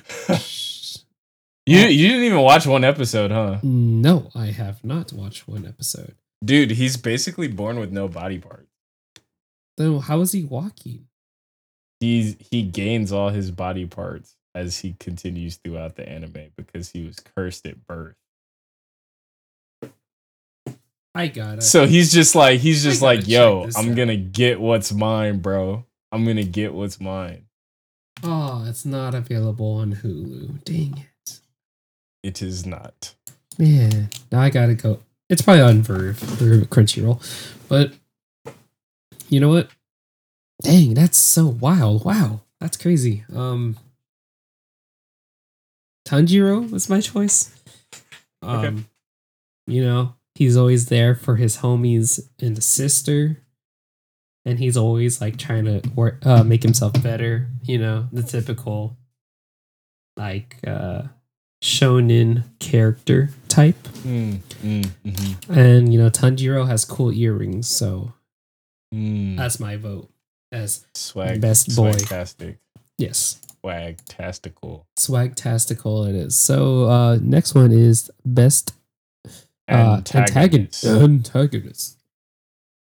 you 1.66 2.09
didn't 2.09 2.24
even 2.24 2.41
watch 2.41 2.66
one 2.66 2.83
episode, 2.83 3.31
huh? 3.31 3.59
No, 3.62 4.31
I 4.35 4.47
have 4.47 4.83
not 4.83 5.12
watched 5.12 5.47
one 5.47 5.66
episode. 5.66 6.14
Dude, 6.43 6.70
he's 6.70 6.97
basically 6.97 7.49
born 7.49 7.79
with 7.79 7.93
no 7.93 8.09
body 8.09 8.39
parts. 8.39 8.72
Then 9.77 10.01
how 10.01 10.22
is 10.22 10.33
he 10.33 10.45
walking? 10.45 11.09
He's 12.01 12.37
he 12.39 12.62
gains 12.62 13.12
all 13.12 13.29
his 13.29 13.51
body 13.51 13.85
parts 13.85 14.35
as 14.57 14.78
he 14.78 14.96
continues 14.98 15.57
throughout 15.57 15.96
the 15.96 16.09
anime 16.09 16.50
because 16.57 16.90
he 16.90 17.04
was 17.04 17.20
cursed 17.20 17.66
at 17.66 17.86
birth. 17.86 18.16
I 21.14 21.28
got 21.28 21.59
it. 21.59 21.62
So 21.62 21.86
he's 21.86 22.11
just 22.11 22.34
like 22.34 22.61
he's 22.61 22.82
just 22.82 23.02
like, 23.02 23.28
yo, 23.28 23.68
I'm 23.76 23.90
out." 23.90 23.96
gonna 23.96 24.16
get 24.16 24.61
what's 24.61 24.92
mine, 24.92 25.38
bro. 25.38 25.84
I'm 26.11 26.24
gonna 26.24 26.44
get 26.44 26.72
what's 26.72 27.00
mine. 27.00 27.44
oh, 28.22 28.64
it's 28.66 28.86
not 28.86 29.14
available 29.14 29.74
on 29.74 29.96
Hulu. 29.96 30.64
Dang 30.64 31.04
it. 31.26 31.40
It 32.22 32.42
is 32.42 32.66
not. 32.66 33.14
Man, 33.59 34.09
now 34.32 34.40
I 34.40 34.50
gotta 34.50 34.74
go. 34.74 35.00
It's 35.28 35.42
probably 35.42 35.62
on 35.62 35.82
VRV 35.82 36.40
or 36.42 36.64
Crunchyroll, 36.66 37.20
but 37.68 37.92
you 39.28 39.40
know 39.40 39.48
what? 39.48 39.68
Dang, 40.62 40.94
that's 40.94 41.18
so 41.18 41.46
wild! 41.46 42.04
Wow, 42.04 42.40
that's 42.61 42.76
crazy. 42.76 43.24
Um, 43.34 43.76
Tanjiro 46.07 46.70
was 46.70 46.88
my 46.88 47.00
choice. 47.00 47.50
Um, 48.42 48.64
Okay. 48.64 48.82
you 49.66 49.82
know, 49.84 50.14
he's 50.34 50.57
always 50.57 50.86
there 50.86 51.14
for 51.14 51.36
his 51.36 51.59
homies 51.59 52.20
and 52.40 52.57
the 52.57 52.62
sister, 52.62 53.42
and 54.44 54.59
he's 54.59 54.76
always 54.76 55.20
like 55.20 55.36
trying 55.36 55.64
to 55.64 55.82
work, 55.94 56.24
uh, 56.24 56.44
make 56.44 56.62
himself 56.62 56.92
better. 57.02 57.48
You 57.64 57.78
know, 57.78 58.09
the 58.12 58.22
typical 58.22 58.96
like 60.16 60.57
uh 60.66 61.02
shonen 61.62 62.44
character 62.61 63.30
type. 63.48 63.76
Mm, 64.04 64.38
mm, 64.62 64.84
mhm, 65.04 65.48
And 65.57 65.92
you 65.92 65.98
know, 65.98 66.11
Tanjiro 66.11 66.66
has 66.68 66.84
cool 66.84 67.12
earrings, 67.12 67.66
so 67.66 68.12
mm. 68.94 69.36
that's 69.36 69.59
my 69.59 69.76
vote. 69.76 70.09
As 70.52 70.86
swag 70.94 71.40
best 71.40 71.74
boy. 71.74 71.92
swagtastic 71.92 72.59
yes, 72.98 73.40
swagtastical 73.66 74.86
swagtastical 74.98 76.08
it 76.08 76.14
is. 76.14 76.36
So 76.36 76.84
uh 76.84 77.18
next 77.20 77.54
one 77.54 77.72
is 77.72 78.10
best 78.24 78.72
uh 79.68 79.96
antagonist. 79.96 80.84
antagonist. 80.84 80.84
Antagonist. 80.84 81.92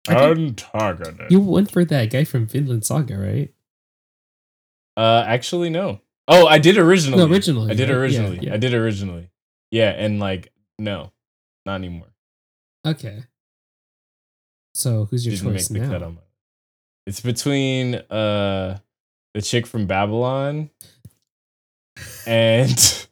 I 0.06 0.34
think 0.34 0.64
Antagonist. 0.74 1.30
you 1.30 1.40
went 1.40 1.70
for 1.70 1.84
that 1.86 2.10
guy 2.10 2.24
from 2.24 2.46
Vinland 2.46 2.84
Saga, 2.84 3.16
right? 3.16 3.50
Uh, 4.98 5.24
actually, 5.26 5.70
no. 5.70 6.00
Oh, 6.28 6.46
I 6.46 6.58
did 6.58 6.76
originally. 6.76 7.24
No, 7.24 7.32
originally, 7.32 7.70
I 7.70 7.74
did 7.74 7.88
right? 7.88 7.96
Originally. 7.96 8.38
yeah. 8.42 8.54
I 8.54 8.56
did 8.58 8.74
originally. 8.74 9.30
Yeah, 9.70 9.90
and 9.90 10.20
like, 10.20 10.52
no, 10.78 11.10
not 11.64 11.76
anymore. 11.76 12.12
Okay. 12.86 13.24
So 14.74 15.06
who's 15.06 15.24
your 15.26 15.34
Didn't 15.36 15.52
choice 15.52 15.70
make 15.70 15.80
the 15.82 15.88
now? 15.88 15.92
cut 15.94 16.02
on 16.02 16.14
my. 16.16 16.20
It's 17.06 17.20
between 17.20 17.94
uh 17.94 18.78
the 19.34 19.42
chick 19.42 19.66
from 19.66 19.86
Babylon 19.86 20.70
and 22.26 23.06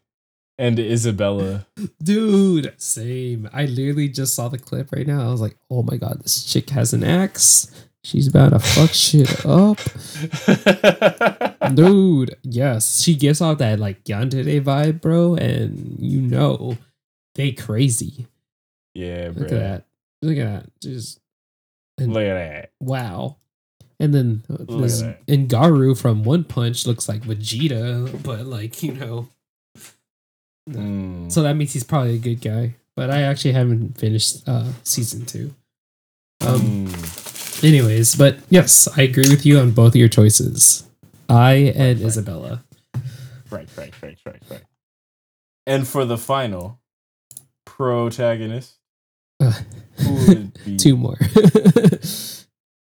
and 0.58 0.78
Isabella. 0.78 1.66
Dude, 2.02 2.72
same. 2.78 3.48
I 3.52 3.66
literally 3.66 4.08
just 4.08 4.34
saw 4.34 4.48
the 4.48 4.58
clip 4.58 4.92
right 4.92 5.06
now. 5.06 5.26
I 5.26 5.30
was 5.30 5.40
like, 5.40 5.56
oh 5.70 5.82
my 5.82 5.96
god, 5.96 6.20
this 6.22 6.44
chick 6.44 6.70
has 6.70 6.92
an 6.92 7.04
axe. 7.04 7.70
She's 8.04 8.26
about 8.26 8.50
to 8.50 8.58
fuck 8.58 8.90
shit 8.90 9.46
up. 9.46 9.78
Dude, 11.74 12.36
yes. 12.42 13.00
She 13.00 13.14
gives 13.14 13.40
off 13.40 13.58
that 13.58 13.78
like 13.78 14.04
Yandere 14.04 14.60
vibe, 14.62 15.00
bro, 15.00 15.36
and 15.36 15.96
you 16.00 16.20
know 16.20 16.76
they 17.36 17.52
crazy. 17.52 18.26
yeah, 18.94 19.28
bro. 19.30 19.42
Look 19.44 19.52
at 19.52 19.58
that. 19.58 19.84
Look 20.20 20.36
at 20.38 20.44
that. 20.64 20.80
Just 20.80 21.20
and 21.98 22.12
Look 22.12 22.24
at 22.24 22.34
that. 22.34 22.72
wow. 22.80 23.36
And 24.02 24.12
then 24.12 24.42
Look 24.48 24.80
this. 24.82 25.02
Garou 25.48 25.94
from 25.94 26.24
One 26.24 26.42
Punch 26.42 26.86
looks 26.88 27.08
like 27.08 27.22
Vegeta, 27.22 28.22
but 28.24 28.46
like, 28.46 28.82
you 28.82 28.94
know. 28.94 29.28
Mm. 30.68 31.30
So 31.30 31.42
that 31.42 31.54
means 31.54 31.72
he's 31.72 31.84
probably 31.84 32.16
a 32.16 32.18
good 32.18 32.40
guy. 32.40 32.74
But 32.96 33.10
I 33.10 33.22
actually 33.22 33.52
haven't 33.52 33.96
finished 33.98 34.46
uh 34.48 34.72
season 34.82 35.24
two. 35.24 35.54
Um 36.44 36.88
Mm. 36.88 37.64
anyways, 37.64 38.16
but 38.16 38.38
yes, 38.50 38.88
I 38.96 39.02
agree 39.02 39.28
with 39.30 39.46
you 39.46 39.60
on 39.60 39.70
both 39.70 39.92
of 39.92 39.96
your 39.96 40.08
choices. 40.08 40.82
I 41.28 41.72
and 41.76 42.00
right. 42.00 42.06
Isabella. 42.08 42.64
Right, 43.50 43.68
right, 43.76 43.94
right, 44.02 44.18
right, 44.26 44.42
right. 44.50 44.62
And 45.66 45.86
for 45.86 46.04
the 46.04 46.18
final 46.18 46.80
protagonist, 47.66 48.78
Uh, 49.40 49.52
who 49.98 50.14
would 50.26 50.38
it 50.38 50.64
be? 50.64 50.76
two 50.76 50.96
more. 50.96 51.18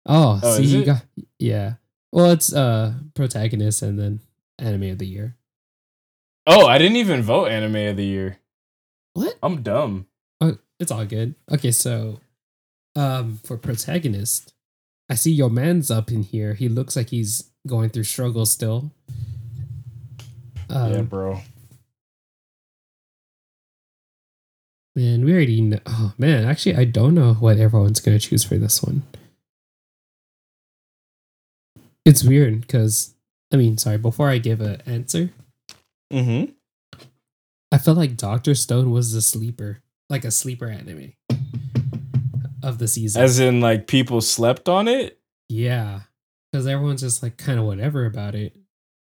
oh, 0.05 0.39
Oh, 0.43 0.57
see, 0.57 0.63
you 0.63 0.85
got 0.85 1.03
yeah. 1.39 1.73
Well, 2.11 2.31
it's 2.31 2.53
uh 2.53 2.93
protagonist 3.15 3.81
and 3.81 3.97
then 3.99 4.19
anime 4.59 4.91
of 4.91 4.99
the 4.99 5.07
year. 5.07 5.35
Oh, 6.45 6.67
I 6.67 6.77
didn't 6.77 6.97
even 6.97 7.21
vote 7.21 7.47
anime 7.47 7.75
of 7.87 7.97
the 7.97 8.05
year. 8.05 8.37
What? 9.13 9.35
I'm 9.41 9.61
dumb. 9.61 10.07
Oh, 10.41 10.57
it's 10.79 10.91
all 10.91 11.05
good. 11.05 11.35
Okay, 11.51 11.71
so 11.71 12.19
um 12.95 13.39
for 13.43 13.57
protagonist, 13.57 14.53
I 15.09 15.15
see 15.15 15.31
your 15.31 15.49
man's 15.49 15.89
up 15.89 16.11
in 16.11 16.23
here. 16.23 16.53
He 16.53 16.69
looks 16.69 16.95
like 16.95 17.09
he's 17.09 17.49
going 17.67 17.89
through 17.89 18.03
struggles 18.03 18.51
still. 18.51 18.91
Um, 20.69 20.91
yeah, 20.93 21.01
bro. 21.01 21.41
Man, 24.95 25.25
we 25.25 25.33
already 25.33 25.61
know. 25.61 25.79
Oh 25.87 26.13
man, 26.17 26.45
actually, 26.45 26.75
I 26.75 26.85
don't 26.85 27.15
know 27.15 27.33
what 27.35 27.57
everyone's 27.57 27.99
gonna 27.99 28.19
choose 28.19 28.43
for 28.43 28.57
this 28.57 28.83
one. 28.83 29.03
It's 32.05 32.23
weird 32.23 32.61
because 32.61 33.13
I 33.51 33.57
mean, 33.57 33.77
sorry. 33.77 33.97
Before 33.97 34.29
I 34.29 34.37
give 34.39 34.61
an 34.61 34.81
answer, 34.85 35.29
Mm-hmm. 36.11 36.51
I 37.71 37.77
felt 37.79 37.97
like 37.97 38.17
Doctor 38.17 38.53
Stone 38.53 38.91
was 38.91 39.13
the 39.13 39.21
sleeper, 39.21 39.81
like 40.09 40.23
a 40.25 40.29
sleeper 40.31 40.67
anime 40.67 41.13
of 42.61 42.77
the 42.77 42.87
season. 42.87 43.23
As 43.23 43.39
in, 43.39 43.61
like 43.61 43.87
people 43.87 44.21
slept 44.21 44.69
on 44.69 44.87
it. 44.87 45.19
yeah, 45.49 46.01
because 46.51 46.67
everyone's 46.67 47.01
just 47.01 47.23
like 47.23 47.37
kind 47.37 47.57
of 47.59 47.65
whatever 47.65 48.05
about 48.05 48.35
it. 48.35 48.55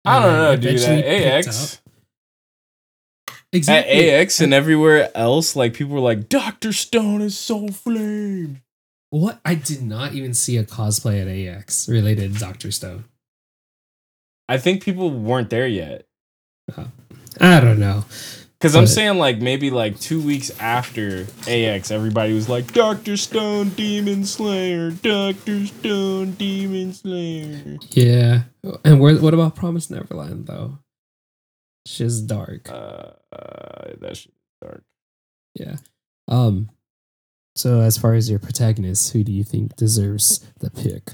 I 0.05 0.21
don't 0.21 0.33
know, 0.33 0.55
dude. 0.55 0.81
At 0.81 1.05
AX. 1.05 1.81
Exactly. 3.51 4.09
at 4.09 4.21
AX, 4.21 4.39
and 4.41 4.53
everywhere 4.53 5.11
else, 5.15 5.55
like 5.55 5.73
people 5.73 5.93
were 5.95 5.99
like, 5.99 6.27
"Doctor 6.29 6.71
Stone 6.73 7.21
is 7.21 7.37
so 7.37 7.67
flame." 7.67 8.61
What? 9.13 9.39
I 9.45 9.53
did 9.53 9.83
not 9.83 10.13
even 10.13 10.33
see 10.33 10.57
a 10.57 10.63
cosplay 10.63 11.21
at 11.21 11.27
AX 11.59 11.87
related 11.87 12.33
to 12.33 12.39
Doctor 12.39 12.71
Stone. 12.71 13.03
I 14.49 14.57
think 14.57 14.81
people 14.81 15.11
weren't 15.11 15.51
there 15.51 15.67
yet. 15.67 16.07
I 17.39 17.59
don't 17.59 17.77
know. 17.77 18.05
Because 18.57 18.75
I'm 18.75 18.87
saying 18.87 19.19
like 19.19 19.37
maybe 19.37 19.69
like 19.69 19.99
two 19.99 20.19
weeks 20.19 20.49
after 20.59 21.27
AX, 21.47 21.91
everybody 21.91 22.33
was 22.33 22.49
like 22.49 22.73
Doctor 22.73 23.15
Stone 23.15 23.69
Demon 23.69 24.25
Slayer, 24.25 24.89
Doctor 24.89 25.63
Stone 25.67 26.31
Demon 26.31 26.91
Slayer. 26.93 27.77
Yeah. 27.91 28.45
And 28.83 28.99
where, 28.99 29.15
what 29.17 29.35
about 29.35 29.55
Promise 29.55 29.91
Neverland 29.91 30.47
though? 30.47 30.79
She's 31.85 32.19
dark. 32.19 32.67
Uh, 32.67 33.11
uh 33.31 33.91
that 33.99 34.25
dark. 34.59 34.83
Yeah. 35.53 35.75
Um. 36.27 36.71
So 37.55 37.81
as 37.81 37.97
far 37.97 38.13
as 38.13 38.29
your 38.29 38.39
protagonist, 38.39 39.13
who 39.13 39.23
do 39.23 39.31
you 39.31 39.43
think 39.43 39.75
deserves 39.75 40.39
the 40.59 40.71
pick? 40.71 41.11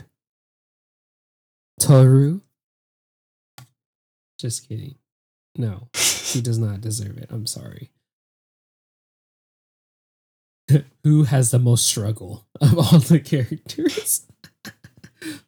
Toru. 1.79 2.41
Just 4.37 4.67
kidding. 4.67 4.95
No, 5.57 5.89
he 5.95 6.39
does 6.41 6.57
not 6.57 6.81
deserve 6.81 7.17
it. 7.17 7.27
I'm 7.29 7.45
sorry. 7.45 7.91
who 11.03 11.23
has 11.23 11.51
the 11.51 11.59
most 11.59 11.85
struggle 11.87 12.45
of 12.61 12.77
all 12.77 12.99
the 12.99 13.19
characters? 13.19 14.25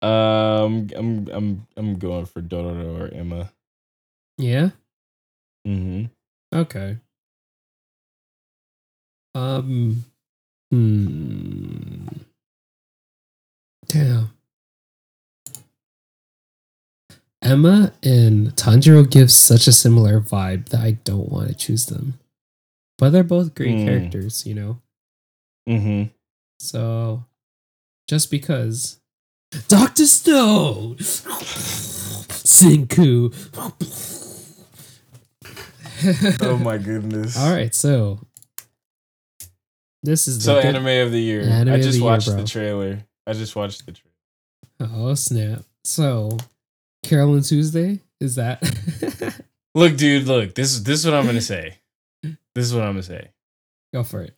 Um, 0.00 0.88
I'm 0.94 1.26
I'm 1.32 1.66
I'm 1.76 1.98
going 1.98 2.26
for 2.26 2.40
Dororo 2.40 3.00
or 3.00 3.12
Emma. 3.12 3.50
yeah. 4.36 4.70
Mm-hmm. 5.66 6.04
Okay. 6.56 6.98
Um. 9.38 10.04
Hmm. 10.70 12.06
Damn. 13.88 14.30
Emma 17.40 17.92
and 18.02 18.48
Tanjiro 18.56 19.08
give 19.08 19.30
such 19.30 19.66
a 19.68 19.72
similar 19.72 20.20
vibe 20.20 20.68
that 20.70 20.80
I 20.80 20.92
don't 21.04 21.30
want 21.30 21.48
to 21.48 21.54
choose 21.54 21.86
them. 21.86 22.18
But 22.98 23.10
they're 23.10 23.22
both 23.22 23.54
great 23.54 23.78
Hmm. 23.78 23.84
characters, 23.86 24.44
you 24.44 24.54
know? 24.54 24.80
Mm-hmm. 25.68 26.10
So 26.58 27.24
just 28.08 28.30
because 28.30 28.98
Dr. 29.68 30.04
Stone 30.06 30.96
Senku 32.34 33.32
Oh 36.42 36.56
my 36.58 36.78
goodness. 36.78 37.36
All 37.38 37.52
right, 37.52 37.74
so 37.74 38.18
this 40.02 40.28
is 40.28 40.42
So 40.44 40.54
the 40.56 40.62
good- 40.62 40.76
anime 40.76 41.06
of 41.06 41.12
the 41.12 41.20
year. 41.20 41.42
Anime 41.42 41.74
I 41.74 41.80
just 41.80 41.98
the 41.98 42.04
watched 42.04 42.26
bro. 42.28 42.36
the 42.36 42.44
trailer. 42.44 42.98
I 43.26 43.32
just 43.32 43.54
watched 43.56 43.84
the 43.86 43.92
trailer. 43.92 44.92
Oh 44.92 45.14
snap! 45.14 45.62
So 45.84 46.36
Carol 47.02 47.34
and 47.34 47.44
Tuesday 47.44 48.00
is 48.20 48.36
that? 48.36 48.62
Look, 49.74 49.96
dude, 49.96 50.24
look. 50.26 50.54
This 50.54 50.80
this 50.80 51.00
is 51.00 51.04
what 51.06 51.14
I'm 51.14 51.26
gonna 51.26 51.40
say. 51.40 51.76
This 52.22 52.64
is 52.66 52.74
what 52.74 52.82
I'm 52.84 52.92
gonna 52.92 53.02
say. 53.02 53.30
Go 53.92 54.02
for 54.02 54.22
it. 54.22 54.34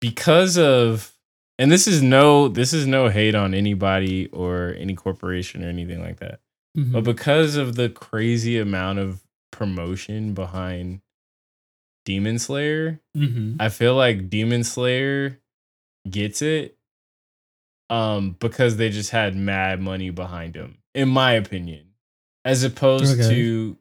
because 0.00 0.56
of 0.58 1.12
and 1.58 1.70
this 1.70 1.86
is 1.86 2.02
no 2.02 2.48
this 2.48 2.72
is 2.72 2.86
no 2.86 3.08
hate 3.08 3.34
on 3.34 3.54
anybody 3.54 4.26
or 4.28 4.74
any 4.78 4.94
corporation 4.94 5.64
or 5.64 5.68
anything 5.68 6.00
like 6.00 6.18
that 6.20 6.40
Mhm. 6.78 6.92
but 6.92 7.04
because 7.04 7.56
of 7.56 7.74
the 7.76 7.88
crazy 7.88 8.58
amount 8.58 8.98
of 8.98 9.20
promotion 9.50 10.32
behind 10.32 11.00
demon 12.04 12.38
slayer 12.38 13.00
Mhm. 13.16 13.56
i 13.60 13.68
feel 13.68 13.94
like 13.94 14.28
demon 14.30 14.64
slayer 14.64 15.38
gets 16.08 16.42
it 16.42 16.76
um 17.90 18.36
because 18.38 18.76
they 18.76 18.88
just 18.90 19.10
had 19.10 19.36
mad 19.36 19.80
money 19.80 20.10
behind 20.10 20.54
them 20.54 20.78
in 20.94 21.08
my 21.08 21.32
opinion 21.32 21.86
as 22.44 22.62
opposed 22.62 23.20
Okay. 23.20 23.28
to 23.34 23.76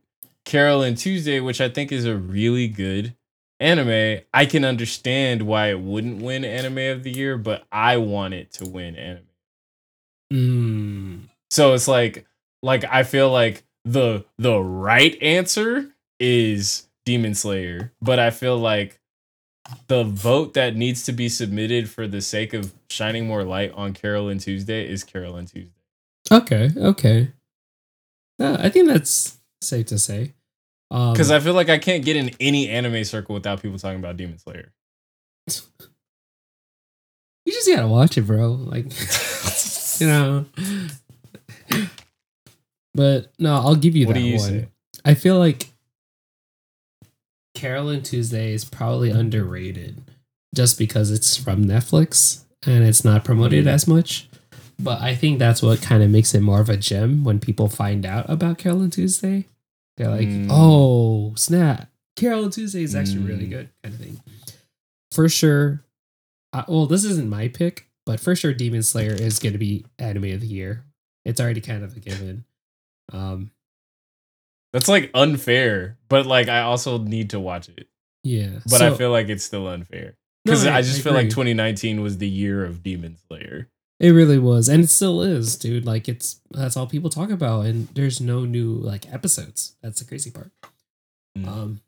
carol 0.45 0.81
and 0.83 0.97
tuesday 0.97 1.39
which 1.39 1.61
i 1.61 1.69
think 1.69 1.91
is 1.91 2.05
a 2.05 2.15
really 2.15 2.67
good 2.67 3.15
anime 3.59 4.21
i 4.33 4.45
can 4.45 4.65
understand 4.65 5.43
why 5.43 5.69
it 5.69 5.79
wouldn't 5.79 6.21
win 6.21 6.43
anime 6.43 6.77
of 6.97 7.03
the 7.03 7.11
year 7.11 7.37
but 7.37 7.65
i 7.71 7.97
want 7.97 8.33
it 8.33 8.51
to 8.53 8.65
win 8.65 8.95
anime 8.95 9.25
Mm. 10.31 11.21
so 11.49 11.73
it's 11.73 11.87
like 11.87 12.25
like 12.61 12.83
I 12.83 13.01
feel 13.03 13.31
like 13.31 13.63
the 13.83 14.25
the 14.37 14.59
right 14.59 15.17
answer 15.23 15.89
is 16.19 16.87
Demon 17.09 17.33
Slayer, 17.33 17.91
but 18.03 18.19
I 18.19 18.29
feel 18.29 18.55
like 18.55 18.99
the 19.87 20.03
vote 20.03 20.53
that 20.53 20.75
needs 20.75 21.05
to 21.05 21.11
be 21.11 21.27
submitted 21.27 21.89
for 21.89 22.07
the 22.07 22.21
sake 22.21 22.53
of 22.53 22.71
shining 22.91 23.25
more 23.25 23.43
light 23.43 23.71
on 23.71 23.93
Carol 23.93 24.29
and 24.29 24.39
Tuesday 24.39 24.87
is 24.87 25.03
Carol 25.03 25.35
and 25.35 25.47
Tuesday. 25.47 25.73
Okay. 26.31 26.69
Okay. 26.77 27.31
Uh, 28.39 28.57
I 28.59 28.69
think 28.69 28.89
that's 28.89 29.39
safe 29.59 29.87
to 29.87 29.97
say. 29.97 30.35
Um, 30.91 31.13
Because 31.13 31.31
I 31.31 31.39
feel 31.39 31.55
like 31.55 31.69
I 31.69 31.79
can't 31.79 32.05
get 32.05 32.15
in 32.15 32.29
any 32.39 32.69
anime 32.69 33.03
circle 33.03 33.33
without 33.33 33.59
people 33.59 33.79
talking 33.79 33.97
about 33.97 34.15
Demon 34.15 34.37
Slayer. 34.37 34.71
you 35.47 35.63
just 37.51 37.67
gotta 37.67 37.87
watch 37.87 38.19
it, 38.19 38.21
bro. 38.21 38.51
Like, 38.51 38.85
you 39.99 40.05
know. 40.05 40.45
But 42.95 43.31
no, 43.39 43.55
I'll 43.55 43.75
give 43.75 43.95
you 43.95 44.07
what 44.07 44.13
that 44.13 44.19
do 44.19 44.25
you 44.25 44.37
one. 44.37 44.49
say? 44.49 44.67
I 45.05 45.13
feel 45.13 45.39
like 45.39 45.69
Carol 47.59 47.89
and 47.89 48.05
Tuesday 48.05 48.53
is 48.53 48.63
probably 48.63 49.09
underrated 49.09 50.01
just 50.55 50.77
because 50.79 51.11
it's 51.11 51.35
from 51.35 51.65
Netflix 51.65 52.43
and 52.65 52.83
it's 52.85 53.03
not 53.03 53.25
promoted 53.25 53.65
Mhm. 53.65 53.69
as 53.69 53.85
much. 53.85 54.29
But 54.79 55.01
I 55.01 55.13
think 55.13 55.39
that's 55.39 55.61
what 55.61 55.81
kind 55.81 56.01
of 56.01 56.09
makes 56.09 56.33
it 56.33 56.39
more 56.39 56.61
of 56.61 56.69
a 56.69 56.77
gem 56.77 57.25
when 57.25 57.39
people 57.39 57.67
find 57.67 58.05
out 58.05 58.29
about 58.29 58.57
Carol 58.59 58.81
and 58.81 58.93
Tuesday. 58.93 59.45
They're 59.97 60.09
like, 60.09 60.29
Mm. 60.29 60.47
oh, 60.49 61.33
snap. 61.35 61.91
Carol 62.15 62.45
and 62.45 62.53
Tuesday 62.53 62.83
is 62.83 62.95
actually 62.95 63.23
really 63.25 63.47
Mm. 63.47 63.49
good, 63.49 63.69
kind 63.83 63.93
of 63.95 63.99
thing. 64.01 64.21
For 65.11 65.27
sure. 65.27 65.83
Uh, 66.53 66.63
well, 66.69 66.85
this 66.85 67.03
isn't 67.03 67.29
my 67.29 67.49
pick, 67.49 67.87
but 68.05 68.21
for 68.21 68.35
sure, 68.37 68.53
Demon 68.53 68.83
Slayer 68.83 69.11
is 69.13 69.37
going 69.39 69.51
to 69.53 69.59
be 69.59 69.85
anime 69.99 70.31
of 70.31 70.39
the 70.41 70.47
year. 70.47 70.85
It's 71.25 71.41
already 71.41 71.59
kind 71.61 71.83
of 71.83 71.97
a 71.97 71.99
given. 71.99 72.45
Um, 73.11 73.51
That's 74.73 74.87
like 74.87 75.11
unfair, 75.13 75.97
but 76.09 76.25
like 76.25 76.47
I 76.47 76.61
also 76.61 76.97
need 76.99 77.31
to 77.31 77.39
watch 77.39 77.69
it. 77.69 77.87
yeah. 78.23 78.59
But 78.69 78.81
I 78.81 78.93
feel 78.95 79.11
like 79.11 79.29
it's 79.29 79.43
still 79.43 79.67
unfair. 79.67 80.17
No, 80.45 80.53
Because 80.53 80.65
I 80.67 80.81
just 80.81 81.01
feel 81.01 81.13
like 81.13 81.29
2019 81.29 82.01
was 82.01 82.17
the 82.17 82.27
year 82.27 82.63
of 82.63 82.81
Demon 82.83 83.17
Slayer. 83.27 83.69
It 83.99 84.11
really 84.11 84.39
was, 84.39 84.69
and 84.69 84.83
it 84.83 84.87
still 84.87 85.21
is, 85.21 85.57
dude. 85.57 85.85
Like 85.85 86.07
it's 86.07 86.39
that's 86.51 86.77
all 86.77 86.87
people 86.87 87.09
talk 87.09 87.29
about, 87.31 87.65
and 87.65 87.87
there's 87.89 88.21
no 88.21 88.45
new 88.45 88.73
like 88.73 89.11
episodes. 89.11 89.75
That's 89.81 89.99
the 89.99 90.07
crazy 90.07 90.31
part. 90.31 90.51
Mm. 91.37 91.47
Um, 91.47 91.81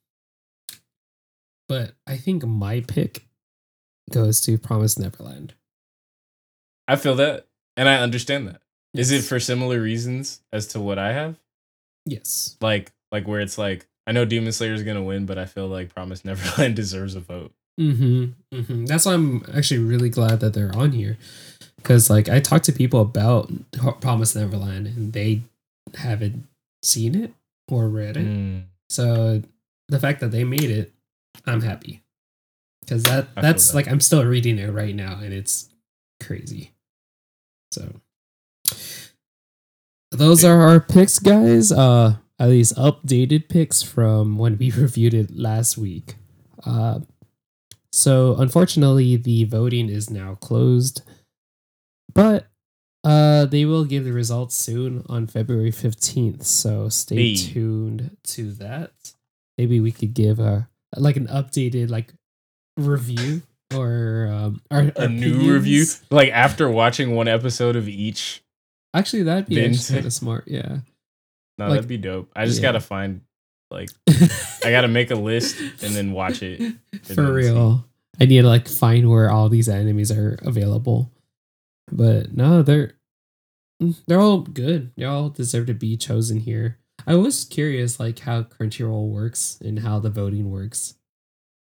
but 1.69 1.93
I 2.05 2.17
think 2.17 2.43
my 2.43 2.81
pick 2.81 3.27
goes 4.11 4.41
to 4.41 4.57
Promise 4.57 4.99
Neverland. 4.99 5.53
I 6.87 6.97
feel 6.97 7.15
that, 7.15 7.47
and 7.77 7.87
I 7.87 7.95
understand 7.95 8.47
that. 8.49 8.61
Is 8.93 9.11
it 9.11 9.21
for 9.21 9.39
similar 9.39 9.79
reasons 9.79 10.41
as 10.51 10.67
to 10.67 10.81
what 10.81 10.99
I 10.99 11.13
have? 11.13 11.39
Yes? 12.05 12.57
Like, 12.61 12.91
like 13.11 13.27
where 13.27 13.41
it's 13.41 13.57
like 13.57 13.87
I 14.07 14.11
know 14.11 14.25
Demon 14.25 14.51
Slayer 14.51 14.73
is 14.73 14.83
gonna 14.83 15.03
win, 15.03 15.25
but 15.25 15.37
I 15.37 15.45
feel 15.45 15.67
like 15.67 15.93
Promise 15.93 16.25
Neverland 16.25 16.75
deserves 16.75 17.15
a 17.15 17.19
vote. 17.19 17.51
Mm-hmm, 17.79 18.55
mm-hmm. 18.55 18.85
That's 18.85 19.05
why 19.05 19.13
I'm 19.13 19.45
actually 19.53 19.79
really 19.79 20.09
glad 20.09 20.39
that 20.41 20.53
they're 20.53 20.75
on 20.75 20.91
here, 20.91 21.17
because 21.77 22.09
like 22.09 22.29
I 22.29 22.39
talked 22.39 22.65
to 22.65 22.71
people 22.71 23.01
about 23.01 23.49
Promise 24.01 24.35
Neverland, 24.35 24.87
and 24.87 25.13
they 25.13 25.41
haven't 25.95 26.47
seen 26.83 27.15
it 27.15 27.33
or 27.69 27.87
read 27.87 28.17
it. 28.17 28.25
Mm. 28.25 28.63
So 28.89 29.41
the 29.87 29.99
fact 29.99 30.19
that 30.19 30.31
they 30.31 30.43
made 30.43 30.69
it, 30.69 30.91
I'm 31.45 31.61
happy. 31.61 32.01
Cause 32.87 33.03
that 33.03 33.27
I 33.37 33.41
that's 33.41 33.69
that. 33.69 33.75
like 33.75 33.87
I'm 33.87 34.01
still 34.01 34.25
reading 34.25 34.57
it 34.57 34.71
right 34.71 34.95
now 34.95 35.19
and 35.21 35.31
it's 35.31 35.69
crazy. 36.21 36.71
So 37.71 38.01
those 40.11 40.43
are 40.43 40.61
our 40.61 40.79
picks, 40.79 41.19
guys. 41.19 41.71
Uh 41.71 42.15
at 42.39 42.49
least 42.49 42.75
updated 42.75 43.47
picks 43.49 43.83
from 43.83 44.37
when 44.39 44.57
we 44.57 44.71
reviewed 44.75 45.13
it 45.13 45.35
last 45.37 45.77
week. 45.77 46.15
Uh, 46.65 46.99
so 47.91 48.35
unfortunately, 48.39 49.15
the 49.15 49.43
voting 49.43 49.89
is 49.89 50.09
now 50.09 50.33
closed, 50.35 51.03
but 52.15 52.47
uh, 53.03 53.45
they 53.45 53.63
will 53.65 53.85
give 53.85 54.05
the 54.05 54.11
results 54.11 54.55
soon 54.55 55.03
on 55.07 55.27
February 55.27 55.69
fifteenth. 55.71 56.43
So 56.45 56.89
stay 56.89 57.29
Hey. 57.29 57.35
tuned 57.35 58.17
to 58.25 58.51
that. 58.53 58.91
Maybe 59.59 59.79
we 59.79 59.91
could 59.91 60.15
give 60.15 60.39
a 60.39 60.67
like 60.97 61.17
an 61.17 61.27
updated 61.27 61.89
like 61.91 62.13
review 62.77 63.43
or 63.73 64.27
um, 64.31 64.61
our, 64.71 64.91
A 64.95 65.07
new 65.07 65.53
review, 65.53 65.85
like 66.09 66.29
after 66.31 66.69
watching 66.69 67.13
one 67.15 67.27
episode 67.27 67.75
of 67.75 67.87
each. 67.87 68.41
Actually, 68.93 69.23
that'd 69.23 69.47
be 69.47 69.55
kind 69.55 70.05
of 70.05 70.13
smart. 70.13 70.45
Yeah. 70.47 70.79
No, 71.57 71.65
Like- 71.67 71.75
that'd 71.75 71.87
be 71.87 71.97
dope. 71.97 72.31
I 72.35 72.45
just 72.45 72.59
Yeah. 72.59 72.69
gotta 72.69 72.79
find 72.81 73.21
like 73.69 73.89
I 74.65 74.71
gotta 74.71 74.87
make 74.89 75.11
a 75.11 75.15
list 75.15 75.59
and 75.59 75.93
then 75.95 76.11
watch 76.11 76.41
it. 76.43 76.75
For 77.03 77.13
then 77.15 77.27
real. 77.27 77.85
I 78.19 78.25
need 78.25 78.41
to 78.41 78.47
like 78.47 78.67
find 78.67 79.09
where 79.09 79.31
all 79.31 79.47
these 79.49 79.69
enemies 79.69 80.11
are 80.11 80.37
available. 80.41 81.09
But 81.91 82.33
no, 82.35 82.61
they're 82.61 82.93
mm, 83.81 83.95
they're 84.07 84.19
all 84.19 84.39
good. 84.41 84.91
They 84.97 85.05
all 85.05 85.29
deserve 85.29 85.67
to 85.67 85.73
be 85.73 85.95
chosen 85.97 86.39
here. 86.39 86.77
I 87.07 87.15
was 87.15 87.45
curious 87.45 87.99
like 87.99 88.19
how 88.19 88.43
Crunchyroll 88.43 89.09
works 89.09 89.57
and 89.63 89.79
how 89.79 89.99
the 89.99 90.09
voting 90.09 90.51
works. 90.51 90.95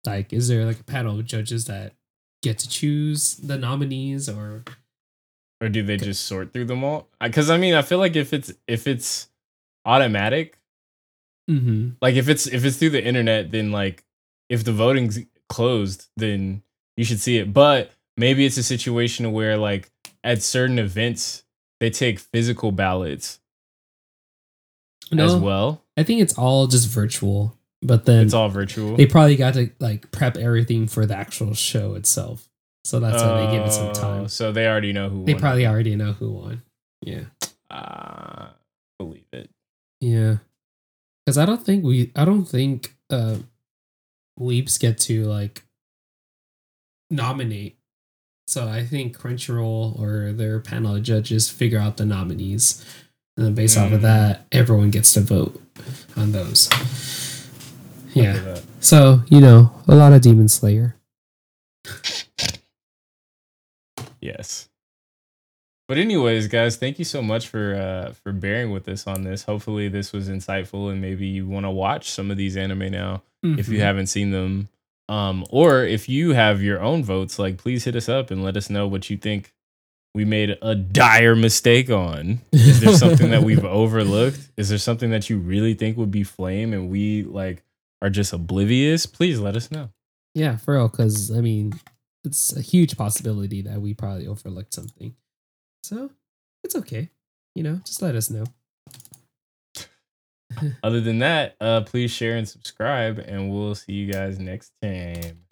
Like, 0.06 0.32
is 0.32 0.48
there 0.48 0.64
like 0.64 0.80
a 0.80 0.84
panel 0.84 1.18
of 1.18 1.26
judges 1.26 1.66
that 1.66 1.92
get 2.42 2.58
to 2.60 2.68
choose 2.68 3.34
the 3.36 3.58
nominees 3.58 4.28
or 4.28 4.64
Or 5.60 5.68
do 5.68 5.82
they 5.82 5.96
just 5.96 6.26
sort 6.26 6.52
through 6.52 6.66
them 6.66 6.84
all? 6.84 7.08
Because 7.20 7.50
I 7.50 7.56
mean, 7.56 7.74
I 7.74 7.82
feel 7.82 7.98
like 7.98 8.14
if 8.14 8.32
it's 8.32 8.52
if 8.66 8.86
it's 8.86 9.28
automatic, 9.84 10.58
mm-hmm. 11.50 11.90
like 12.00 12.14
if 12.14 12.28
it's 12.28 12.46
if 12.46 12.64
it's 12.64 12.76
through 12.76 12.90
the 12.90 13.04
internet, 13.04 13.50
then 13.50 13.72
like 13.72 14.04
if 14.48 14.64
the 14.64 14.72
voting's 14.72 15.18
closed, 15.48 16.08
then 16.16 16.62
you 16.96 17.04
should 17.04 17.20
see 17.20 17.38
it. 17.38 17.52
But 17.52 17.90
maybe 18.16 18.46
it's 18.46 18.56
a 18.56 18.62
situation 18.62 19.32
where 19.32 19.56
like 19.56 19.90
at 20.22 20.42
certain 20.42 20.78
events 20.78 21.42
they 21.80 21.90
take 21.90 22.18
physical 22.18 22.72
ballots 22.72 23.40
no, 25.10 25.24
as 25.24 25.36
well. 25.36 25.82
I 25.96 26.02
think 26.02 26.20
it's 26.20 26.36
all 26.36 26.66
just 26.66 26.88
virtual. 26.88 27.54
But 27.80 28.06
then 28.06 28.24
It's 28.24 28.34
all 28.34 28.48
virtual. 28.48 28.96
they 28.96 29.06
probably 29.06 29.36
got 29.36 29.54
to 29.54 29.70
like 29.78 30.10
prep 30.10 30.36
everything 30.36 30.88
for 30.88 31.06
the 31.06 31.16
actual 31.16 31.54
show 31.54 31.94
itself. 31.94 32.47
So 32.88 33.00
that's 33.00 33.22
why 33.22 33.44
they 33.46 33.52
give 33.56 33.66
it 33.66 33.70
some 33.72 33.88
Oh, 33.88 33.92
time. 33.92 34.28
So 34.28 34.50
they 34.50 34.66
already 34.66 34.94
know 34.94 35.10
who. 35.10 35.24
They 35.26 35.34
won. 35.34 35.40
probably 35.42 35.66
already 35.66 35.94
know 35.94 36.12
who 36.14 36.30
won. 36.32 36.62
Yeah. 37.02 37.24
Uh, 37.70 38.46
believe 38.98 39.26
it. 39.32 39.50
Yeah. 40.00 40.38
Cuz 41.26 41.36
I 41.36 41.44
don't 41.44 41.62
think 41.62 41.84
we 41.84 42.10
I 42.16 42.24
don't 42.24 42.46
think 42.46 42.94
uh 43.10 43.36
weeps 44.38 44.78
get 44.78 44.96
to 45.00 45.24
like 45.24 45.64
nominate. 47.10 47.76
So 48.46 48.66
I 48.66 48.86
think 48.86 49.18
Crunchyroll 49.18 49.98
or 50.00 50.32
their 50.32 50.58
panel 50.58 50.96
of 50.96 51.02
judges 51.02 51.50
figure 51.50 51.78
out 51.78 51.98
the 51.98 52.06
nominees. 52.06 52.82
And 53.36 53.44
then 53.44 53.54
based 53.54 53.76
off 53.76 53.92
of 53.92 53.98
Mm. 54.00 54.02
that, 54.02 54.46
everyone 54.50 54.90
gets 54.90 55.12
to 55.12 55.20
vote 55.20 55.60
on 56.16 56.32
those. 56.32 56.70
Yeah. 58.14 58.60
So, 58.80 59.22
you 59.28 59.40
know, 59.42 59.72
a 59.86 59.94
lot 59.94 60.14
of 60.14 60.22
Demon 60.22 60.48
Slayer. 60.48 60.96
Yes. 64.20 64.68
But 65.88 65.96
anyways, 65.96 66.48
guys, 66.48 66.76
thank 66.76 66.98
you 66.98 67.04
so 67.04 67.22
much 67.22 67.48
for 67.48 67.74
uh 67.74 68.12
for 68.12 68.32
bearing 68.32 68.70
with 68.72 68.88
us 68.88 69.06
on 69.06 69.22
this. 69.24 69.44
Hopefully 69.44 69.88
this 69.88 70.12
was 70.12 70.28
insightful 70.28 70.90
and 70.90 71.00
maybe 71.00 71.26
you 71.26 71.46
want 71.46 71.64
to 71.64 71.70
watch 71.70 72.10
some 72.10 72.30
of 72.30 72.36
these 72.36 72.56
anime 72.56 72.90
now 72.90 73.22
if 73.42 73.68
you 73.68 73.78
Mhm. 73.78 73.82
haven't 73.82 74.06
seen 74.08 74.30
them. 74.30 74.68
Um 75.08 75.46
or 75.50 75.84
if 75.84 76.08
you 76.08 76.32
have 76.34 76.62
your 76.62 76.80
own 76.82 77.02
votes, 77.04 77.38
like 77.38 77.56
please 77.56 77.84
hit 77.84 77.96
us 77.96 78.08
up 78.08 78.30
and 78.30 78.42
let 78.44 78.56
us 78.56 78.68
know 78.68 78.86
what 78.86 79.08
you 79.08 79.16
think 79.16 79.54
we 80.14 80.24
made 80.26 80.58
a 80.60 80.74
dire 80.74 81.36
mistake 81.36 81.88
on. 81.90 82.40
Is 82.52 82.80
there 82.80 82.94
something 82.94 83.30
that 83.30 83.42
we've 83.42 83.64
overlooked? 83.82 84.40
Is 84.58 84.68
there 84.68 84.78
something 84.78 85.10
that 85.10 85.30
you 85.30 85.38
really 85.38 85.72
think 85.74 85.96
would 85.96 86.10
be 86.10 86.24
flame 86.24 86.72
and 86.74 86.90
we 86.90 87.22
like 87.22 87.62
are 88.02 88.10
just 88.10 88.32
oblivious? 88.34 89.06
Please 89.06 89.38
let 89.40 89.56
us 89.56 89.70
know. 89.70 89.88
Yeah, 90.34 90.56
for 90.56 90.74
real. 90.74 90.88
Because 90.88 91.30
I 91.30 91.40
mean, 91.40 91.72
it's 92.24 92.56
a 92.56 92.60
huge 92.60 92.96
possibility 92.96 93.62
that 93.62 93.80
we 93.80 93.94
probably 93.94 94.26
overlooked 94.26 94.74
something. 94.74 95.14
So 95.82 96.10
it's 96.64 96.76
okay. 96.76 97.10
You 97.54 97.62
know, 97.62 97.80
just 97.84 98.02
let 98.02 98.14
us 98.14 98.30
know. 98.30 98.44
Other 100.82 101.00
than 101.00 101.20
that, 101.20 101.56
uh, 101.60 101.82
please 101.82 102.10
share 102.10 102.36
and 102.36 102.48
subscribe, 102.48 103.18
and 103.18 103.50
we'll 103.50 103.74
see 103.74 103.92
you 103.92 104.12
guys 104.12 104.38
next 104.38 104.72
time. 104.82 105.44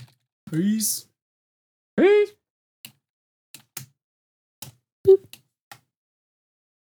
Peace. 0.51 1.06